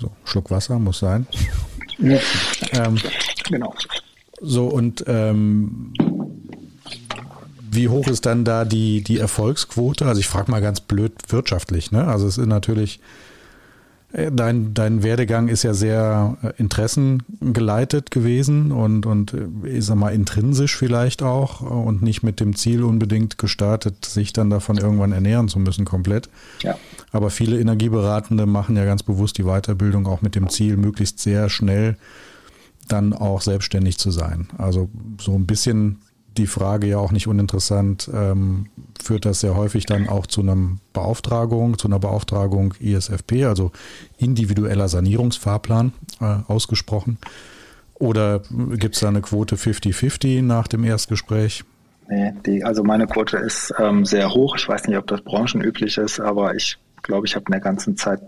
So, 0.00 0.10
Schluck 0.24 0.50
Wasser 0.50 0.78
muss 0.78 0.98
sein. 0.98 1.26
Ja. 2.04 2.18
Ähm, 2.72 2.98
genau. 3.48 3.74
So, 4.40 4.66
und 4.66 5.04
ähm, 5.06 5.92
wie 7.70 7.88
hoch 7.88 8.06
ist 8.08 8.26
dann 8.26 8.44
da 8.44 8.64
die, 8.64 9.02
die 9.02 9.18
Erfolgsquote? 9.18 10.06
Also 10.06 10.20
ich 10.20 10.28
frage 10.28 10.50
mal 10.50 10.60
ganz 10.60 10.80
blöd 10.80 11.12
wirtschaftlich, 11.28 11.92
ne? 11.92 12.06
Also 12.06 12.26
es 12.26 12.38
ist 12.38 12.46
natürlich, 12.46 13.00
dein, 14.30 14.74
dein 14.74 15.02
Werdegang 15.02 15.48
ist 15.48 15.64
ja 15.64 15.74
sehr 15.74 16.36
äh, 16.42 16.52
interessengeleitet 16.58 18.12
gewesen 18.12 18.70
und, 18.70 19.06
und 19.06 19.34
äh, 19.34 19.68
ich 19.68 19.86
sag 19.86 19.96
mal 19.96 20.14
intrinsisch 20.14 20.76
vielleicht 20.76 21.22
auch 21.22 21.60
und 21.60 22.00
nicht 22.02 22.22
mit 22.22 22.38
dem 22.38 22.54
Ziel 22.54 22.84
unbedingt 22.84 23.38
gestartet, 23.38 24.04
sich 24.04 24.32
dann 24.32 24.50
davon 24.50 24.78
irgendwann 24.78 25.10
ernähren 25.10 25.48
zu 25.48 25.58
müssen 25.58 25.84
komplett. 25.84 26.28
Ja. 26.62 26.76
Aber 27.10 27.30
viele 27.30 27.58
Energieberatende 27.58 28.46
machen 28.46 28.76
ja 28.76 28.84
ganz 28.84 29.02
bewusst 29.02 29.36
die 29.38 29.44
Weiterbildung 29.44 30.06
auch 30.06 30.22
mit 30.22 30.36
dem 30.36 30.48
Ziel, 30.48 30.76
möglichst 30.76 31.18
sehr 31.18 31.50
schnell 31.50 31.96
dann 32.86 33.14
auch 33.14 33.40
selbstständig 33.40 33.98
zu 33.98 34.12
sein. 34.12 34.46
Also 34.58 34.88
so 35.20 35.34
ein 35.34 35.46
bisschen 35.46 35.98
die 36.36 36.46
Frage 36.46 36.86
ja 36.86 36.98
auch 36.98 37.12
nicht 37.12 37.26
uninteressant, 37.26 38.10
ähm, 38.12 38.66
führt 39.02 39.24
das 39.24 39.40
sehr 39.40 39.56
häufig 39.56 39.86
dann 39.86 40.08
auch 40.08 40.26
zu 40.26 40.40
einer 40.40 40.56
Beauftragung, 40.92 41.78
zu 41.78 41.88
einer 41.88 41.98
Beauftragung 41.98 42.74
ISFP, 42.80 43.44
also 43.44 43.72
individueller 44.18 44.88
Sanierungsfahrplan 44.88 45.92
äh, 46.20 46.36
ausgesprochen. 46.48 47.18
Oder 47.94 48.42
gibt 48.76 48.96
es 48.96 49.00
da 49.00 49.08
eine 49.08 49.20
Quote 49.20 49.56
50-50 49.56 50.42
nach 50.42 50.66
dem 50.66 50.84
Erstgespräch? 50.84 51.64
Nee, 52.08 52.32
die, 52.44 52.64
also 52.64 52.82
meine 52.82 53.06
Quote 53.06 53.38
ist 53.38 53.72
ähm, 53.78 54.04
sehr 54.04 54.30
hoch. 54.30 54.56
Ich 54.56 54.68
weiß 54.68 54.88
nicht, 54.88 54.98
ob 54.98 55.06
das 55.06 55.22
branchenüblich 55.22 55.96
ist, 55.96 56.20
aber 56.20 56.54
ich 56.54 56.76
glaube, 57.02 57.26
ich 57.26 57.34
habe 57.34 57.46
in 57.46 57.52
der 57.52 57.60
ganzen 57.60 57.96
Zeit 57.96 58.20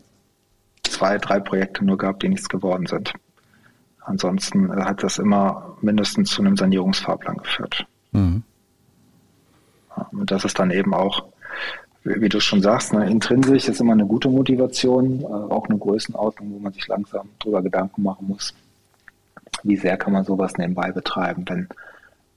zwei, 0.85 1.19
drei 1.19 1.41
Projekte 1.41 1.85
nur 1.85 1.99
gehabt, 1.99 2.23
die 2.23 2.29
nichts 2.29 2.49
geworden 2.49 2.87
sind. 2.87 3.13
Ansonsten 4.01 4.73
hat 4.73 5.03
das 5.03 5.19
immer 5.19 5.77
mindestens 5.81 6.31
zu 6.31 6.41
einem 6.41 6.57
Sanierungsfahrplan 6.57 7.39
geführt. 7.39 7.87
Mhm. 8.17 8.43
Und 10.13 10.31
das 10.31 10.45
ist 10.45 10.59
dann 10.59 10.71
eben 10.71 10.95
auch, 10.95 11.25
wie 12.05 12.29
du 12.29 12.41
schon 12.41 12.63
sagst, 12.63 12.93
ne, 12.93 13.09
intrinsisch 13.09 13.69
ist 13.69 13.81
immer 13.81 13.93
eine 13.93 14.07
gute 14.07 14.29
Motivation, 14.29 15.23
äh, 15.23 15.25
auch 15.25 15.69
eine 15.69 15.79
Größenordnung, 15.79 16.53
wo 16.53 16.59
man 16.59 16.73
sich 16.73 16.87
langsam 16.87 17.29
drüber 17.39 17.63
Gedanken 17.63 18.03
machen 18.03 18.29
muss, 18.29 18.55
wie 19.63 19.77
sehr 19.77 19.97
kann 19.97 20.13
man 20.13 20.25
sowas 20.25 20.57
nebenbei 20.57 20.93
betreiben. 20.93 21.45
Denn 21.45 21.69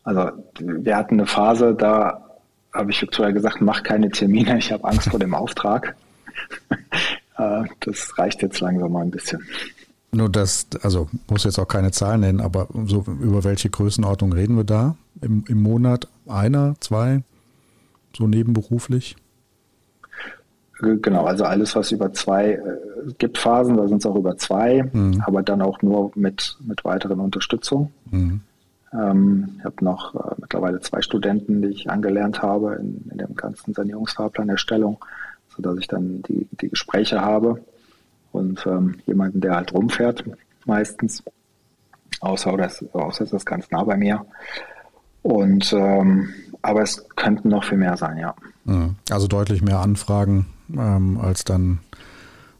also 0.03 0.31
wir 0.59 0.95
hatten 0.95 1.15
eine 1.15 1.27
Phase, 1.27 1.75
da 1.75 2.25
habe 2.73 2.91
ich 2.91 3.01
Victoria 3.01 3.31
gesagt, 3.31 3.61
mach 3.61 3.83
keine 3.83 4.09
Termine, 4.09 4.57
ich 4.57 4.71
habe 4.71 4.85
Angst 4.85 5.09
vor 5.09 5.19
dem 5.19 5.33
Auftrag. 5.33 5.95
Äh, 7.37 7.63
das 7.79 8.17
reicht 8.17 8.41
jetzt 8.41 8.59
langsam 8.59 8.91
mal 8.91 9.01
ein 9.01 9.11
bisschen. 9.11 9.41
Nur 10.11 10.29
das, 10.29 10.67
also 10.81 11.07
muss 11.29 11.43
jetzt 11.43 11.59
auch 11.59 11.67
keine 11.67 11.91
Zahlen 11.91 12.21
nennen, 12.21 12.41
aber 12.41 12.67
so 12.85 13.05
über 13.21 13.43
welche 13.43 13.69
Größenordnung 13.69 14.33
reden 14.33 14.57
wir 14.57 14.63
da? 14.63 14.95
Im, 15.21 15.43
im 15.47 15.61
Monat 15.61 16.07
einer, 16.27 16.75
zwei, 16.79 17.21
so 18.17 18.27
nebenberuflich? 18.27 19.15
Genau, 20.79 21.25
also 21.25 21.43
alles, 21.43 21.75
was 21.75 21.91
über 21.91 22.13
zwei 22.13 22.53
äh, 22.53 22.61
gibt 23.17 23.37
Phasen, 23.37 23.75
da 23.75 23.87
sind 23.87 23.97
es 23.97 24.05
auch 24.05 24.15
über 24.15 24.37
zwei, 24.37 24.89
mhm. 24.93 25.21
aber 25.25 25.43
dann 25.43 25.61
auch 25.61 25.81
nur 25.81 26.11
mit, 26.15 26.57
mit 26.61 26.85
weiteren 26.85 27.19
Unterstützung. 27.19 27.91
Mhm. 28.09 28.41
Ähm, 28.93 29.49
ich 29.57 29.65
habe 29.65 29.83
noch 29.83 30.15
äh, 30.15 30.35
mittlerweile 30.39 30.79
zwei 30.79 31.01
Studenten, 31.01 31.61
die 31.61 31.67
ich 31.67 31.89
angelernt 31.89 32.41
habe 32.41 32.75
in, 32.75 33.09
in 33.11 33.17
dem 33.17 33.35
ganzen 33.35 33.73
Sanierungsfahrplanerstellung, 33.73 35.03
sodass 35.49 35.77
ich 35.79 35.87
dann 35.87 36.23
die, 36.23 36.47
die 36.61 36.69
Gespräche 36.69 37.19
habe 37.19 37.61
und 38.31 38.65
ähm, 38.65 38.95
jemanden, 39.05 39.41
der 39.41 39.55
halt 39.55 39.73
rumfährt, 39.73 40.23
meistens. 40.65 41.23
Außer, 42.21 42.57
das, 42.57 42.83
außer 42.93 43.23
ist 43.23 43.33
das 43.33 43.45
ganz 43.45 43.71
nah 43.71 43.83
bei 43.83 43.95
mir. 43.95 44.25
Und 45.21 45.71
ähm, 45.73 46.33
aber 46.61 46.81
es 46.81 47.07
könnten 47.15 47.49
noch 47.49 47.63
viel 47.63 47.77
mehr 47.77 47.95
sein, 47.97 48.17
ja. 48.17 48.35
Mhm. 48.65 48.95
Also 49.09 49.27
deutlich 49.27 49.61
mehr 49.61 49.79
Anfragen 49.79 50.47
ähm, 50.75 51.19
als 51.21 51.43
dann. 51.43 51.79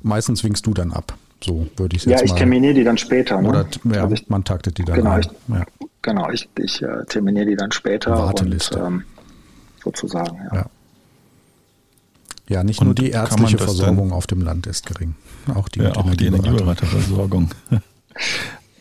Meistens 0.01 0.43
winkst 0.45 0.65
du 0.65 0.73
dann 0.73 0.93
ab. 0.93 1.17
So 1.43 1.67
würde 1.75 1.95
ich 1.95 2.03
es 2.03 2.09
jetzt 2.09 2.19
Ja, 2.21 2.25
ich 2.25 2.33
terminiere 2.33 2.73
die 2.73 2.83
dann 2.83 2.97
später. 2.97 3.41
Ne? 3.41 3.49
Oder 3.49 3.65
ja, 3.91 4.03
also 4.03 4.13
ich, 4.13 4.29
man 4.29 4.43
taktet 4.43 4.77
die 4.77 4.85
dann 4.85 4.95
genau, 4.95 5.11
ein. 5.11 5.19
Ich, 5.21 5.29
ja. 5.47 5.65
Genau, 6.01 6.29
ich, 6.29 6.49
ich 6.57 6.81
äh, 6.81 7.03
terminiere 7.05 7.47
die 7.47 7.55
dann 7.55 7.71
später. 7.71 8.11
Warteliste. 8.11 8.81
Und, 8.81 8.93
ähm, 8.93 9.03
sozusagen, 9.83 10.37
ja. 10.51 10.55
ja. 10.55 10.65
Ja, 12.49 12.63
nicht 12.63 12.79
und 12.79 12.87
nur 12.87 12.95
die 12.95 13.11
ärztliche 13.11 13.59
Versorgung 13.59 14.11
auf 14.11 14.25
dem 14.27 14.41
Land 14.41 14.65
ist 14.65 14.87
gering, 14.87 15.15
auch 15.53 15.69
die, 15.69 15.81
ja, 15.81 15.95
auch 15.95 16.13
die 16.15 16.25
Energieberaterversorgung. 16.25 17.51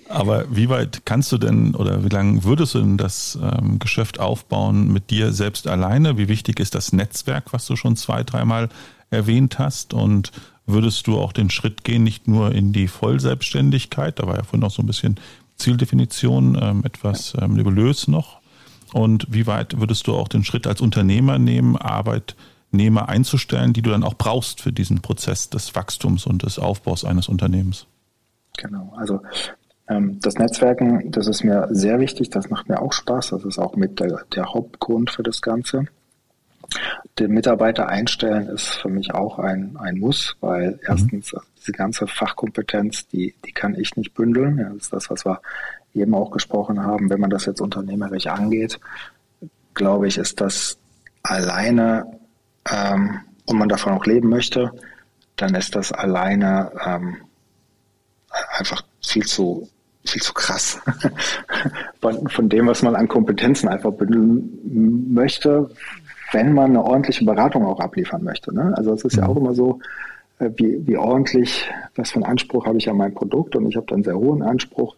Aber 0.09 0.47
wie 0.51 0.71
weit 0.71 1.03
kannst 1.05 1.31
du 1.33 1.39
denn 1.39 1.75
oder 1.75 2.03
wie 2.03 2.09
lange 2.09 2.43
würdest 2.43 2.75
du 2.75 2.79
denn 2.79 2.97
das 2.97 3.39
ähm, 3.41 3.79
Geschäft 3.79 4.19
aufbauen 4.19 4.91
mit 4.91 5.11
dir 5.11 5.33
selbst 5.33 5.66
alleine? 5.66 6.16
Wie 6.16 6.29
wichtig 6.29 6.61
ist 6.61 6.75
das 6.75 6.95
Netzwerk, 6.95 7.53
was 7.53 7.66
du 7.66 7.77
schon 7.77 7.95
zwei, 7.95 8.25
dreimal 8.25 8.71
erwähnt 9.11 9.59
hast? 9.59 9.93
Und 9.93 10.33
würdest 10.64 11.07
du 11.07 11.19
auch 11.19 11.35
den 11.35 11.51
Schritt 11.51 11.85
gehen, 11.85 12.05
nicht 12.05 12.27
nur 12.27 12.53
in 12.53 12.73
die 12.73 12.89
Vollselbstständigkeit, 12.89 14.19
da 14.19 14.27
war 14.27 14.37
ja 14.37 14.45
vorhin 14.45 14.61
noch 14.61 14.71
so 14.71 14.83
ein 14.83 14.87
bisschen 14.87 15.16
Zieldefinition, 15.57 16.59
ähm, 16.61 16.85
etwas 16.85 17.35
ähm, 17.39 17.53
nebulös 17.53 18.09
noch. 18.09 18.39
Und 18.95 19.27
wie 19.29 19.47
weit 19.47 19.79
würdest 19.79 20.07
du 20.07 20.14
auch 20.14 20.29
den 20.29 20.43
Schritt 20.43 20.66
als 20.66 20.81
Unternehmer 20.81 21.39
nehmen, 21.39 21.77
Arbeitnehmer 22.69 23.09
einzustellen, 23.09 23.73
die 23.73 23.83
du 23.83 23.91
dann 23.91 24.05
auch 24.05 24.14
brauchst 24.14 24.61
für 24.61 24.73
diesen 24.73 25.01
Prozess 25.01 25.49
des 25.49 25.75
Wachstums 25.75 26.27
und 26.27 26.43
des 26.43 26.59
Aufbaus 26.59 27.05
eines 27.05 27.29
Unternehmens? 27.29 27.87
Genau, 28.59 28.93
also 28.97 29.21
ähm, 29.89 30.19
das 30.21 30.35
Netzwerken, 30.35 31.11
das 31.11 31.29
ist 31.29 31.45
mir 31.45 31.69
sehr 31.71 31.99
wichtig, 31.99 32.29
das 32.31 32.51
macht 32.51 32.69
mir 32.69 32.83
auch 32.83 32.93
Spaß, 32.93 33.31
das 33.31 33.45
ist 33.45 33.59
auch 33.59 33.77
mit 33.77 34.01
der, 34.01 34.25
der 34.35 34.53
Hauptgrund 34.53 35.11
für 35.11 35.23
das 35.23 35.41
Ganze. 35.41 35.87
Den 37.19 37.33
Mitarbeiter 37.33 37.89
einstellen 37.89 38.49
ist 38.49 38.69
für 38.69 38.91
mich 38.91 39.14
auch 39.14 39.39
ein, 39.39 39.77
ein 39.79 39.99
Muss, 39.99 40.37
weil 40.41 40.73
mhm. 40.73 40.79
erstens 40.87 41.35
diese 41.57 41.73
ganze 41.73 42.07
Fachkompetenz, 42.07 43.07
die, 43.09 43.35
die 43.47 43.53
kann 43.53 43.75
ich 43.75 43.97
nicht 43.97 44.12
bündeln. 44.12 44.59
Ja, 44.59 44.69
das 44.69 44.83
ist 44.83 44.93
das, 44.93 45.11
was 45.11 45.25
wir 45.25 45.41
eben 45.95 46.14
auch 46.14 46.31
gesprochen 46.31 46.83
haben. 46.83 47.09
Wenn 47.09 47.21
man 47.21 47.31
das 47.31 47.47
jetzt 47.47 47.62
unternehmerisch 47.62 48.27
angeht, 48.27 48.79
glaube 49.73 50.09
ich, 50.09 50.19
ist 50.19 50.43
das 50.43 50.77
alleine, 51.23 52.18
ähm, 52.73 53.21
und 53.47 53.59
man 53.59 53.69
davon 53.69 53.93
auch 53.93 54.07
leben 54.07 54.29
möchte, 54.29 54.73
dann 55.37 55.55
ist 55.55 55.75
das 55.77 55.93
alleine 55.93 56.73
ähm, 56.85 57.16
einfach 58.59 58.83
viel 59.01 59.25
zu 59.25 59.69
viel 60.05 60.23
zu 60.23 60.33
krass 60.33 60.81
von, 62.01 62.29
von 62.29 62.49
dem, 62.49 62.66
was 62.66 62.83
man 62.83 62.97
an 62.97 63.09
Kompetenzen 63.09 63.69
einfach 63.69 63.93
bündeln 63.93 65.12
möchte, 65.12 65.71
wenn 66.33 66.53
man 66.53 66.71
eine 66.71 66.83
ordentliche 66.83 67.25
Beratung 67.25 67.64
auch 67.64 67.81
abliefern 67.81 68.25
möchte. 68.25 68.55
Ne? 68.55 68.73
Also 68.77 68.93
es 68.95 69.05
ist 69.05 69.16
ja 69.16 69.25
mhm. 69.25 69.31
auch 69.31 69.37
immer 69.37 69.55
so, 69.55 69.81
äh, 70.39 70.51
wie, 70.57 70.87
wie 70.87 70.97
ordentlich, 70.97 71.69
was 71.95 72.11
für 72.11 72.16
einen 72.16 72.25
Anspruch 72.25 72.66
habe 72.66 72.79
ich 72.79 72.89
an 72.89 72.97
mein 72.97 73.14
Produkt 73.14 73.57
und 73.57 73.66
ich 73.69 73.77
habe 73.77 73.87
dann 73.87 74.03
sehr 74.03 74.16
hohen 74.16 74.43
Anspruch, 74.43 74.97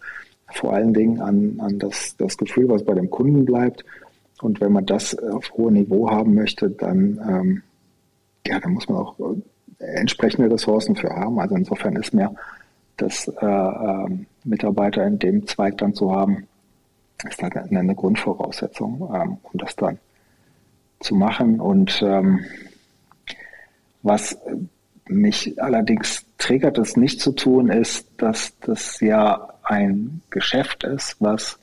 vor 0.52 0.72
allen 0.72 0.94
Dingen 0.94 1.20
an, 1.20 1.60
an 1.60 1.78
das, 1.78 2.16
das 2.16 2.36
Gefühl, 2.36 2.68
was 2.68 2.84
bei 2.84 2.94
dem 2.94 3.10
Kunden 3.10 3.44
bleibt. 3.44 3.84
Und 4.42 4.60
wenn 4.60 4.72
man 4.72 4.86
das 4.86 5.16
auf 5.18 5.52
hohem 5.52 5.74
Niveau 5.74 6.10
haben 6.10 6.34
möchte, 6.34 6.70
dann, 6.70 7.20
ähm, 7.28 7.62
ja, 8.46 8.58
dann 8.60 8.72
muss 8.72 8.88
man 8.88 8.98
auch 8.98 9.18
äh, 9.18 9.84
entsprechende 9.84 10.50
Ressourcen 10.50 10.96
für 10.96 11.10
haben. 11.10 11.38
Also 11.38 11.54
insofern 11.56 11.96
ist 11.96 12.14
mir 12.14 12.34
das 12.96 13.28
äh, 13.28 13.46
äh, 13.46 14.08
Mitarbeiter 14.44 15.06
in 15.06 15.18
dem 15.18 15.46
Zweig 15.46 15.78
dann 15.78 15.94
zu 15.94 16.12
haben, 16.12 16.46
ist 17.28 17.42
dann 17.42 17.52
eine, 17.52 17.80
eine 17.80 17.94
Grundvoraussetzung, 17.94 19.10
ähm, 19.14 19.38
um 19.42 19.58
das 19.58 19.76
dann 19.76 19.98
zu 21.00 21.14
machen. 21.14 21.60
Und 21.60 22.02
ähm, 22.02 22.40
was 24.02 24.38
mich 25.06 25.60
allerdings 25.60 26.24
triggert, 26.38 26.78
es 26.78 26.96
nicht 26.96 27.20
zu 27.20 27.32
tun, 27.32 27.68
ist, 27.70 28.06
dass 28.16 28.58
das 28.60 29.00
ja 29.00 29.54
ein 29.62 30.22
Geschäft 30.30 30.84
ist, 30.84 31.16
was 31.20 31.59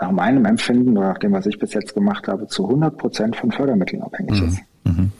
nach 0.00 0.10
meinem 0.10 0.44
Empfinden 0.44 0.96
oder 0.96 1.08
nach 1.08 1.18
dem, 1.18 1.32
was 1.32 1.46
ich 1.46 1.58
bis 1.58 1.74
jetzt 1.74 1.94
gemacht 1.94 2.28
habe, 2.28 2.46
zu 2.48 2.64
100 2.64 2.96
Prozent 2.96 3.36
von 3.36 3.52
Fördermitteln 3.52 4.02
abhängig 4.02 4.40
mhm. 4.40 4.48
ist. 4.48 4.58
Mhm. 4.84 5.12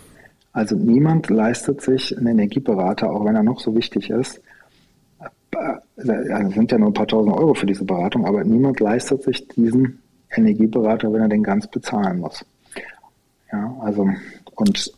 Also 0.52 0.76
niemand 0.76 1.30
leistet 1.30 1.80
sich 1.80 2.16
einen 2.16 2.26
Energieberater, 2.26 3.10
auch 3.10 3.24
wenn 3.24 3.36
er 3.36 3.42
noch 3.42 3.60
so 3.60 3.74
wichtig 3.74 4.10
ist. 4.10 4.40
Also 5.96 6.50
sind 6.50 6.72
ja 6.72 6.78
nur 6.78 6.88
ein 6.88 6.94
paar 6.94 7.06
tausend 7.06 7.36
Euro 7.36 7.54
für 7.54 7.66
diese 7.66 7.84
Beratung, 7.84 8.26
aber 8.26 8.42
niemand 8.44 8.80
leistet 8.80 9.22
sich 9.22 9.46
diesen 9.48 9.98
Energieberater, 10.34 11.12
wenn 11.12 11.22
er 11.22 11.28
den 11.28 11.42
ganz 11.42 11.66
bezahlen 11.66 12.20
muss. 12.20 12.44
Ja, 13.52 13.76
also, 13.80 14.08
und 14.56 14.92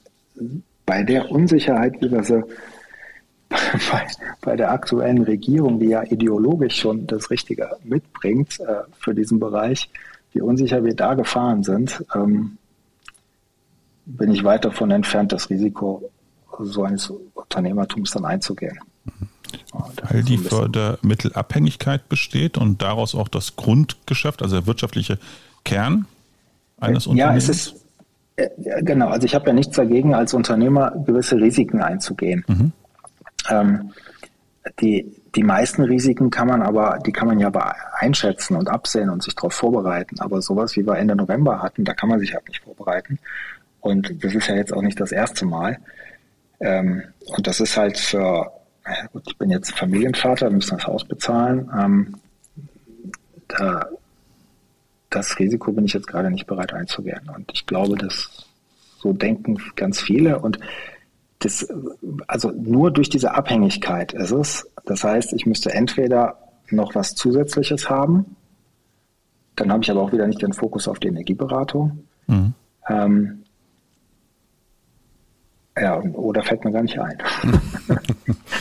bei 0.87 1.03
der 1.03 1.31
Unsicherheit, 1.31 2.01
wie 2.01 2.11
wir 2.11 2.23
sie 2.23 2.43
bei, 3.91 4.07
bei 4.41 4.57
der 4.57 4.71
aktuellen 4.73 5.23
Regierung, 5.23 5.79
die 5.79 5.89
ja 5.89 6.03
ideologisch 6.03 6.77
schon 6.77 7.07
das 7.07 7.31
Richtige 7.31 7.71
mitbringt 7.85 8.61
äh, 8.61 8.83
für 8.99 9.15
diesen 9.15 9.41
Bereich, 9.41 9.91
wie 10.33 10.41
unsicher 10.41 10.85
wir 10.85 10.95
da 10.95 11.15
gefahren 11.15 11.63
sind, 11.63 12.05
ähm, 12.15 12.59
bin 14.07 14.33
ich 14.33 14.45
weit 14.45 14.65
davon 14.65 14.91
entfernt, 14.91 15.33
das 15.33 15.49
Risiko 15.49 16.11
so 16.61 16.85
eines 16.85 17.11
Unternehmertums 17.35 18.13
dann 18.13 18.25
einzugehen. 18.25 18.79
Weil 19.73 20.23
die 20.23 20.39
Fördermittelabhängigkeit 20.39 22.09
besteht 22.09 22.59
und 22.59 22.83
daraus 22.83 23.15
auch 23.15 23.29
das 23.29 23.57
Grundgeschäft, 23.57 24.43
also 24.43 24.57
der 24.57 24.67
wirtschaftliche 24.67 25.19
Kern 25.65 26.07
eines 26.79 27.07
Unternehmens? 27.07 27.47
Ja, 27.47 27.53
es 27.53 27.73
ist, 27.73 27.87
äh, 28.37 28.83
genau, 28.83 29.09
also 29.09 29.25
ich 29.25 29.35
habe 29.35 29.47
ja 29.47 29.53
nichts 29.53 29.77
dagegen, 29.77 30.15
als 30.15 30.35
Unternehmer 30.35 30.93
gewisse 31.07 31.37
Risiken 31.37 31.81
einzugehen. 31.81 32.45
Mhm. 32.47 32.73
Ähm, 33.51 33.93
die, 34.81 35.23
die 35.35 35.43
meisten 35.43 35.83
Risiken 35.83 36.31
kann 36.31 36.49
man 36.49 36.63
aber, 36.63 36.99
die 37.05 37.13
kann 37.13 37.29
man 37.29 37.39
ja 37.39 37.51
einschätzen 37.99 38.57
und 38.57 38.69
absehen 38.69 39.11
und 39.11 39.23
sich 39.23 39.35
darauf 39.35 39.53
vorbereiten. 39.53 40.21
Aber 40.21 40.41
sowas, 40.41 40.77
wie 40.77 40.87
wir 40.87 40.97
Ende 40.97 41.17
November 41.17 41.63
hatten, 41.63 41.85
da 41.85 41.93
kann 41.93 42.09
man 42.09 42.19
sich 42.19 42.35
halt 42.35 42.49
nicht 42.49 42.63
vorbereiten. 42.63 43.19
Und 43.81 44.25
das 44.25 44.35
ist 44.35 44.49
ja 44.49 44.55
jetzt 44.55 44.73
auch 44.73 44.83
nicht 44.83 44.99
das 44.99 45.13
erste 45.13 45.45
Mal. 45.45 45.79
Ähm, 46.61 47.03
und 47.27 47.47
das 47.47 47.61
ist 47.61 47.77
halt 47.77 47.99
für, 47.99 48.51
gut, 49.13 49.25
ich 49.27 49.37
bin 49.37 49.51
jetzt 49.51 49.73
Familienvater, 49.73 50.47
wir 50.47 50.57
müssen 50.57 50.79
das 50.79 50.87
Haus 50.87 51.05
bezahlen. 51.05 51.71
Ähm, 51.79 52.15
da, 53.49 53.87
das 55.11 55.39
Risiko 55.39 55.73
bin 55.73 55.85
ich 55.85 55.93
jetzt 55.93 56.07
gerade 56.07 56.31
nicht 56.31 56.47
bereit 56.47 56.73
einzugehen. 56.73 57.29
Und 57.35 57.51
ich 57.53 57.67
glaube, 57.67 57.97
dass 57.97 58.47
so 58.99 59.13
denken 59.13 59.59
ganz 59.77 60.01
viele. 60.01 60.39
Und 60.39 60.59
das, 61.45 61.69
also 62.27 62.51
nur 62.51 62.91
durch 62.91 63.11
diese 63.11 63.35
Abhängigkeit 63.35 64.15
ist 64.15 64.33
es. 64.33 64.67
Das 64.87 65.05
heißt, 65.05 65.35
ich 65.35 65.45
müsste 65.45 65.73
entweder 65.73 66.39
noch 66.71 66.95
was 66.95 67.15
Zusätzliches 67.15 67.91
haben, 67.91 68.37
dann 69.57 69.71
habe 69.71 69.83
ich 69.83 69.91
aber 69.91 70.01
auch 70.01 70.13
wieder 70.13 70.27
nicht 70.27 70.43
den 70.43 70.55
Fokus 70.55 70.89
auf 70.89 70.99
die 70.99 71.09
Energieberatung. 71.09 72.05
Mhm. 72.27 72.55
Ähm, 72.89 73.45
ja, 75.79 76.01
oder 76.01 76.43
fällt 76.43 76.65
mir 76.65 76.73
gar 76.73 76.83
nicht 76.83 76.99
ein. 76.99 77.19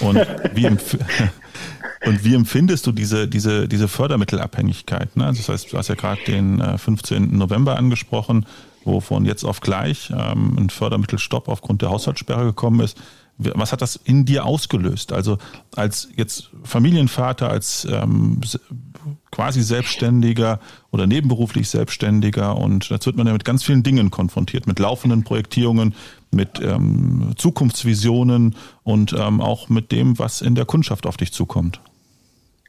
Und 0.01 0.17
wie, 0.53 0.67
und 2.05 2.25
wie 2.25 2.35
empfindest 2.35 2.85
du 2.87 2.91
diese, 2.91 3.27
diese, 3.27 3.67
diese 3.67 3.87
Fördermittelabhängigkeit? 3.87 5.15
Ne? 5.15 5.25
Das 5.25 5.47
heißt, 5.47 5.71
du 5.71 5.77
hast 5.77 5.87
ja 5.87 5.95
gerade 5.95 6.21
den 6.25 6.61
15. 6.77 7.23
Äh, 7.23 7.35
November 7.35 7.77
angesprochen 7.77 8.45
wo 8.85 8.99
von 8.99 9.25
jetzt 9.25 9.43
auf 9.43 9.61
gleich 9.61 10.11
ähm, 10.11 10.57
ein 10.57 10.69
Fördermittelstopp 10.69 11.47
aufgrund 11.47 11.81
der 11.81 11.89
Haushaltssperre 11.89 12.45
gekommen 12.45 12.79
ist. 12.79 12.97
Was 13.37 13.71
hat 13.71 13.81
das 13.81 13.95
in 13.95 14.25
dir 14.25 14.45
ausgelöst? 14.45 15.11
Also 15.11 15.39
als 15.75 16.09
jetzt 16.15 16.51
Familienvater, 16.63 17.49
als 17.49 17.87
ähm, 17.89 18.41
quasi 19.31 19.63
Selbstständiger 19.63 20.59
oder 20.91 21.07
nebenberuflich 21.07 21.67
Selbstständiger 21.67 22.55
und 22.55 22.89
jetzt 22.89 23.07
wird 23.07 23.17
man 23.17 23.25
ja 23.25 23.33
mit 23.33 23.43
ganz 23.43 23.63
vielen 23.63 23.81
Dingen 23.81 24.11
konfrontiert, 24.11 24.67
mit 24.67 24.77
laufenden 24.77 25.23
Projektierungen, 25.23 25.95
mit 26.29 26.59
ähm, 26.61 27.33
Zukunftsvisionen 27.35 28.55
und 28.83 29.13
ähm, 29.13 29.41
auch 29.41 29.67
mit 29.69 29.91
dem, 29.91 30.19
was 30.19 30.41
in 30.41 30.53
der 30.53 30.65
Kundschaft 30.65 31.07
auf 31.07 31.17
dich 31.17 31.33
zukommt. 31.33 31.81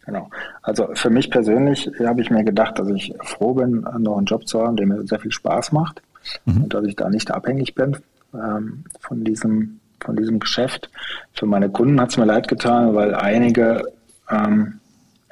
Genau. 0.07 0.29
Also 0.63 0.89
für 0.95 1.11
mich 1.11 1.31
persönlich 1.31 1.91
habe 2.05 2.21
ich 2.21 2.31
mir 2.31 2.45
gedacht, 2.45 2.79
dass 2.79 2.89
ich 2.89 3.15
froh 3.23 3.55
bin, 3.55 3.87
noch 3.99 4.19
einen 4.19 4.27
Job 4.27 4.47
zu 4.47 4.63
haben, 4.63 4.77
der 4.77 4.87
mir 4.87 5.07
sehr 5.07 5.19
viel 5.19 5.33
Spaß 5.33 5.73
macht 5.73 6.03
mhm. 6.45 6.65
und 6.65 6.75
dass 6.75 6.85
ich 6.85 6.97
da 6.97 7.09
nicht 7.09 7.31
abhängig 7.31 7.75
bin 7.75 7.97
ähm, 8.35 8.85
von 9.01 9.25
diesem 9.25 9.81
von 10.01 10.17
diesem 10.17 10.39
Geschäft. 10.39 10.91
Für 11.33 11.47
meine 11.47 11.71
Kunden 11.71 11.99
hat 11.99 12.11
es 12.11 12.19
mir 12.19 12.27
leid 12.27 12.47
getan, 12.47 12.95
weil 12.95 13.15
einige 13.15 13.85
ähm, 14.31 14.81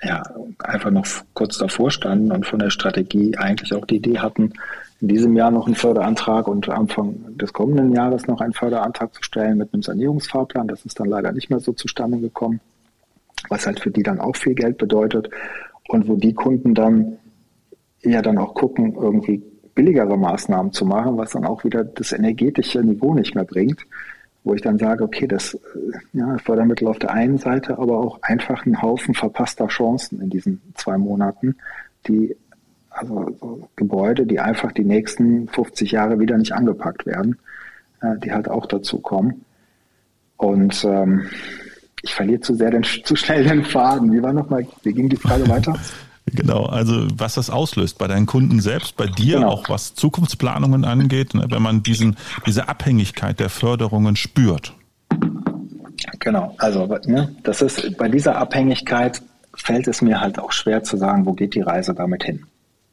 ja, 0.03 0.23
einfach 0.59 0.91
noch 0.91 1.07
kurz 1.35 1.59
davor 1.59 1.91
standen 1.91 2.33
und 2.33 2.47
von 2.47 2.59
der 2.59 2.71
Strategie 2.71 3.37
eigentlich 3.37 3.75
auch 3.75 3.85
die 3.85 3.97
Idee 3.97 4.19
hatten, 4.19 4.55
in 5.01 5.09
diesem 5.09 5.37
Jahr 5.37 5.51
noch 5.51 5.67
einen 5.67 5.75
Förderantrag 5.75 6.49
und 6.49 6.71
Anfang 6.71 7.37
des 7.37 7.53
kommenden 7.53 7.93
Jahres 7.93 8.27
noch 8.27 8.41
einen 8.41 8.55
Förderantrag 8.55 9.13
zu 9.15 9.23
stellen 9.23 9.59
mit 9.59 9.75
einem 9.75 9.83
Sanierungsfahrplan. 9.83 10.69
Das 10.69 10.87
ist 10.87 10.99
dann 10.99 11.09
leider 11.09 11.33
nicht 11.33 11.51
mehr 11.51 11.61
so 11.61 11.73
zustande 11.73 12.19
gekommen 12.19 12.61
was 13.49 13.67
halt 13.67 13.81
für 13.81 13.91
die 13.91 14.03
dann 14.03 14.21
auch 14.21 14.37
viel 14.37 14.55
Geld 14.55 14.79
bedeutet 14.79 15.29
und 15.89 16.09
wo 16.09 16.17
die 16.17 16.35
Kunden 16.35 16.75
dann 16.75 17.19
ja 18.03 18.23
dann 18.23 18.39
auch 18.39 18.55
gucken, 18.55 18.95
irgendwie 18.95 19.43
billigere 19.75 20.17
Maßnahmen 20.17 20.73
zu 20.73 20.85
machen, 20.85 21.17
was 21.17 21.31
dann 21.31 21.45
auch 21.45 21.65
wieder 21.65 21.85
das 21.85 22.13
energetische 22.13 22.81
Niveau 22.81 23.15
nicht 23.15 23.35
mehr 23.35 23.45
bringt, 23.45 23.87
wo 24.45 24.55
ich 24.55 24.63
dann 24.63 24.79
sage, 24.79 25.05
okay, 25.05 25.27
das 25.27 25.55
äh, 25.55 25.59
ja, 26.13 26.37
Fördermittel 26.39 26.89
auf 26.89 26.99
der 26.99 27.13
einen 27.13 27.39
Seite, 27.39 27.79
aber 27.79 27.99
auch 27.99 28.21
einfach 28.23 28.67
ein 28.67 28.83
Haufen 28.83 29.15
verpasster 29.15 29.69
Chancen 29.69 30.21
in 30.21 30.31
diesen 30.31 30.61
zwei 30.75 30.99
Monaten, 30.99 31.57
die 32.07 32.37
also 32.91 33.35
so 33.41 33.69
Gebäude, 33.77 34.27
die 34.27 34.41
einfach 34.41 34.73
die 34.73 34.85
nächsten 34.85 35.49
50 35.49 35.93
Jahre 35.93 36.19
wieder 36.19 36.37
nicht 36.37 36.53
angepackt 36.53 37.07
werden, 37.07 37.39
äh, 38.03 38.19
die 38.19 38.33
halt 38.33 38.49
auch 38.49 38.67
dazu 38.67 38.99
kommen. 39.01 39.45
Und 40.37 40.85
ähm, 40.85 41.23
ich 42.03 42.15
verliere 42.15 42.41
zu 42.41 42.55
sehr 42.55 42.71
den, 42.71 42.83
zu 43.05 43.17
schnell 43.17 43.45
den 43.45 43.65
Faden. 43.65 44.13
Wie 44.13 44.23
war 44.23 44.33
nochmal, 44.33 44.67
wie 44.83 44.93
ging 44.93 45.09
die 45.09 45.17
Frage 45.17 45.49
weiter? 45.49 45.75
Genau, 46.27 46.67
also 46.67 47.09
was 47.17 47.35
das 47.35 47.51
auslöst 47.51 47.99
bei 47.99 48.07
deinen 48.07 48.27
Kunden 48.27 48.61
selbst, 48.61 48.97
bei 48.97 49.07
dir 49.07 49.39
genau. 49.39 49.49
auch 49.49 49.69
was 49.69 49.95
Zukunftsplanungen 49.95 50.85
angeht, 50.85 51.35
ne, 51.35 51.47
wenn 51.51 51.61
man 51.61 51.83
diesen, 51.83 52.17
diese 52.47 52.69
Abhängigkeit 52.69 53.41
der 53.41 53.49
Förderungen 53.49 54.15
spürt. 54.15 54.73
Genau, 56.21 56.55
also 56.59 56.87
ne, 57.07 57.35
das 57.43 57.61
ist 57.61 57.97
bei 57.99 58.09
dieser 58.09 58.37
Abhängigkeit 58.37 59.21
fällt 59.57 59.89
es 59.89 60.01
mir 60.01 60.21
halt 60.21 60.39
auch 60.39 60.53
schwer 60.53 60.85
zu 60.85 60.97
sagen, 60.97 61.27
wo 61.27 61.33
geht 61.33 61.57
die 61.57 61.61
Reise 61.61 61.93
damit 61.93 62.23
hin. 62.23 62.47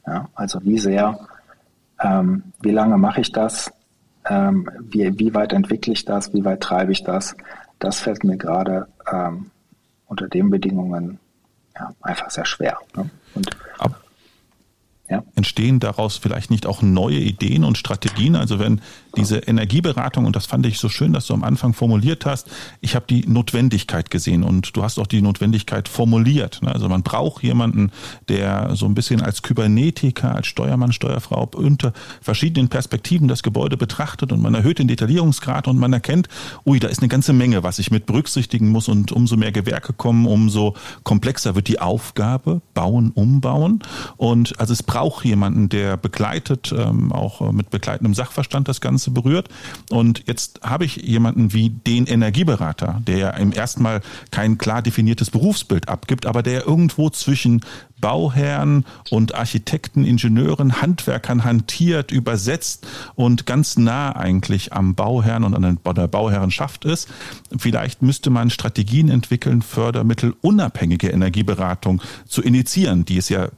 Ja, 0.07 0.27
also 0.33 0.59
wie 0.63 0.79
sehr, 0.79 1.19
ähm, 2.03 2.43
wie 2.61 2.71
lange 2.71 2.97
mache 2.97 3.21
ich 3.21 3.31
das, 3.31 3.71
ähm, 4.27 4.67
wie, 4.89 5.17
wie 5.19 5.35
weit 5.35 5.53
entwickle 5.53 5.93
ich 5.93 6.03
das, 6.03 6.33
wie 6.33 6.43
weit 6.43 6.61
treibe 6.61 6.91
ich 6.91 7.03
das 7.03 7.35
das 7.79 7.99
fällt 7.99 8.23
mir 8.23 8.37
gerade 8.37 8.87
ähm, 9.11 9.51
unter 10.05 10.27
den 10.27 10.49
Bedingungen 10.49 11.19
ja, 11.75 11.93
einfach 12.01 12.29
sehr 12.29 12.45
schwer. 12.45 12.77
Ne? 12.95 13.09
Und 13.35 13.49
Ab 13.77 14.03
ja. 15.09 15.23
Entstehen 15.35 15.79
daraus 15.79 16.17
vielleicht 16.17 16.51
nicht 16.51 16.67
auch 16.67 16.83
neue 16.83 17.17
Ideen 17.17 17.63
und 17.63 17.79
Strategien? 17.79 18.35
Also 18.35 18.59
wenn 18.59 18.79
diese 19.15 19.37
Energieberatung, 19.37 20.25
und 20.25 20.35
das 20.35 20.45
fand 20.45 20.65
ich 20.65 20.79
so 20.79 20.89
schön, 20.89 21.13
dass 21.13 21.27
du 21.27 21.33
am 21.33 21.43
Anfang 21.43 21.73
formuliert 21.73 22.25
hast, 22.25 22.47
ich 22.81 22.95
habe 22.95 23.05
die 23.09 23.25
Notwendigkeit 23.27 24.09
gesehen 24.09 24.43
und 24.43 24.75
du 24.75 24.83
hast 24.83 24.99
auch 24.99 25.07
die 25.07 25.21
Notwendigkeit 25.21 25.87
formuliert. 25.87 26.61
Ne? 26.61 26.71
Also 26.71 26.87
man 26.89 27.03
braucht 27.03 27.43
jemanden, 27.43 27.91
der 28.27 28.75
so 28.75 28.85
ein 28.85 28.95
bisschen 28.95 29.21
als 29.21 29.41
Kybernetiker, 29.41 30.35
als 30.35 30.47
Steuermann, 30.47 30.93
Steuerfrau 30.93 31.49
unter 31.55 31.93
verschiedenen 32.21 32.69
Perspektiven 32.69 33.27
das 33.27 33.43
Gebäude 33.43 33.77
betrachtet 33.77 34.31
und 34.31 34.41
man 34.41 34.53
erhöht 34.53 34.79
den 34.79 34.87
Detaillierungsgrad 34.87 35.67
und 35.67 35.77
man 35.77 35.93
erkennt, 35.93 36.27
ui, 36.65 36.79
da 36.79 36.87
ist 36.87 36.99
eine 36.99 37.07
ganze 37.07 37.33
Menge, 37.33 37.63
was 37.63 37.79
ich 37.79 37.91
mit 37.91 38.05
berücksichtigen 38.05 38.69
muss 38.69 38.87
und 38.87 39.11
umso 39.11 39.37
mehr 39.37 39.51
Gewerke 39.51 39.93
kommen, 39.93 40.25
umso 40.25 40.75
komplexer 41.03 41.55
wird 41.55 41.67
die 41.67 41.79
Aufgabe, 41.79 42.61
bauen, 42.73 43.11
umbauen. 43.13 43.79
Und 44.17 44.59
also 44.59 44.73
es 44.73 44.83
braucht 44.83 45.25
jemanden, 45.25 45.69
der 45.69 45.97
begleitet, 45.97 46.73
ähm, 46.77 47.11
auch 47.11 47.51
mit 47.51 47.69
begleitendem 47.69 48.13
Sachverstand 48.13 48.67
das 48.67 48.81
Ganze 48.81 48.98
berührt. 49.11 49.49
Und 49.89 50.23
jetzt 50.27 50.61
habe 50.61 50.85
ich 50.85 50.97
jemanden 50.97 51.53
wie 51.53 51.69
den 51.69 52.05
Energieberater, 52.05 53.01
der 53.05 53.17
ja 53.17 53.29
im 53.31 53.51
ersten 53.51 53.83
Mal 53.83 54.01
kein 54.31 54.57
klar 54.57 54.81
definiertes 54.81 55.31
Berufsbild 55.31 55.89
abgibt, 55.89 56.25
aber 56.25 56.43
der 56.43 56.65
irgendwo 56.67 57.09
zwischen 57.09 57.61
Bauherren 58.01 58.85
und 59.09 59.35
Architekten, 59.35 60.05
Ingenieuren, 60.05 60.81
Handwerkern 60.81 61.43
hantiert, 61.43 62.11
übersetzt 62.11 62.87
und 63.15 63.45
ganz 63.45 63.77
nah 63.77 64.15
eigentlich 64.15 64.73
am 64.73 64.95
Bauherrn 64.95 65.43
und 65.43 65.55
an 65.55 65.79
der 65.95 66.07
Bauherrenschaft 66.07 66.85
ist. 66.85 67.07
Vielleicht 67.57 68.01
müsste 68.01 68.29
man 68.29 68.49
Strategien 68.49 69.09
entwickeln, 69.09 69.61
Fördermittel 69.61 70.35
unabhängige 70.41 71.09
Energieberatung 71.09 72.01
zu 72.27 72.41
initiieren, 72.41 73.05
die 73.05 73.17
es 73.17 73.29
ja 73.29 73.49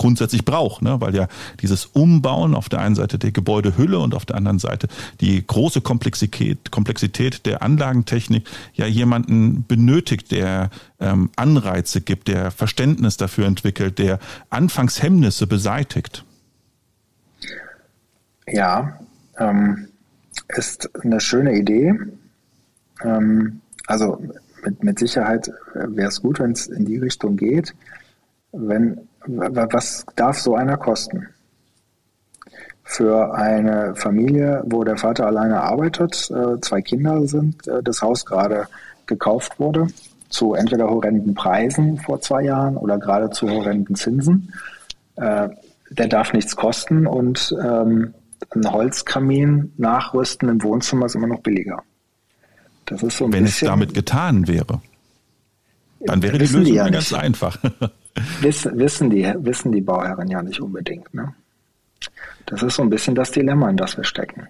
grundsätzlich 0.00 0.46
braucht, 0.46 0.80
ne? 0.80 0.98
weil 1.00 1.14
ja 1.14 1.28
dieses 1.60 1.84
Umbauen 1.84 2.54
auf 2.54 2.70
der 2.70 2.80
einen 2.80 2.94
Seite 2.94 3.18
der 3.18 3.32
Gebäudehülle 3.32 3.98
und 3.98 4.14
auf 4.14 4.24
der 4.24 4.36
anderen 4.36 4.58
Seite 4.58 4.88
die 5.20 5.46
große 5.46 5.82
Komplexität, 5.82 6.70
Komplexität 6.70 7.44
der 7.44 7.62
Anlagentechnik 7.62 8.48
ja 8.72 8.86
jemanden 8.86 9.66
benötigt, 9.66 10.32
der 10.32 10.70
ähm, 11.00 11.30
Anreize 11.36 12.00
gibt, 12.00 12.28
der 12.28 12.50
Verständnis 12.50 13.16
dafür 13.16 13.46
entwickelt, 13.46 13.98
der 13.98 14.18
Anfangshemmnisse 14.50 15.46
beseitigt. 15.46 16.24
Ja, 18.46 18.98
ähm, 19.38 19.88
ist 20.48 20.90
eine 21.02 21.20
schöne 21.20 21.56
Idee. 21.56 21.94
Ähm, 23.02 23.60
also 23.86 24.22
mit, 24.64 24.82
mit 24.84 24.98
Sicherheit 24.98 25.50
wäre 25.74 26.08
es 26.08 26.20
gut, 26.20 26.40
wenn 26.40 26.52
es 26.52 26.66
in 26.66 26.84
die 26.84 26.98
Richtung 26.98 27.36
geht. 27.36 27.74
Wenn 28.52 29.08
was 29.26 30.04
darf 30.16 30.38
so 30.38 30.54
einer 30.54 30.76
kosten? 30.76 31.28
Für 32.82 33.34
eine 33.34 33.94
Familie, 33.94 34.62
wo 34.66 34.82
der 34.82 34.96
Vater 34.96 35.26
alleine 35.26 35.60
arbeitet, 35.60 36.30
äh, 36.30 36.60
zwei 36.60 36.82
Kinder 36.82 37.26
sind, 37.26 37.68
äh, 37.68 37.82
das 37.82 38.02
Haus 38.02 38.24
gerade 38.24 38.66
gekauft 39.06 39.60
wurde, 39.60 39.86
zu 40.30 40.54
entweder 40.54 40.88
horrenden 40.88 41.34
Preisen 41.34 41.98
vor 41.98 42.20
zwei 42.20 42.44
Jahren 42.44 42.76
oder 42.76 42.98
gerade 42.98 43.30
zu 43.30 43.48
horrenden 43.50 43.96
Zinsen. 43.96 44.54
Äh, 45.16 45.50
der 45.90 46.06
darf 46.06 46.32
nichts 46.32 46.56
kosten 46.56 47.06
und 47.06 47.54
ähm, 47.62 48.14
ein 48.54 48.72
Holzkamin 48.72 49.72
nachrüsten 49.76 50.48
im 50.48 50.62
Wohnzimmer 50.62 51.06
ist 51.06 51.16
immer 51.16 51.26
noch 51.26 51.40
billiger. 51.40 51.82
Das 52.86 53.02
ist 53.02 53.18
so 53.18 53.26
ein 53.26 53.32
Wenn 53.32 53.44
bisschen, 53.44 53.66
es 53.66 53.70
damit 53.70 53.94
getan 53.94 54.48
wäre, 54.48 54.80
dann 56.00 56.22
wäre 56.22 56.38
die 56.38 56.44
Lösung 56.44 56.64
die 56.64 56.74
ja 56.74 56.88
ganz 56.88 57.12
einfach. 57.12 57.58
Wissen, 58.40 58.76
wissen, 58.76 59.08
die, 59.08 59.32
wissen 59.38 59.70
die 59.70 59.80
Bauherren 59.80 60.28
ja 60.28 60.42
nicht 60.42 60.60
unbedingt. 60.60 61.14
Ne? 61.14 61.32
Das 62.46 62.62
ist 62.62 62.74
so 62.74 62.82
ein 62.82 62.90
bisschen 62.90 63.14
das 63.14 63.30
Dilemma, 63.30 63.70
in 63.70 63.76
das 63.76 63.96
wir 63.96 64.04
stecken. 64.04 64.48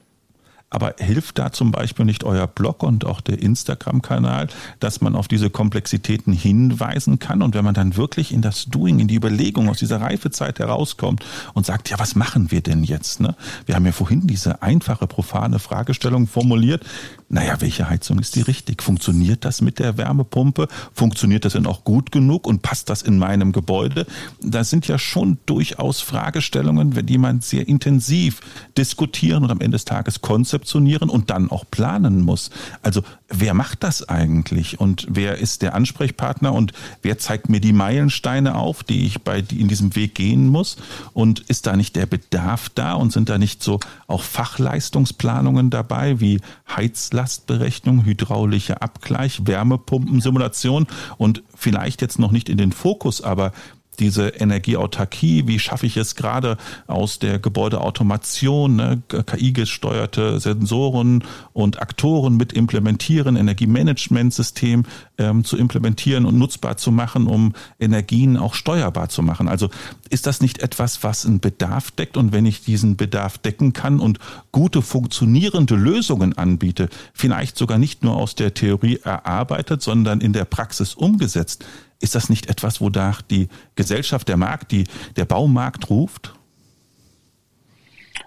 Aber 0.71 0.95
hilft 0.99 1.39
da 1.39 1.51
zum 1.51 1.73
Beispiel 1.73 2.05
nicht 2.05 2.23
euer 2.23 2.47
Blog 2.47 2.85
und 2.85 3.05
auch 3.05 3.21
der 3.21 3.43
Instagram-Kanal, 3.43 4.47
dass 4.79 5.01
man 5.01 5.17
auf 5.17 5.27
diese 5.27 5.51
Komplexitäten 5.51 6.33
hinweisen 6.33 7.19
kann? 7.19 7.43
Und 7.43 7.57
wenn 7.57 7.65
man 7.65 7.75
dann 7.75 7.97
wirklich 7.97 8.33
in 8.33 8.41
das 8.41 8.67
Doing, 8.67 9.01
in 9.01 9.09
die 9.09 9.17
Überlegung 9.17 9.69
aus 9.69 9.79
dieser 9.79 10.01
Reifezeit 10.01 10.61
herauskommt 10.61 11.25
und 11.55 11.67
sagt, 11.67 11.91
ja, 11.91 11.99
was 11.99 12.15
machen 12.15 12.53
wir 12.53 12.61
denn 12.61 12.85
jetzt? 12.85 13.21
Ne? 13.21 13.35
Wir 13.67 13.75
haben 13.75 13.85
ja 13.85 13.93
vorhin 13.93 14.29
diese 14.29 14.63
einfache, 14.63 15.09
profane 15.09 15.59
Fragestellung 15.59 16.29
formuliert 16.29 16.85
naja, 17.33 17.61
welche 17.61 17.89
Heizung 17.89 18.19
ist 18.19 18.35
die 18.35 18.41
richtig? 18.41 18.83
Funktioniert 18.83 19.45
das 19.45 19.61
mit 19.61 19.79
der 19.79 19.97
Wärmepumpe? 19.97 20.67
Funktioniert 20.93 21.45
das 21.45 21.53
denn 21.53 21.65
auch 21.65 21.85
gut 21.85 22.11
genug 22.11 22.45
und 22.45 22.61
passt 22.61 22.91
das 22.91 23.03
in 23.03 23.19
meinem 23.19 23.53
Gebäude? 23.53 24.05
Das 24.43 24.69
sind 24.69 24.89
ja 24.89 24.99
schon 24.99 25.39
durchaus 25.47 26.01
Fragestellungen, 26.01 27.07
die 27.07 27.19
man 27.19 27.41
sehr 27.41 27.69
intensiv 27.69 28.41
diskutieren 28.77 29.45
und 29.45 29.53
am 29.53 29.61
Ende 29.61 29.77
des 29.77 29.85
Tages 29.85 30.23
konzeptionieren 30.23 31.09
und 31.09 31.31
dann 31.31 31.53
auch 31.53 31.65
planen 31.71 32.23
muss. 32.23 32.51
Also 32.83 33.03
wer 33.31 33.55
macht 33.55 33.83
das 33.83 34.09
eigentlich 34.09 34.81
und 34.81 35.07
wer 35.09 35.39
ist 35.39 35.63
der 35.63 35.75
Ansprechpartner 35.75 36.53
und 36.53 36.73
wer 37.03 37.19
zeigt 37.19 37.49
mir 37.49 37.61
die 37.61 37.73
Meilensteine 37.73 38.55
auf, 38.55 38.83
die 38.83 39.07
ich 39.07 39.23
bei 39.23 39.39
in 39.51 39.69
diesem 39.69 39.97
Weg 39.97 40.15
gehen 40.15 40.49
muss? 40.49 40.77
Und 41.13 41.41
ist 41.41 41.67
da 41.67 41.77
nicht 41.77 41.97
der 41.97 42.07
Bedarf 42.07 42.69
da 42.71 42.95
und 42.95 43.13
sind 43.13 43.29
da 43.29 43.39
nicht 43.39 43.63
so 43.63 43.81
auch 44.07 44.23
Fachleistungsplanungen 44.23 45.71
dabei 45.71 46.21
wie 46.21 46.41
Heizleistungen? 46.69 47.21
Lastberechnung, 47.21 48.05
hydraulischer 48.05 48.83
Abgleich, 48.83 49.47
Wärmepumpensimulation 49.47 50.87
und 51.19 51.43
vielleicht 51.55 52.03
jetzt 52.03 52.19
noch 52.19 52.33
nicht 52.33 52.49
in 52.49 52.59
den 52.59 52.73
Fokus, 52.73 53.21
aber 53.21 53.53
diese 54.01 54.29
Energieautarkie, 54.29 55.47
wie 55.47 55.59
schaffe 55.59 55.87
ich 55.87 55.97
es 55.97 56.17
gerade 56.17 56.57
aus 56.87 57.19
der 57.19 57.39
Gebäudeautomation, 57.39 58.77
ne, 58.77 59.03
KI-gesteuerte 59.09 60.41
Sensoren 60.41 61.23
und 61.53 61.81
Aktoren 61.81 62.37
mit 62.37 62.53
implementieren, 62.53 63.37
Energiemanagementsystem 63.37 64.85
ähm, 65.19 65.45
zu 65.45 65.57
implementieren 65.57 66.25
und 66.25 66.39
nutzbar 66.39 66.79
zu 66.79 66.91
machen, 66.91 67.27
um 67.27 67.53
Energien 67.79 68.37
auch 68.37 68.55
steuerbar 68.55 69.11
zu 69.11 69.23
machen. 69.23 69.49
Also 69.49 69.69
ist 70.09 70.27
das 70.27 70.41
nicht 70.41 70.61
etwas, 70.63 71.05
was 71.05 71.27
einen 71.27 71.41
Bedarf 71.41 71.91
deckt? 71.91 72.17
Und 72.17 72.33
wenn 72.33 72.47
ich 72.47 72.65
diesen 72.65 72.97
Bedarf 72.97 73.39
decken 73.39 73.73
kann 73.73 74.01
und 74.01 74.19
gute 74.51 74.83
funktionierende 74.83 75.77
Lösungen 75.77 76.37
anbiete, 76.37 76.89
vielleicht 77.13 77.57
sogar 77.57 77.79
nicht 77.79 78.03
nur 78.03 78.17
aus 78.17 78.35
der 78.35 78.55
Theorie 78.55 78.99
erarbeitet, 79.05 79.83
sondern 79.83 80.21
in 80.21 80.33
der 80.33 80.47
Praxis 80.47 80.95
umgesetzt, 80.95 81.65
ist 82.01 82.15
das 82.15 82.31
nicht 82.31 82.49
etwas, 82.49 82.81
wonach 82.81 83.23
die 83.23 83.49
Gesellschaft, 83.77 84.29
der 84.29 84.37
Markt, 84.37 84.73
die, 84.73 84.85
der 85.17 85.27
Baumarkt 85.27 85.91
ruft? 85.91 86.35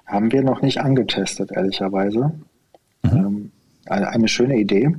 Haben 0.06 0.32
wir 0.32 0.44
noch 0.44 0.62
nicht 0.62 0.80
angetestet, 0.80 1.52
ehrlicherweise. 1.52 2.34
Mhm. 3.02 3.12
Ähm, 3.12 3.52
eine 3.86 4.28
schöne 4.28 4.58
Idee. 4.58 4.96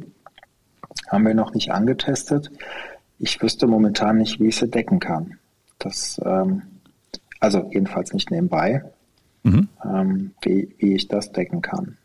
Haben 1.08 1.26
wir 1.26 1.34
noch 1.34 1.54
nicht 1.54 1.70
angetestet. 1.70 2.50
Ich 3.18 3.40
wüsste 3.40 3.66
momentan 3.66 4.18
nicht, 4.18 4.40
wie 4.40 4.48
ich 4.48 4.56
sie 4.56 4.68
decken 4.68 4.98
kann. 4.98 5.38
Das, 5.78 6.20
ähm, 6.24 6.62
also 7.40 7.70
jedenfalls 7.72 8.12
nicht 8.12 8.30
nebenbei, 8.30 8.84
mhm. 9.44 9.68
ähm, 9.84 10.34
wie, 10.42 10.74
wie 10.78 10.94
ich 10.94 11.08
das 11.08 11.30
decken 11.32 11.62
kann. 11.62 11.96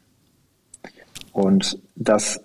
Und 1.32 1.80
das, 1.96 2.42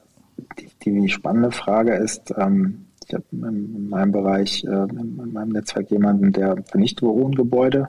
die, 0.58 0.92
die 0.92 1.08
spannende 1.08 1.50
Frage 1.52 1.94
ist, 1.94 2.32
ähm, 2.36 2.86
ich 3.06 3.14
habe 3.14 3.24
in 3.32 3.88
meinem 3.88 4.12
Bereich, 4.12 4.64
äh, 4.64 4.68
in 4.68 5.32
meinem 5.32 5.50
Netzwerk 5.50 5.90
jemanden, 5.90 6.32
der 6.32 6.56
für 6.70 6.78
Nichtwohngebäude 6.78 7.88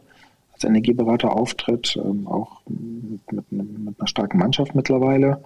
als 0.53 0.63
Energieberater 0.63 1.31
auftritt, 1.31 1.97
ähm, 1.97 2.27
auch 2.27 2.61
mit, 2.67 3.51
mit, 3.51 3.67
einer 3.99 4.07
starken 4.07 4.37
Mannschaft 4.37 4.75
mittlerweile. 4.75 5.43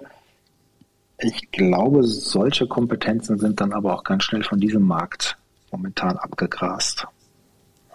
Ich 1.19 1.51
glaube, 1.51 2.03
solche 2.03 2.67
Kompetenzen 2.67 3.37
sind 3.37 3.59
dann 3.59 3.73
aber 3.73 3.93
auch 3.93 4.03
ganz 4.03 4.23
schnell 4.23 4.43
von 4.43 4.59
diesem 4.59 4.83
Markt 4.83 5.37
momentan 5.71 6.17
abgegrast. 6.17 7.07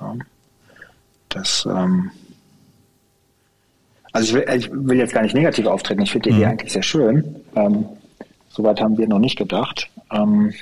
Ja. 0.00 0.14
Das, 1.30 1.66
ähm, 1.68 2.10
also 4.12 4.26
ich 4.26 4.34
will, 4.34 4.56
ich 4.56 4.70
will, 4.72 4.98
jetzt 4.98 5.14
gar 5.14 5.22
nicht 5.22 5.34
negativ 5.34 5.66
auftreten. 5.66 6.02
Ich 6.02 6.12
finde 6.12 6.28
die 6.28 6.36
Idee 6.36 6.44
mhm. 6.44 6.50
eigentlich 6.52 6.72
sehr 6.72 6.82
schön. 6.82 7.36
Ähm, 7.56 7.86
Soweit 8.54 8.80
haben 8.80 8.96
wir 8.96 9.08
noch 9.08 9.18
nicht 9.18 9.36
gedacht. 9.36 9.90
Ähm, 10.12 10.52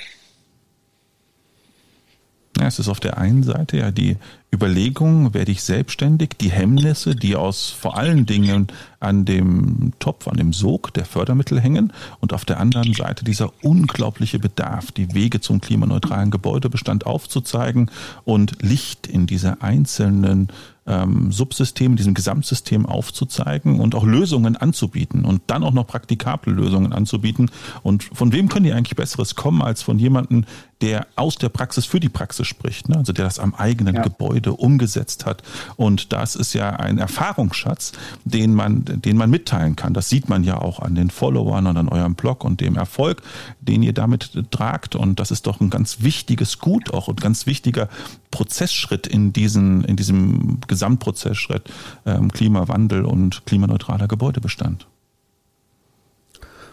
ja, 2.59 2.67
es 2.67 2.79
ist 2.79 2.87
auf 2.87 2.99
der 2.99 3.17
einen 3.17 3.43
Seite 3.43 3.77
ja 3.77 3.91
die 3.91 4.17
Überlegung, 4.53 5.33
werde 5.33 5.51
ich 5.51 5.63
selbstständig, 5.63 6.31
die 6.39 6.51
Hemmnisse, 6.51 7.15
die 7.15 7.35
aus 7.35 7.71
vor 7.71 7.97
allen 7.97 8.27
Dingen 8.27 8.67
an 8.99 9.25
dem 9.25 9.93
Topf, 9.97 10.27
an 10.27 10.37
dem 10.37 10.53
Sog 10.53 10.93
der 10.93 11.05
Fördermittel 11.05 11.59
hängen 11.59 11.91
und 12.19 12.33
auf 12.33 12.45
der 12.45 12.59
anderen 12.59 12.93
Seite 12.93 13.25
dieser 13.25 13.51
unglaubliche 13.63 14.37
Bedarf, 14.37 14.91
die 14.91 15.15
Wege 15.15 15.41
zum 15.41 15.59
klimaneutralen 15.59 16.29
Gebäudebestand 16.29 17.07
aufzuzeigen 17.07 17.89
und 18.23 18.61
Licht 18.61 19.07
in 19.07 19.25
diese 19.25 19.61
einzelnen 19.63 20.49
ähm, 20.85 21.31
Subsystem, 21.31 21.95
diesem 21.95 22.13
Gesamtsystem 22.13 22.85
aufzuzeigen 22.85 23.79
und 23.79 23.95
auch 23.95 24.03
Lösungen 24.03 24.55
anzubieten 24.57 25.25
und 25.25 25.41
dann 25.47 25.63
auch 25.63 25.73
noch 25.73 25.87
praktikable 25.87 26.53
Lösungen 26.53 26.93
anzubieten. 26.93 27.49
Und 27.81 28.03
von 28.03 28.33
wem 28.33 28.49
können 28.49 28.65
die 28.65 28.73
eigentlich 28.73 28.95
Besseres 28.95 29.35
kommen 29.35 29.61
als 29.61 29.81
von 29.81 29.97
jemandem, 29.97 30.45
der 30.83 31.07
aus 31.15 31.37
der 31.37 31.47
Praxis 31.47 31.85
für 31.85 32.01
die 32.01 32.09
Praxis 32.09 32.45
spricht, 32.45 32.89
ne? 32.89 32.97
also 32.97 33.13
der 33.13 33.23
das 33.23 33.39
am 33.39 33.55
eigenen 33.55 33.95
ja. 33.95 34.01
Gebäude 34.01 34.51
umgesetzt 34.51 35.25
hat. 35.25 35.41
Und 35.77 36.11
das 36.11 36.35
ist 36.35 36.51
ja 36.51 36.71
ein 36.71 36.97
Erfahrungsschatz, 36.97 37.93
den 38.25 38.53
man, 38.53 38.83
den 38.83 39.15
man 39.15 39.29
mitteilen 39.29 39.77
kann. 39.77 39.93
Das 39.93 40.09
sieht 40.09 40.27
man 40.27 40.43
ja 40.43 40.57
auch 40.57 40.79
an 40.79 40.95
den 40.95 41.09
Followern 41.09 41.67
und 41.67 41.77
an 41.77 41.87
eurem 41.87 42.15
Blog 42.15 42.43
und 42.43 42.59
dem 42.59 42.75
Erfolg, 42.75 43.21
den 43.61 43.81
ihr 43.81 43.93
damit 43.93 44.51
tragt. 44.51 44.97
Und 44.97 45.21
das 45.21 45.31
ist 45.31 45.47
doch 45.47 45.61
ein 45.61 45.69
ganz 45.69 46.01
wichtiges 46.01 46.59
Gut 46.59 46.93
auch 46.93 47.07
und 47.07 47.21
ganz 47.21 47.45
wichtiger 47.45 47.87
Prozessschritt 48.29 49.07
in 49.07 49.31
diesen, 49.31 49.85
in 49.85 49.95
diesem 49.95 50.59
Gesamtprozessschritt 50.67 51.71
ähm, 52.05 52.29
Klimawandel 52.29 53.05
und 53.05 53.45
klimaneutraler 53.45 54.09
Gebäudebestand. 54.09 54.85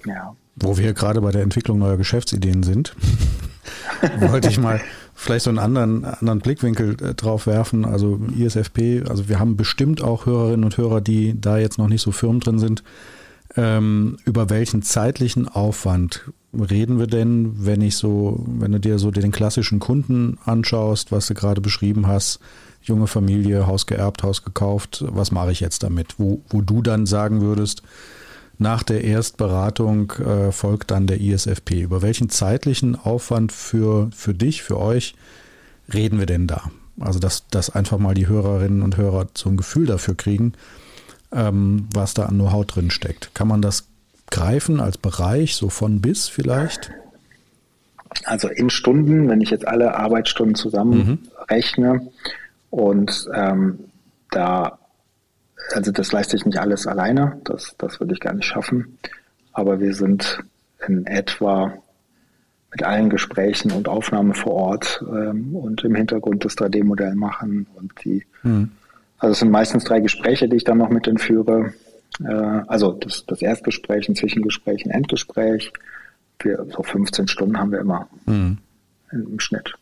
Ja. 0.05 0.35
Wo 0.57 0.79
wir 0.79 0.95
gerade 0.95 1.21
bei 1.21 1.31
der 1.31 1.43
Entwicklung 1.43 1.79
neuer 1.79 1.97
Geschäftsideen 1.97 2.65
sind, 2.65 2.97
wollte 4.21 4.49
ich 4.49 4.59
mal 4.59 4.81
vielleicht 5.15 5.45
so 5.45 5.51
einen 5.51 5.59
anderen, 5.59 6.05
anderen 6.05 6.41
Blickwinkel 6.41 6.97
äh, 7.03 7.15
drauf 7.15 7.47
werfen. 7.47 7.85
Also 7.85 8.21
ISFP, 8.37 9.05
also 9.09 9.29
wir 9.29 9.39
haben 9.39 9.57
bestimmt 9.57 10.03
auch 10.03 10.27
Hörerinnen 10.27 10.65
und 10.65 10.77
Hörer, 10.77 11.01
die 11.01 11.39
da 11.39 11.59
jetzt 11.59 11.79
noch 11.79 11.89
nicht 11.89 12.03
so 12.03 12.13
firm 12.13 12.41
drin 12.41 12.59
sind. 12.59 12.83
Ähm, 13.57 14.17
über 14.25 14.49
welchen 14.49 14.83
zeitlichen 14.83 15.49
Aufwand 15.49 16.31
reden 16.53 16.99
wir 16.99 17.07
denn, 17.07 17.65
wenn 17.65 17.81
ich 17.81 17.97
so, 17.97 18.45
wenn 18.47 18.73
du 18.73 18.81
dir 18.81 18.99
so 18.99 19.11
den 19.11 19.33
klassischen 19.33 19.81
Kunden 19.81 20.39
anschaust, 20.45 21.13
was 21.13 21.27
du 21.27 21.35
gerade 21.35 21.61
beschrieben 21.61 22.07
hast, 22.07 22.41
junge 22.83 23.07
Familie, 23.07 23.67
Haus 23.67 23.87
geerbt, 23.87 24.23
Haus 24.23 24.45
gekauft, 24.45 25.05
was 25.09 25.33
mache 25.33 25.53
ich 25.53 25.61
jetzt 25.61 25.83
damit? 25.83 26.19
Wo, 26.19 26.43
wo 26.49 26.61
du 26.61 26.81
dann 26.81 27.07
sagen 27.07 27.41
würdest, 27.41 27.83
nach 28.61 28.83
der 28.83 29.05
Erstberatung 29.05 30.13
äh, 30.13 30.53
folgt 30.53 30.91
dann 30.91 31.07
der 31.07 31.21
ISFP. 31.21 31.81
Über 31.81 32.03
welchen 32.03 32.29
zeitlichen 32.29 32.95
Aufwand 32.95 33.53
für, 33.53 34.11
für 34.15 34.35
dich, 34.35 34.63
für 34.63 34.79
euch 34.79 35.15
reden 35.93 36.19
wir 36.19 36.27
denn 36.27 36.47
da? 36.47 36.71
Also, 37.01 37.19
dass, 37.19 37.49
dass 37.49 37.71
einfach 37.71 37.99
mal 37.99 38.15
die 38.15 38.29
Hörerinnen 38.29 38.83
und 38.83 38.99
Hörer 38.99 39.29
so 39.35 39.49
ein 39.49 39.57
Gefühl 39.57 39.87
dafür 39.87 40.15
kriegen, 40.15 40.53
ähm, 41.33 41.89
was 41.95 42.13
da 42.13 42.27
an 42.27 42.35
Know-how 42.35 42.67
drin 42.67 42.91
steckt. 42.91 43.35
Kann 43.35 43.49
man 43.49 43.63
das 43.63 43.87
greifen 44.31 44.81
als 44.81 44.99
Bereich, 44.99 45.57
so 45.57 45.71
von 45.71 46.03
bis 46.03 46.29
vielleicht? 46.29 46.91
Also 48.25 48.49
in 48.49 48.69
Stunden, 48.69 49.29
wenn 49.29 49.41
ich 49.41 49.49
jetzt 49.49 49.67
alle 49.67 49.97
Arbeitsstunden 49.97 50.55
zusammenrechne 50.55 51.95
mhm. 51.95 52.09
und 52.69 53.27
ähm, 53.35 53.79
da, 54.31 54.80
also 55.73 55.93
das 55.93 56.13
leiste 56.13 56.37
ich 56.37 56.47
nicht 56.47 56.59
alles 56.59 56.87
alleine, 56.87 57.41
das, 57.45 57.75
das 57.79 58.01
würde 58.01 58.15
ich 58.15 58.21
gar 58.21 58.33
nicht 58.33 58.47
schaffen, 58.47 58.99
aber 59.53 59.81
wir 59.81 59.95
sind 59.95 60.43
in 60.87 61.07
etwa 61.07 61.75
mit 62.71 62.85
allen 62.85 63.11
Gesprächen 63.11 63.73
und 63.73 63.89
Aufnahmen 63.89 64.35
vor 64.35 64.53
Ort 64.53 65.03
ähm, 65.03 65.57
und 65.57 65.83
im 65.83 65.95
Hintergrund 65.95 66.45
das 66.45 66.57
3D-Modell 66.57 67.15
machen 67.15 67.67
und 67.75 67.93
die, 68.05 68.25
mhm. 68.43 68.71
also 69.19 69.33
es 69.33 69.41
sind 69.41 69.51
meistens 69.51 69.85
drei 69.85 70.01
Gespräche, 70.01 70.49
die 70.49 70.57
ich 70.57 70.65
dann 70.65 70.79
noch 70.79 70.91
mit 70.91 71.07
denen 71.07 71.19
führe, 71.19 71.73
äh, 72.25 72.63
also 72.67 72.93
das, 72.93 73.25
das 73.27 73.43
Erstgespräch, 73.43 74.09
ein 74.09 74.17
Zwischengespräch, 74.17 74.85
ein 74.85 74.91
Endgespräch. 74.91 75.73
Wir, 76.41 76.67
so 76.75 76.83
15 76.83 77.29
Stunden 77.29 77.59
haben 77.59 77.73
wir 77.73 77.81
immer 77.81 78.09
mhm. 78.27 78.59
im 79.13 79.41
Schnitt. 79.41 79.75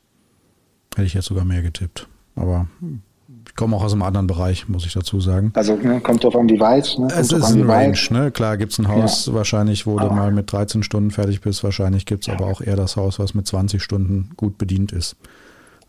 Hätte 0.94 1.06
ich 1.06 1.14
jetzt 1.14 1.26
sogar 1.26 1.44
mehr 1.44 1.62
getippt. 1.62 2.08
Aber 2.34 2.68
komme 3.58 3.76
auch 3.76 3.82
aus 3.82 3.92
einem 3.92 4.02
anderen 4.02 4.28
Bereich, 4.28 4.68
muss 4.68 4.86
ich 4.86 4.94
dazu 4.94 5.20
sagen. 5.20 5.50
Also 5.54 5.74
ne, 5.74 6.00
kommt 6.00 6.22
drauf 6.22 6.36
an, 6.36 6.48
wie 6.48 6.60
weit. 6.60 6.94
Ne? 6.96 7.08
Es 7.14 7.32
ist 7.32 7.52
ein 7.52 7.68
Range, 7.68 7.98
ne? 8.10 8.30
Klar 8.30 8.56
gibt 8.56 8.72
es 8.72 8.78
ein 8.78 8.86
Haus 8.86 9.26
ja. 9.26 9.34
wahrscheinlich, 9.34 9.84
wo 9.84 9.98
aber. 9.98 10.08
du 10.08 10.14
mal 10.14 10.30
mit 10.30 10.50
13 10.52 10.84
Stunden 10.84 11.10
fertig 11.10 11.40
bist. 11.40 11.64
Wahrscheinlich 11.64 12.06
gibt 12.06 12.22
es 12.22 12.28
ja. 12.28 12.34
aber 12.34 12.46
auch 12.46 12.60
eher 12.60 12.76
das 12.76 12.96
Haus, 12.96 13.18
was 13.18 13.34
mit 13.34 13.48
20 13.48 13.82
Stunden 13.82 14.30
gut 14.36 14.58
bedient 14.58 14.92
ist. 14.92 15.16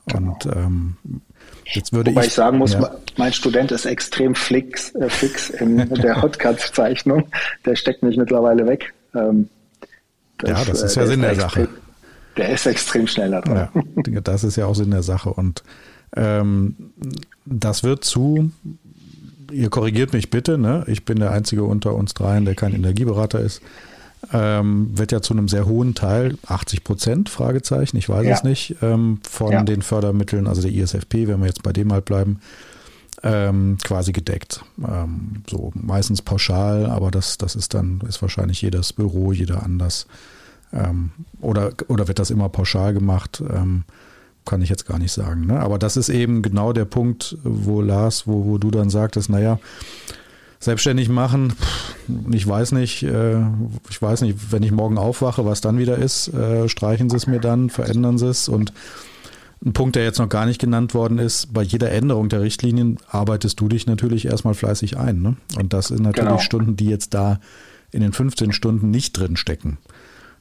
Genau. 0.08 0.32
Und 0.32 0.46
ähm, 0.48 0.98
Jetzt 1.66 1.94
würde 1.94 2.10
Wobei 2.10 2.22
ich, 2.22 2.28
ich 2.28 2.34
sagen 2.34 2.58
muss, 2.58 2.74
ja. 2.74 2.92
mein 3.18 3.34
Student 3.34 3.72
ist 3.72 3.86
extrem 3.86 4.34
flix, 4.34 4.96
äh, 4.96 5.08
fix 5.08 5.52
in 5.52 5.88
der 5.90 6.22
Hotcut-Zeichnung. 6.22 7.28
Der 7.66 7.76
steckt 7.76 8.02
mich 8.02 8.18
mittlerweile 8.18 8.66
weg. 8.66 8.94
Ähm, 9.14 9.48
das, 10.40 10.50
ja, 10.50 10.66
das 10.66 10.82
ist 10.82 10.96
ja 10.96 11.06
Sinn 11.06 11.22
der 11.22 11.36
Sache. 11.36 11.68
Der 12.36 12.50
ist 12.50 12.66
extrem 12.66 13.06
schnell 13.06 13.32
da 13.32 13.42
dran. 13.42 13.70
Ja, 14.08 14.22
das 14.22 14.44
ist 14.44 14.56
ja 14.56 14.66
auch 14.66 14.76
Sinn 14.76 14.92
der 14.92 15.04
Sache. 15.04 15.30
Und 15.32 15.64
das 16.12 17.84
wird 17.84 18.04
zu, 18.04 18.52
ihr 19.52 19.70
korrigiert 19.70 20.14
mich 20.14 20.30
bitte, 20.30 20.58
ne? 20.58 20.84
ich 20.88 21.06
bin 21.06 21.20
der 21.20 21.32
Einzige 21.32 21.64
unter 21.64 21.94
uns 21.94 22.14
dreien, 22.14 22.46
der 22.46 22.56
kein 22.56 22.74
Energieberater 22.74 23.40
ist 23.40 23.62
ähm, 24.34 24.90
wird 24.98 25.12
ja 25.12 25.22
zu 25.22 25.34
einem 25.34 25.48
sehr 25.48 25.66
hohen 25.66 25.96
Teil, 25.96 26.38
80 26.46 26.84
Prozent, 26.84 27.30
Fragezeichen, 27.30 27.98
ich 27.98 28.10
weiß 28.10 28.26
ja. 28.26 28.34
es 28.34 28.44
nicht, 28.44 28.76
ähm, 28.82 29.20
von 29.28 29.52
ja. 29.52 29.64
den 29.64 29.82
Fördermitteln, 29.82 30.48
also 30.48 30.62
der 30.62 30.72
ISFP, 30.72 31.28
wenn 31.28 31.40
wir 31.40 31.48
jetzt 31.48 31.64
bei 31.64 31.72
dem 31.74 31.92
halt 31.92 32.06
bleiben, 32.06 32.40
ähm, 33.24 33.78
quasi 33.84 34.12
gedeckt. 34.12 34.64
Ähm, 34.86 35.44
so 35.50 35.72
meistens 35.74 36.22
pauschal, 36.22 36.86
aber 36.86 37.12
das, 37.12 37.38
das 37.38 37.56
ist 37.56 37.74
dann, 37.74 38.02
ist 38.08 38.22
wahrscheinlich 38.22 38.62
jedes 38.62 38.94
Büro, 38.94 39.32
jeder 39.32 39.64
anders. 39.64 40.06
Ähm, 40.74 41.12
oder, 41.42 41.72
oder 41.88 42.08
wird 42.08 42.20
das 42.20 42.30
immer 42.30 42.50
pauschal 42.50 42.94
gemacht? 42.94 43.42
Kann 44.50 44.64
ich 44.64 44.70
jetzt 44.70 44.88
gar 44.88 44.98
nicht 44.98 45.12
sagen. 45.12 45.46
Ne? 45.46 45.60
Aber 45.60 45.78
das 45.78 45.96
ist 45.96 46.10
eben 46.10 46.42
genau 46.42 46.74
der 46.74 46.86
Punkt, 46.86 47.38
wo 47.44 47.82
Lars, 47.82 48.26
wo, 48.26 48.46
wo 48.46 48.58
du 48.58 48.72
dann 48.72 48.90
sagtest, 48.90 49.30
naja, 49.30 49.60
selbstständig 50.60 51.08
machen, 51.08 51.54
ich 52.32 52.48
weiß 52.48 52.72
nicht, 52.72 53.04
äh, 53.04 53.42
ich 53.92 54.02
weiß 54.02 54.22
nicht, 54.22 54.52
wenn 54.52 54.64
ich 54.64 54.72
morgen 54.72 54.98
aufwache, 54.98 55.46
was 55.46 55.62
dann 55.62 55.78
wieder 55.78 56.00
ist, 56.00 56.30
äh, 56.30 56.68
streichen 56.68 57.12
sie 57.12 57.18
es 57.18 57.28
mir 57.28 57.40
dann, 57.40 57.70
verändern 57.70 58.18
sie 58.18 58.28
es 58.28 58.50
und 58.50 58.74
ein 59.64 59.74
Punkt, 59.74 59.96
der 59.96 60.04
jetzt 60.04 60.18
noch 60.18 60.30
gar 60.30 60.48
nicht 60.48 60.60
genannt 60.60 60.96
worden 60.96 61.20
ist, 61.20 61.54
bei 61.54 61.62
jeder 61.62 61.92
Änderung 61.92 62.28
der 62.28 62.42
Richtlinien 62.42 62.98
arbeitest 63.08 63.60
du 63.60 63.68
dich 63.68 63.86
natürlich 63.86 64.26
erstmal 64.26 64.56
fleißig 64.56 64.98
ein. 64.98 65.22
Ne? 65.22 65.36
Und 65.60 65.74
das 65.74 65.90
sind 65.90 66.02
natürlich 66.02 66.28
genau. 66.28 66.40
Stunden, 66.40 66.76
die 66.76 66.90
jetzt 66.90 67.14
da 67.14 67.40
in 67.92 68.02
den 68.02 68.14
15 68.14 68.52
Stunden 68.52 68.90
nicht 68.90 69.14
drin 69.14 69.38
stecken. 69.38 69.78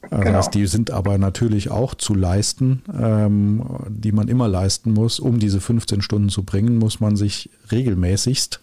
Das 0.01 0.21
genau. 0.21 0.37
heißt, 0.37 0.53
die 0.53 0.65
sind 0.67 0.91
aber 0.91 1.17
natürlich 1.17 1.71
auch 1.71 1.93
zu 1.93 2.15
leisten, 2.15 2.81
ähm, 2.97 3.63
die 3.89 4.11
man 4.11 4.27
immer 4.27 4.47
leisten 4.47 4.93
muss. 4.93 5.19
Um 5.19 5.39
diese 5.39 5.59
15 5.59 6.01
Stunden 6.01 6.29
zu 6.29 6.43
bringen, 6.43 6.77
muss 6.77 6.99
man 6.99 7.15
sich 7.15 7.49
regelmäßigst 7.71 8.61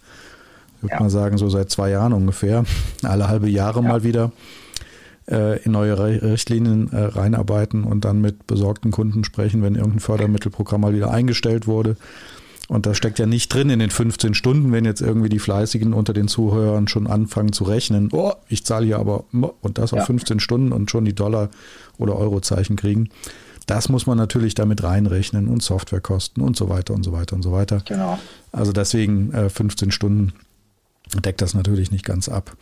würde 0.80 0.94
ja. 0.94 1.00
mal 1.00 1.10
sagen, 1.10 1.38
so 1.38 1.48
seit 1.48 1.70
zwei 1.70 1.90
Jahren 1.90 2.12
ungefähr, 2.12 2.64
alle 3.02 3.28
halbe 3.28 3.48
Jahre 3.48 3.82
ja. 3.82 3.88
mal 3.88 4.02
wieder 4.04 4.32
äh, 5.30 5.62
in 5.62 5.72
neue 5.72 5.98
Richtlinien 5.98 6.92
äh, 6.92 7.04
reinarbeiten 7.04 7.84
und 7.84 8.04
dann 8.04 8.20
mit 8.20 8.46
besorgten 8.46 8.90
Kunden 8.90 9.24
sprechen, 9.24 9.62
wenn 9.62 9.74
irgendein 9.74 10.00
Fördermittelprogramm 10.00 10.82
mal 10.82 10.94
wieder 10.94 11.10
eingestellt 11.10 11.66
wurde. 11.66 11.96
Und 12.68 12.86
das 12.86 12.96
steckt 12.96 13.18
ja 13.18 13.26
nicht 13.26 13.52
drin 13.52 13.70
in 13.70 13.78
den 13.78 13.90
15 13.90 14.34
Stunden, 14.34 14.72
wenn 14.72 14.84
jetzt 14.84 15.00
irgendwie 15.00 15.28
die 15.28 15.38
Fleißigen 15.38 15.92
unter 15.92 16.12
den 16.12 16.26
Zuhörern 16.26 16.88
schon 16.88 17.06
anfangen 17.06 17.52
zu 17.52 17.64
rechnen. 17.64 18.08
Oh, 18.12 18.32
ich 18.48 18.64
zahle 18.64 18.86
hier 18.86 18.98
aber 18.98 19.24
und 19.32 19.78
das 19.78 19.92
auf 19.92 20.00
ja. 20.00 20.04
15 20.04 20.40
Stunden 20.40 20.72
und 20.72 20.90
schon 20.90 21.04
die 21.04 21.14
Dollar- 21.14 21.50
oder 21.96 22.16
Eurozeichen 22.16 22.74
kriegen. 22.76 23.10
Das 23.66 23.88
muss 23.88 24.06
man 24.06 24.18
natürlich 24.18 24.54
damit 24.54 24.82
reinrechnen 24.82 25.48
und 25.48 25.62
Softwarekosten 25.62 26.42
und 26.42 26.56
so 26.56 26.68
weiter 26.68 26.94
und 26.94 27.04
so 27.04 27.12
weiter 27.12 27.36
und 27.36 27.42
so 27.42 27.52
weiter. 27.52 27.82
Genau. 27.84 28.18
Also 28.52 28.72
deswegen 28.72 29.32
äh, 29.32 29.48
15 29.48 29.90
Stunden 29.90 30.32
deckt 31.24 31.42
das 31.42 31.54
natürlich 31.54 31.90
nicht 31.90 32.04
ganz 32.04 32.28
ab. 32.28 32.56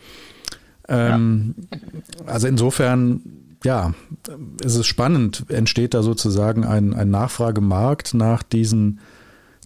Ähm, 0.87 1.55
ja. 1.71 1.79
Also 2.27 2.47
insofern, 2.47 3.21
ja, 3.63 3.93
ist 4.63 4.75
es 4.75 4.85
spannend, 4.85 5.45
entsteht 5.49 5.93
da 5.93 6.03
sozusagen 6.03 6.63
ein, 6.63 6.93
ein 6.93 7.09
Nachfragemarkt 7.09 8.13
nach 8.13 8.43
diesen 8.43 8.99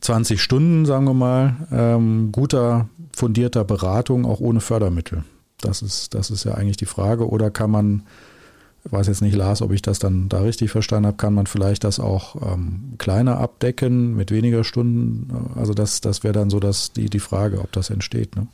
20 0.01 0.41
Stunden, 0.41 0.85
sagen 0.85 1.05
wir 1.05 1.13
mal, 1.13 1.55
ähm, 1.71 2.31
guter, 2.31 2.89
fundierter 3.13 3.63
Beratung, 3.63 4.25
auch 4.25 4.39
ohne 4.39 4.61
Fördermittel. 4.61 5.23
Das 5.61 5.81
ist, 5.81 6.13
das 6.13 6.29
ist 6.29 6.45
ja 6.45 6.53
eigentlich 6.53 6.77
die 6.77 6.85
Frage. 6.85 7.29
Oder 7.29 7.51
kann 7.51 7.71
man, 7.71 8.03
ich 8.85 8.91
weiß 8.91 9.07
jetzt 9.07 9.21
nicht, 9.21 9.35
Lars, 9.35 9.61
ob 9.61 9.71
ich 9.71 9.81
das 9.81 9.99
dann 9.99 10.29
da 10.29 10.41
richtig 10.41 10.71
verstanden 10.71 11.07
habe, 11.07 11.17
kann 11.17 11.33
man 11.33 11.47
vielleicht 11.47 11.83
das 11.83 11.99
auch 11.99 12.35
ähm, 12.53 12.93
kleiner 12.97 13.37
abdecken 13.37 14.15
mit 14.15 14.31
weniger 14.31 14.63
Stunden? 14.63 15.51
Also 15.55 15.73
das, 15.73 16.01
das 16.01 16.23
wäre 16.23 16.33
dann 16.33 16.49
so 16.49 16.59
das, 16.59 16.93
die, 16.93 17.09
die 17.09 17.19
Frage, 17.19 17.59
ob 17.59 17.71
das 17.71 17.89
entsteht. 17.89 18.35
Ne? 18.35 18.47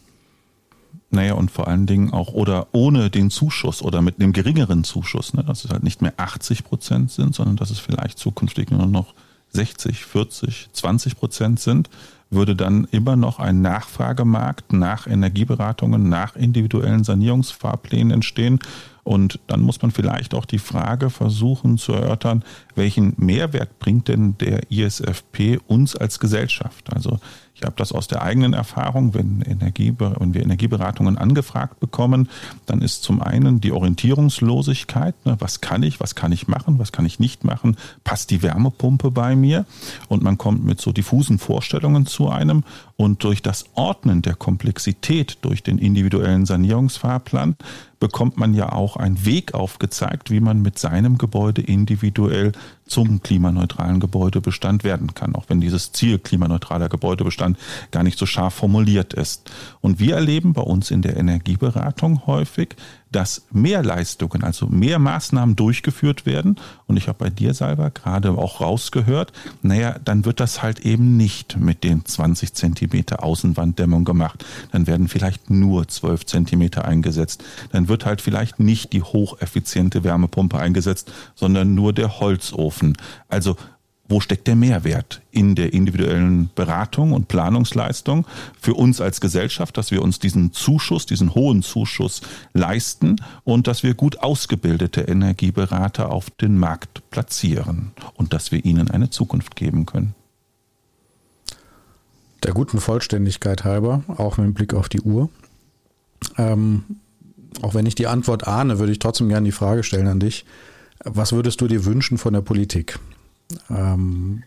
Naja, 1.12 1.34
und 1.36 1.52
vor 1.52 1.68
allen 1.68 1.86
Dingen 1.86 2.12
auch 2.12 2.34
oder 2.34 2.68
ohne 2.72 3.10
den 3.10 3.30
Zuschuss 3.30 3.82
oder 3.82 4.02
mit 4.02 4.20
einem 4.20 4.34
geringeren 4.34 4.84
Zuschuss, 4.84 5.34
ne, 5.34 5.44
dass 5.44 5.64
es 5.64 5.72
halt 5.72 5.84
nicht 5.84 6.02
mehr 6.02 6.14
80 6.18 6.64
Prozent 6.64 7.12
sind, 7.12 7.36
sondern 7.36 7.56
dass 7.56 7.70
es 7.70 7.80
vielleicht 7.80 8.18
zukünftig 8.18 8.72
nur 8.72 8.88
noch 8.88 9.14
60, 9.56 10.06
40, 10.06 10.70
20 10.72 11.16
Prozent 11.18 11.60
sind, 11.60 11.90
würde 12.30 12.56
dann 12.56 12.88
immer 12.92 13.16
noch 13.16 13.40
ein 13.40 13.62
Nachfragemarkt 13.62 14.74
nach 14.74 15.08
Energieberatungen, 15.08 16.10
nach 16.10 16.36
individuellen 16.36 17.04
Sanierungsfahrplänen 17.04 18.12
entstehen. 18.12 18.60
Und 19.04 19.40
dann 19.48 19.62
muss 19.62 19.82
man 19.82 19.92
vielleicht 19.92 20.34
auch 20.34 20.46
die 20.46 20.60
Frage 20.60 21.12
versuchen 21.12 21.78
zu 21.78 21.94
erörtern, 21.94 22.44
welchen 22.74 23.14
Mehrwert 23.18 23.78
bringt 23.80 24.08
denn 24.08 24.36
der 24.40 24.72
ISFP 24.72 25.60
uns 25.68 25.96
als 25.96 26.20
Gesellschaft? 26.20 26.92
Also 26.92 27.20
ich 27.56 27.64
habe 27.64 27.76
das 27.78 27.94
aus 27.94 28.08
der 28.08 28.22
eigenen 28.22 28.52
Erfahrung, 28.52 29.14
wenn, 29.14 29.42
Energie, 29.42 29.94
wenn 29.98 30.34
wir 30.34 30.44
Energieberatungen 30.44 31.18
angefragt 31.18 31.80
bekommen, 31.80 32.28
dann 32.66 32.82
ist 32.82 33.04
zum 33.04 33.22
einen 33.22 33.62
die 33.62 33.72
Orientierungslosigkeit, 33.72 35.16
ne, 35.26 35.38
was 35.40 35.62
kann 35.62 35.82
ich, 35.82 36.02
was 36.02 36.16
kann 36.16 36.34
ich 36.34 36.50
machen, 36.50 36.80
was 36.80 36.92
kann 36.92 37.06
ich 37.06 37.18
nicht 37.18 37.46
machen, 37.46 37.78
passt 38.04 38.30
die 38.32 38.44
Wärmepumpe 38.44 39.10
bei 39.10 39.38
mir? 39.38 39.66
Und 40.10 40.22
man 40.22 40.38
kommt 40.38 40.66
mit 40.66 40.82
so 40.82 40.92
diffusen 40.92 41.40
Vorstellungen 41.40 42.06
zu 42.06 42.30
einem 42.30 42.66
und 42.98 43.24
durch 43.24 43.42
das 43.42 43.66
Ordnen 43.74 44.22
der 44.22 44.36
Komplexität 44.36 45.38
durch 45.42 45.64
den 45.64 45.78
individuellen 45.78 46.46
Sanierungsfahrplan 46.46 47.56
bekommt 48.00 48.38
man 48.38 48.54
ja 48.54 48.72
auch 48.72 48.98
einen 48.98 49.26
Weg 49.26 49.54
aufgezeigt, 49.54 50.30
wie 50.30 50.40
man 50.40 50.62
mit 50.62 50.78
seinem 50.78 51.18
Gebäude 51.18 51.62
individuell 51.62 52.52
zum 52.86 53.22
klimaneutralen 53.22 54.00
Gebäudebestand 54.00 54.84
werden 54.84 55.14
kann, 55.14 55.36
auch 55.36 55.46
wenn 55.48 55.60
dieses 55.60 55.92
Ziel 55.92 56.20
klimaneutraler 56.20 56.88
Gebäudebestand 56.88 57.58
gar 57.92 58.04
nicht 58.04 58.20
so 58.20 58.26
scharf 58.26 58.54
formuliert 58.54 59.14
ist. 59.14 59.52
Und 59.82 60.00
wir 60.00 60.16
erleben 60.16 60.54
bei 60.54 60.62
uns 60.62 60.92
in 60.92 61.02
der 61.02 61.18
Energieberatung 61.18 62.28
häufig, 62.28 62.76
dass 63.12 63.46
mehr 63.52 63.82
Leistungen, 63.82 64.44
also 64.44 64.68
mehr 64.68 65.00
Maßnahmen 65.00 65.56
durchgeführt 65.56 66.26
werden. 66.26 66.58
Und 66.86 66.98
ich 66.98 67.08
habe 67.08 67.18
bei 67.18 67.30
dir, 67.30 67.54
Salva, 67.54 67.90
gerade 67.90 68.32
auch 68.32 68.60
rausgehört, 68.60 69.32
naja, 69.62 69.96
dann 70.04 70.26
wird 70.26 70.42
das 70.42 70.62
halt 70.62 70.80
eben 70.80 71.16
nicht 71.16 71.58
mit 71.58 71.86
den 71.86 72.04
20 72.04 72.54
Zentimeter 72.54 73.24
Außenwanddämmung 73.24 74.04
gemacht. 74.04 74.44
Dann 74.74 74.86
werden 74.86 75.08
vielleicht 75.08 75.50
nur 75.50 75.88
12 75.88 76.26
Zentimeter 76.26 76.84
eingesetzt. 76.84 77.42
Dann 77.72 77.86
dann 77.86 77.90
wird 77.90 78.06
halt 78.06 78.22
vielleicht 78.22 78.60
nicht 78.60 78.94
die 78.94 79.04
hocheffiziente 79.04 80.04
Wärmepumpe 80.04 80.58
eingesetzt, 80.58 81.12
sondern 81.36 81.76
nur 81.76 81.94
der 81.94 82.20
Holzofen. 82.20 82.98
Also 83.30 83.58
wo 84.08 84.20
steckt 84.20 84.48
der 84.48 84.56
Mehrwert 84.56 85.22
in 85.32 85.56
der 85.56 85.74
individuellen 85.74 86.50
Beratung 86.54 87.12
und 87.12 87.28
Planungsleistung 87.28 88.26
für 88.60 88.76
uns 88.76 89.02
als 89.02 89.20
Gesellschaft, 89.20 89.78
dass 89.78 89.92
wir 89.92 90.02
uns 90.02 90.20
diesen 90.20 90.52
Zuschuss, 90.54 91.06
diesen 91.06 91.34
hohen 91.34 91.64
Zuschuss 91.64 92.22
leisten 92.54 93.16
und 93.44 93.68
dass 93.68 93.84
wir 93.84 93.96
gut 93.96 94.20
ausgebildete 94.20 95.02
Energieberater 95.02 96.12
auf 96.12 96.30
den 96.30 96.58
Markt 96.58 97.10
platzieren 97.10 97.92
und 98.14 98.34
dass 98.34 98.52
wir 98.52 98.64
ihnen 98.64 98.92
eine 98.92 99.10
Zukunft 99.10 99.56
geben 99.56 99.86
können. 99.86 100.14
Der 102.44 102.54
guten 102.54 102.80
Vollständigkeit 102.80 103.64
halber, 103.64 104.04
auch 104.08 104.38
mit 104.38 104.54
Blick 104.54 104.76
auf 104.76 104.88
die 104.88 105.02
Uhr. 105.02 105.30
Ähm, 106.38 106.84
auch 107.62 107.74
wenn 107.74 107.88
ich 107.88 107.96
die 107.96 108.08
Antwort 108.08 108.48
ahne, 108.48 108.78
würde 108.78 108.92
ich 108.92 109.00
trotzdem 109.00 109.30
gerne 109.30 109.46
die 109.46 109.52
Frage 109.52 109.84
stellen 109.84 110.08
an 110.08 110.20
dich. 110.20 110.46
Was 111.04 111.34
würdest 111.34 111.62
du 111.62 111.68
dir 111.68 111.86
wünschen 111.86 112.18
von 112.18 112.34
der 112.34 112.42
Politik? 112.42 113.00
Ähm, 113.70 114.44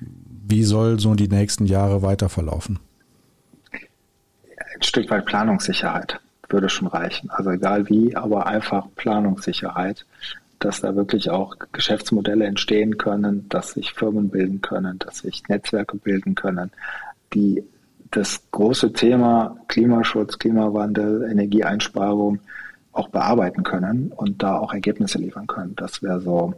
wie 0.47 0.65
soll 0.65 0.99
so 0.99 1.15
die 1.15 1.29
nächsten 1.29 1.67
Jahre 1.67 2.03
weiter 2.03 2.29
verlaufen? 2.29 2.79
Ein 3.73 4.83
Stück 4.83 5.11
weit 5.11 5.27
Planungssicherheit 5.27 6.21
würde 6.49 6.69
schon 6.69 6.89
reichen. 6.89 7.31
Also 7.31 7.51
egal 7.51 7.89
wie, 7.89 8.17
aber 8.17 8.47
einfach 8.47 8.87
Planungssicherheit, 8.97 10.07
dass 10.59 10.81
da 10.81 10.97
wirklich 10.97 11.31
auch 11.31 11.57
Geschäftsmodelle 11.73 12.47
entstehen 12.47 12.99
können, 12.99 13.49
dass 13.49 13.73
sich 13.73 13.93
Firmen 13.93 14.31
bilden 14.31 14.61
können, 14.61 14.99
dass 14.99 15.19
sich 15.19 15.43
Netzwerke 15.49 15.97
bilden 15.97 16.35
können, 16.35 16.71
die 17.35 17.63
das 18.11 18.41
große 18.51 18.93
Thema 18.93 19.57
Klimaschutz, 19.69 20.39
Klimawandel, 20.39 21.29
Energieeinsparung 21.31 22.41
auch 22.93 23.09
bearbeiten 23.09 23.63
können 23.63 24.13
und 24.17 24.43
da 24.43 24.59
auch 24.59 24.73
Ergebnisse 24.73 25.19
liefern 25.19 25.47
können. 25.47 25.77
Das 25.77 26.03
wäre 26.03 26.21
so 26.21 26.55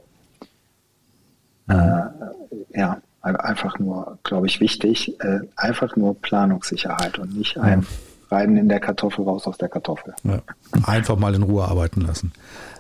äh, 1.71 2.79
ja, 2.79 3.01
einfach 3.21 3.79
nur, 3.79 4.19
glaube 4.25 4.47
ich, 4.47 4.61
wichtig. 4.61 5.21
Äh, 5.21 5.41
einfach 5.57 5.97
nur 5.97 6.21
Planungssicherheit 6.21 7.19
und 7.19 7.37
nicht 7.37 7.59
ein 7.59 7.87
rein 8.31 8.57
in 8.57 8.69
der 8.69 8.81
Kartoffel, 8.81 9.25
raus 9.25 9.47
aus 9.47 9.59
der 9.59 9.69
Kartoffel. 9.69 10.15
Ja. 10.25 10.41
Einfach 10.87 11.19
mal 11.19 11.35
in 11.35 11.43
Ruhe 11.43 11.65
arbeiten 11.65 12.01
lassen. 12.01 12.33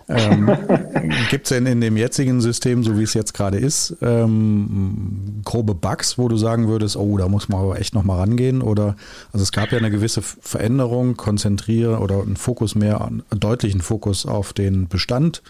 Ähm, 0.08 0.50
Gibt 1.30 1.46
es 1.46 1.50
denn 1.50 1.66
in 1.66 1.80
dem 1.80 1.96
jetzigen 1.96 2.40
System, 2.40 2.82
so 2.82 2.98
wie 2.98 3.02
es 3.02 3.14
jetzt 3.14 3.32
gerade 3.32 3.58
ist, 3.58 3.96
ähm, 4.02 5.40
grobe 5.44 5.74
Bugs, 5.74 6.18
wo 6.18 6.28
du 6.28 6.36
sagen 6.36 6.68
würdest, 6.68 6.96
oh, 6.96 7.16
da 7.16 7.28
muss 7.28 7.48
man 7.48 7.60
aber 7.60 7.78
echt 7.78 7.94
nochmal 7.94 8.18
rangehen? 8.18 8.62
Oder 8.62 8.96
also 9.32 9.42
es 9.42 9.52
gab 9.52 9.70
ja 9.70 9.78
eine 9.78 9.90
gewisse 9.90 10.22
Veränderung, 10.22 11.16
konzentriere 11.16 11.98
oder 11.98 12.22
einen 12.22 12.36
Fokus 12.36 12.74
mehr, 12.74 13.04
einen 13.04 13.22
deutlichen 13.30 13.80
Fokus 13.80 14.26
auf 14.26 14.52
den 14.52 14.88
Bestand. 14.88 15.42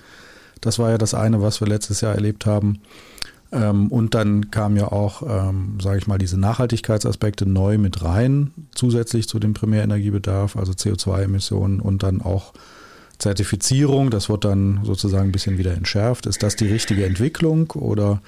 Das 0.60 0.78
war 0.78 0.90
ja 0.90 0.98
das 0.98 1.14
eine, 1.14 1.40
was 1.40 1.60
wir 1.60 1.68
letztes 1.68 2.02
Jahr 2.02 2.14
erlebt 2.14 2.44
haben. 2.44 2.80
Ähm, 3.52 3.88
und 3.88 4.14
dann 4.14 4.50
kamen 4.50 4.76
ja 4.76 4.92
auch, 4.92 5.22
ähm, 5.26 5.78
sage 5.80 5.98
ich 5.98 6.06
mal, 6.06 6.18
diese 6.18 6.38
Nachhaltigkeitsaspekte 6.38 7.48
neu 7.48 7.78
mit 7.78 8.02
rein, 8.04 8.52
zusätzlich 8.74 9.28
zu 9.28 9.38
dem 9.38 9.54
Primärenergiebedarf, 9.54 10.56
also 10.56 10.72
CO2-Emissionen 10.72 11.80
und 11.80 12.02
dann 12.02 12.22
auch 12.22 12.52
Zertifizierung. 13.18 14.10
Das 14.10 14.28
wird 14.28 14.44
dann 14.44 14.80
sozusagen 14.84 15.28
ein 15.28 15.32
bisschen 15.32 15.58
wieder 15.58 15.74
entschärft. 15.74 16.26
Ist 16.26 16.42
das 16.42 16.56
die 16.56 16.68
richtige 16.68 17.04
Entwicklung 17.04 17.70
oder 17.72 18.22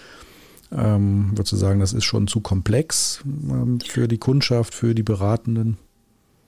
ähm, 0.73 1.31
würdest 1.33 1.53
du 1.53 1.57
sagen, 1.57 1.81
das 1.81 1.93
ist 1.93 2.05
schon 2.05 2.27
zu 2.27 2.41
komplex 2.41 3.23
ähm, 3.25 3.79
für 3.81 4.09
die 4.09 4.18
Kundschaft, 4.18 4.75
für 4.75 4.95
die 4.95 5.03
Beratenden? 5.03 5.79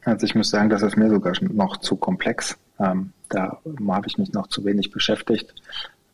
Also 0.05 0.27
ich 0.27 0.35
muss 0.35 0.51
sagen, 0.51 0.69
das 0.69 0.83
ist 0.83 0.97
mir 0.97 1.09
sogar 1.11 1.35
noch 1.41 1.79
zu 1.79 1.97
komplex. 1.97 2.57
Ähm, 2.79 3.13
da 3.29 3.59
habe 3.89 4.07
ich 4.07 4.19
mich 4.19 4.33
noch 4.33 4.49
zu 4.49 4.65
wenig 4.65 4.91
beschäftigt 4.91 5.55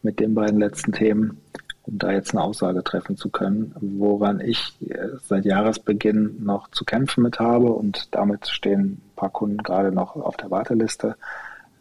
mit 0.03 0.21
den 0.21 0.35
beiden 0.35 0.59
letzten 0.59 0.93
Themen 0.93 1.39
um 1.91 1.99
da 1.99 2.13
jetzt 2.13 2.33
eine 2.33 2.43
Aussage 2.43 2.83
treffen 2.85 3.17
zu 3.17 3.29
können, 3.29 3.75
woran 3.81 4.41
ich 4.41 4.75
äh, 4.89 5.09
seit 5.23 5.45
Jahresbeginn 5.45 6.43
noch 6.43 6.69
zu 6.71 6.85
kämpfen 6.85 7.23
mit 7.23 7.41
habe 7.41 7.73
und 7.73 8.15
damit 8.15 8.49
stehen 8.49 8.81
ein 8.81 9.13
paar 9.17 9.31
Kunden 9.31 9.59
gerade 9.59 9.93
noch 9.93 10.17
auf 10.17 10.37
der 10.37 10.51
Warteliste, 10.51 11.17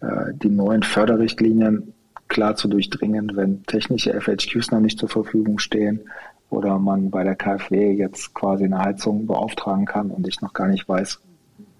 äh, 0.01 0.33
die 0.33 0.49
neuen 0.49 0.83
Förderrichtlinien 0.83 1.93
klar 2.27 2.55
zu 2.55 2.67
durchdringen, 2.67 3.35
wenn 3.35 3.63
technische 3.65 4.19
FHQs 4.19 4.71
noch 4.71 4.79
nicht 4.79 4.99
zur 4.99 5.09
Verfügung 5.09 5.59
stehen 5.59 6.01
oder 6.49 6.79
man 6.79 7.09
bei 7.11 7.23
der 7.23 7.35
KfW 7.35 7.93
jetzt 7.93 8.33
quasi 8.33 8.65
eine 8.65 8.79
Heizung 8.79 9.27
beauftragen 9.27 9.85
kann 9.85 10.11
und 10.11 10.27
ich 10.27 10.41
noch 10.41 10.53
gar 10.53 10.67
nicht 10.67 10.87
weiß, 10.87 11.19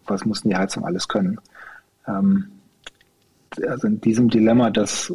was 0.06 0.26
muss 0.26 0.42
die 0.42 0.56
Heizung 0.56 0.86
alles 0.86 1.08
können. 1.08 1.40
Ähm, 2.08 2.50
also 3.68 3.88
in 3.88 4.02
diesem 4.02 4.30
Dilemma, 4.30 4.70
dass 4.70 5.14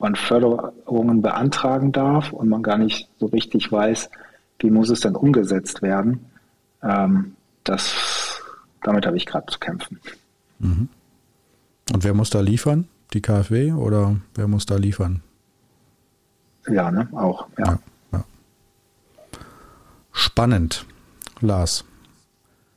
man 0.00 0.16
Förderungen 0.16 1.22
beantragen 1.22 1.92
darf 1.92 2.32
und 2.32 2.48
man 2.48 2.62
gar 2.62 2.78
nicht 2.78 3.08
so 3.18 3.26
richtig 3.26 3.70
weiß, 3.70 4.10
wie 4.58 4.70
muss 4.70 4.90
es 4.90 5.00
denn 5.00 5.14
umgesetzt 5.14 5.82
werden. 5.82 6.26
Ähm, 6.82 7.36
das, 7.64 8.40
damit 8.82 9.06
habe 9.06 9.16
ich 9.16 9.26
gerade 9.26 9.46
zu 9.46 9.58
kämpfen. 9.58 10.00
Mhm. 10.58 10.88
Und 11.92 12.04
wer 12.04 12.14
muss 12.14 12.30
da 12.30 12.40
liefern? 12.40 12.88
Die 13.12 13.20
KfW 13.20 13.72
oder 13.72 14.16
wer 14.34 14.48
muss 14.48 14.66
da 14.66 14.76
liefern? 14.76 15.22
Ja, 16.68 16.90
ne, 16.90 17.08
auch, 17.12 17.46
ja. 17.58 17.64
ja, 17.66 17.78
ja. 18.12 18.24
Spannend, 20.12 20.86
Lars 21.40 21.84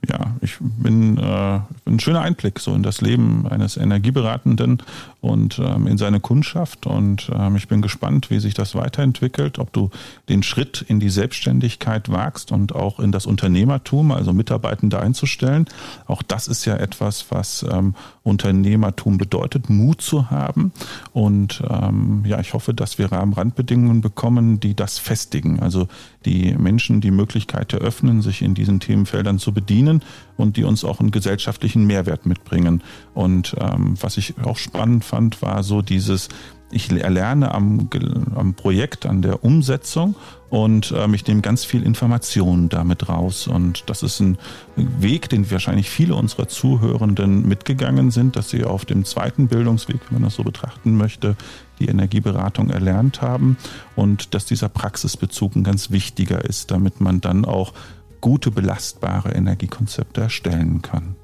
ja, 0.09 0.35
ich 0.41 0.57
bin 0.59 1.17
äh, 1.17 1.59
ein 1.85 1.99
schöner 1.99 2.21
Einblick 2.21 2.59
so 2.59 2.73
in 2.73 2.83
das 2.83 2.99
Leben 2.99 3.47
eines 3.47 3.77
Energieberatenden 3.77 4.83
und 5.21 5.59
ähm, 5.59 5.87
in 5.87 5.97
seine 5.97 6.19
Kundschaft. 6.19 6.85
Und 6.85 7.31
ähm, 7.33 7.55
ich 7.55 7.69
bin 7.69 7.81
gespannt, 7.81 8.29
wie 8.29 8.39
sich 8.39 8.53
das 8.53 8.75
weiterentwickelt, 8.75 9.59
ob 9.59 9.71
du 9.71 9.91
den 10.27 10.43
Schritt 10.43 10.83
in 10.85 10.99
die 10.99 11.09
Selbstständigkeit 11.09 12.09
wagst 12.09 12.51
und 12.51 12.75
auch 12.75 12.99
in 12.99 13.13
das 13.13 13.25
Unternehmertum, 13.25 14.11
also 14.11 14.33
Mitarbeitende 14.33 14.99
einzustellen. 14.99 15.67
Auch 16.05 16.21
das 16.21 16.49
ist 16.49 16.65
ja 16.65 16.75
etwas, 16.75 17.27
was 17.29 17.65
ähm, 17.71 17.95
Unternehmertum 18.23 19.17
bedeutet, 19.17 19.69
Mut 19.69 20.01
zu 20.01 20.29
haben. 20.29 20.73
Und 21.13 21.63
ähm, 21.69 22.23
ja, 22.25 22.41
ich 22.41 22.53
hoffe, 22.53 22.73
dass 22.73 22.97
wir 22.97 23.09
Rahmenrandbedingungen 23.09 24.01
bekommen, 24.01 24.59
die 24.59 24.75
das 24.75 24.99
festigen. 24.99 25.61
Also 25.61 25.87
die 26.25 26.55
Menschen 26.55 27.01
die 27.01 27.11
Möglichkeit 27.11 27.73
eröffnen, 27.73 28.21
sich 28.21 28.41
in 28.41 28.53
diesen 28.53 28.79
Themenfeldern 28.79 29.39
zu 29.39 29.53
bedienen 29.53 30.03
und 30.37 30.57
die 30.57 30.63
uns 30.63 30.83
auch 30.83 30.99
einen 30.99 31.11
gesellschaftlichen 31.11 31.85
Mehrwert 31.85 32.25
mitbringen. 32.25 32.81
Und 33.13 33.55
ähm, 33.59 33.95
was 33.99 34.17
ich 34.17 34.35
auch 34.43 34.57
spannend 34.57 35.05
fand, 35.05 35.41
war 35.41 35.63
so 35.63 35.81
dieses, 35.81 36.29
ich 36.73 36.91
erlerne 36.91 37.53
am, 37.53 37.89
am 38.35 38.53
Projekt, 38.53 39.05
an 39.05 39.21
der 39.21 39.43
Umsetzung 39.43 40.15
und 40.49 40.93
ähm, 40.95 41.13
ich 41.13 41.25
nehme 41.25 41.41
ganz 41.41 41.65
viel 41.65 41.83
Informationen 41.83 42.69
damit 42.69 43.09
raus. 43.09 43.47
Und 43.47 43.89
das 43.89 44.03
ist 44.03 44.19
ein 44.19 44.37
Weg, 44.75 45.29
den 45.29 45.49
wahrscheinlich 45.49 45.89
viele 45.89 46.15
unserer 46.15 46.47
Zuhörenden 46.47 47.47
mitgegangen 47.47 48.11
sind, 48.11 48.35
dass 48.35 48.49
sie 48.49 48.63
auf 48.63 48.85
dem 48.85 49.05
zweiten 49.05 49.47
Bildungsweg, 49.47 49.99
wenn 50.09 50.21
man 50.21 50.23
das 50.23 50.35
so 50.35 50.43
betrachten 50.43 50.95
möchte, 50.95 51.35
die 51.79 51.87
Energieberatung 51.87 52.69
erlernt 52.69 53.21
haben 53.21 53.57
und 53.95 54.33
dass 54.33 54.45
dieser 54.45 54.69
Praxisbezug 54.69 55.55
ein 55.55 55.63
ganz 55.63 55.91
wichtiger 55.91 56.45
ist, 56.45 56.71
damit 56.71 57.01
man 57.01 57.21
dann 57.21 57.45
auch 57.45 57.73
gute, 58.21 58.51
belastbare 58.51 59.31
Energiekonzepte 59.31 60.21
erstellen 60.21 60.81
kann. 60.81 61.15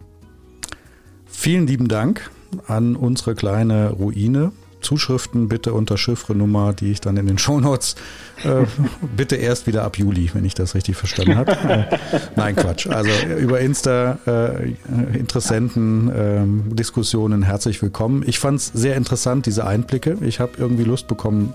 Vielen 1.27 1.67
lieben 1.67 1.87
Dank 1.87 2.31
an 2.67 2.95
unsere 2.95 3.35
kleine 3.35 3.91
Ruine. 3.91 4.51
Zuschriften 4.82 5.49
bitte 5.49 5.73
unter 5.73 5.97
Chiffrenummer, 5.97 6.73
die 6.73 6.91
ich 6.91 7.01
dann 7.01 7.17
in 7.17 7.27
den 7.27 7.38
Shownotes 7.38 7.95
äh, 8.43 8.65
bitte 9.15 9.36
erst 9.36 9.67
wieder 9.67 9.84
ab 9.84 9.97
Juli, 9.97 10.30
wenn 10.34 10.45
ich 10.45 10.53
das 10.53 10.75
richtig 10.75 10.95
verstanden 10.95 11.36
habe. 11.36 11.51
Äh, 11.51 11.97
nein, 12.36 12.55
Quatsch. 12.55 12.88
Also 12.88 13.11
über 13.38 13.59
Insta 13.59 14.17
äh, 14.25 14.71
Interessenten, 15.17 16.09
äh, 16.09 16.75
Diskussionen 16.75 17.43
herzlich 17.43 17.82
willkommen. 17.82 18.23
Ich 18.25 18.39
fand 18.39 18.59
es 18.59 18.67
sehr 18.67 18.95
interessant, 18.95 19.45
diese 19.45 19.65
Einblicke. 19.65 20.17
Ich 20.21 20.39
habe 20.39 20.53
irgendwie 20.57 20.84
Lust 20.84 21.07
bekommen, 21.07 21.53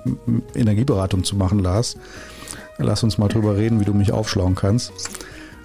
Energieberatung 0.54 1.24
zu 1.24 1.36
machen, 1.36 1.58
Lars. 1.58 1.96
Lass 2.78 3.02
uns 3.02 3.18
mal 3.18 3.28
drüber 3.28 3.56
reden, 3.56 3.80
wie 3.80 3.84
du 3.84 3.94
mich 3.94 4.12
aufschlauen 4.12 4.54
kannst. 4.54 4.92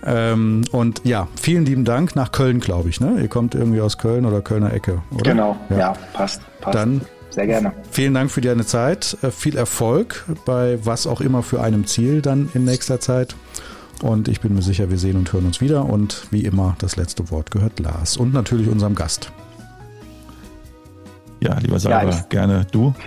Ähm, 0.06 0.64
und 0.72 1.02
ja, 1.04 1.28
vielen 1.40 1.66
lieben 1.66 1.86
Dank 1.86 2.16
nach 2.16 2.32
Köln, 2.32 2.60
glaube 2.60 2.90
ich. 2.90 3.02
Ne? 3.02 3.18
Ihr 3.22 3.28
kommt 3.28 3.56
irgendwie 3.56 3.82
aus 3.82 3.98
Köln 3.98 4.26
oder 4.26 4.42
Kölner 4.42 4.74
Ecke, 4.74 5.02
oder? 5.12 5.32
Genau, 5.32 5.58
ja, 5.70 5.78
ja 5.78 5.94
passt, 6.14 6.42
passt. 6.62 6.76
Dann 6.76 7.02
sehr 7.30 7.48
gerne. 7.48 7.74
Vielen 7.92 8.14
Dank 8.14 8.32
für 8.32 8.42
deine 8.42 8.66
Zeit. 8.66 9.18
Äh, 9.22 9.32
viel 9.32 9.58
Erfolg 9.58 10.26
bei 10.46 10.80
was 10.84 11.08
auch 11.08 11.22
immer 11.22 11.44
für 11.44 11.62
einem 11.62 11.86
Ziel 11.86 12.22
dann 12.22 12.50
in 12.54 12.66
nächster 12.66 13.00
Zeit. 13.00 13.36
Und 14.02 14.28
ich 14.28 14.40
bin 14.40 14.56
mir 14.56 14.62
sicher, 14.62 14.90
wir 14.90 14.98
sehen 14.98 15.18
und 15.18 15.32
hören 15.34 15.46
uns 15.46 15.62
wieder. 15.62 15.86
Und 15.86 16.28
wie 16.32 16.46
immer, 16.46 16.76
das 16.80 16.96
letzte 16.96 17.30
Wort 17.32 17.52
gehört 17.52 17.80
Lars 17.80 18.18
und 18.18 18.34
natürlich 18.34 18.68
unserem 18.70 18.96
Gast. 18.96 19.32
Ja, 21.42 21.58
lieber 21.60 21.80
Salva, 21.80 22.10
ja, 22.10 22.26
gerne 22.30 22.66
du. 22.72 22.94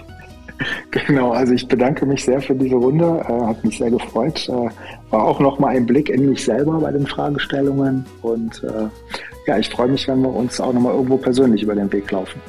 Genau, 0.93 1.33
also 1.33 1.55
ich 1.55 1.67
bedanke 1.67 2.07
mich 2.07 2.25
sehr 2.25 2.41
für 2.41 2.55
diese 2.55 2.77
Runde, 2.77 3.25
äh, 3.27 3.47
hat 3.47 3.65
mich 3.65 3.79
sehr 3.79 3.91
gefreut. 3.91 4.49
Äh, 4.49 4.71
war 5.11 5.25
auch 5.25 5.41
nochmal 5.41 5.75
ein 5.75 5.87
Blick 5.87 6.09
in 6.09 6.29
mich 6.29 6.45
selber 6.45 6.79
bei 6.79 6.93
den 6.93 7.05
Fragestellungen 7.05 8.05
und 8.21 8.63
äh, 8.63 8.89
ja, 9.49 9.59
ich 9.59 9.69
freue 9.71 9.89
mich, 9.89 10.07
wenn 10.07 10.21
wir 10.21 10.33
uns 10.33 10.61
auch 10.61 10.73
nochmal 10.73 10.95
irgendwo 10.95 11.17
persönlich 11.17 11.65
über 11.65 11.75
den 11.75 11.93
Weg 11.93 12.09
laufen. 12.13 12.41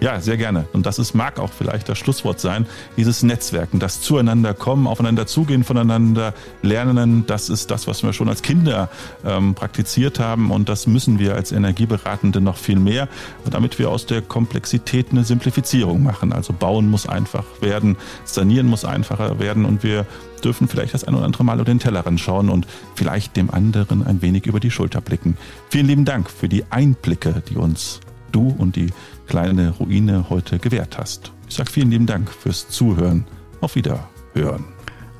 Ja, 0.00 0.20
sehr 0.20 0.36
gerne. 0.36 0.66
Und 0.74 0.84
das 0.84 0.98
ist, 0.98 1.14
mag 1.14 1.38
auch 1.38 1.50
vielleicht 1.50 1.88
das 1.88 1.96
Schlusswort 1.96 2.38
sein, 2.38 2.66
dieses 2.98 3.22
Netzwerken, 3.22 3.78
das 3.78 4.02
Zueinander 4.02 4.52
kommen, 4.52 4.86
aufeinander 4.86 5.26
zugehen, 5.26 5.64
voneinander 5.64 6.34
lernen. 6.62 7.24
Das 7.26 7.48
ist 7.48 7.70
das, 7.70 7.86
was 7.86 8.02
wir 8.02 8.12
schon 8.12 8.28
als 8.28 8.42
Kinder 8.42 8.90
ähm, 9.24 9.54
praktiziert 9.54 10.20
haben. 10.20 10.50
Und 10.50 10.68
das 10.68 10.86
müssen 10.86 11.18
wir 11.18 11.34
als 11.34 11.50
Energieberatende 11.50 12.42
noch 12.42 12.58
viel 12.58 12.78
mehr, 12.78 13.08
damit 13.50 13.78
wir 13.78 13.90
aus 13.90 14.04
der 14.04 14.20
Komplexität 14.20 15.12
eine 15.12 15.24
Simplifizierung 15.24 16.02
machen. 16.02 16.32
Also 16.32 16.52
bauen 16.52 16.90
muss 16.90 17.08
einfach 17.08 17.44
werden, 17.60 17.96
sanieren 18.24 18.66
muss 18.66 18.84
einfacher 18.84 19.38
werden 19.38 19.64
und 19.64 19.82
wir 19.82 20.04
dürfen 20.44 20.68
vielleicht 20.68 20.92
das 20.92 21.04
ein 21.04 21.14
oder 21.14 21.24
andere 21.24 21.44
Mal 21.44 21.56
über 21.56 21.64
den 21.64 21.78
Tellerrand 21.78 22.20
schauen 22.20 22.50
und 22.50 22.66
vielleicht 22.94 23.36
dem 23.36 23.50
anderen 23.50 24.06
ein 24.06 24.20
wenig 24.20 24.46
über 24.46 24.60
die 24.60 24.70
Schulter 24.70 25.00
blicken. 25.00 25.38
Vielen 25.70 25.86
lieben 25.86 26.04
Dank 26.04 26.30
für 26.30 26.48
die 26.48 26.64
Einblicke, 26.70 27.42
die 27.48 27.56
uns 27.56 28.00
du 28.32 28.54
und 28.56 28.76
die 28.76 28.92
kleine 29.26 29.70
Ruine 29.70 30.30
heute 30.30 30.58
gewährt 30.58 30.98
hast. 30.98 31.32
Ich 31.48 31.54
sage 31.56 31.70
vielen 31.70 31.90
lieben 31.90 32.06
Dank 32.06 32.30
fürs 32.30 32.68
Zuhören. 32.68 33.24
Auf 33.60 33.74
Wiederhören. 33.74 34.64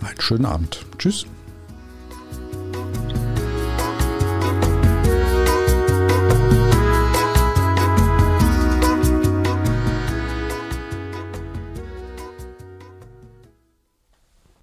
Einen 0.03 0.21
schönen 0.21 0.45
Abend. 0.45 0.85
Tschüss. 0.99 1.27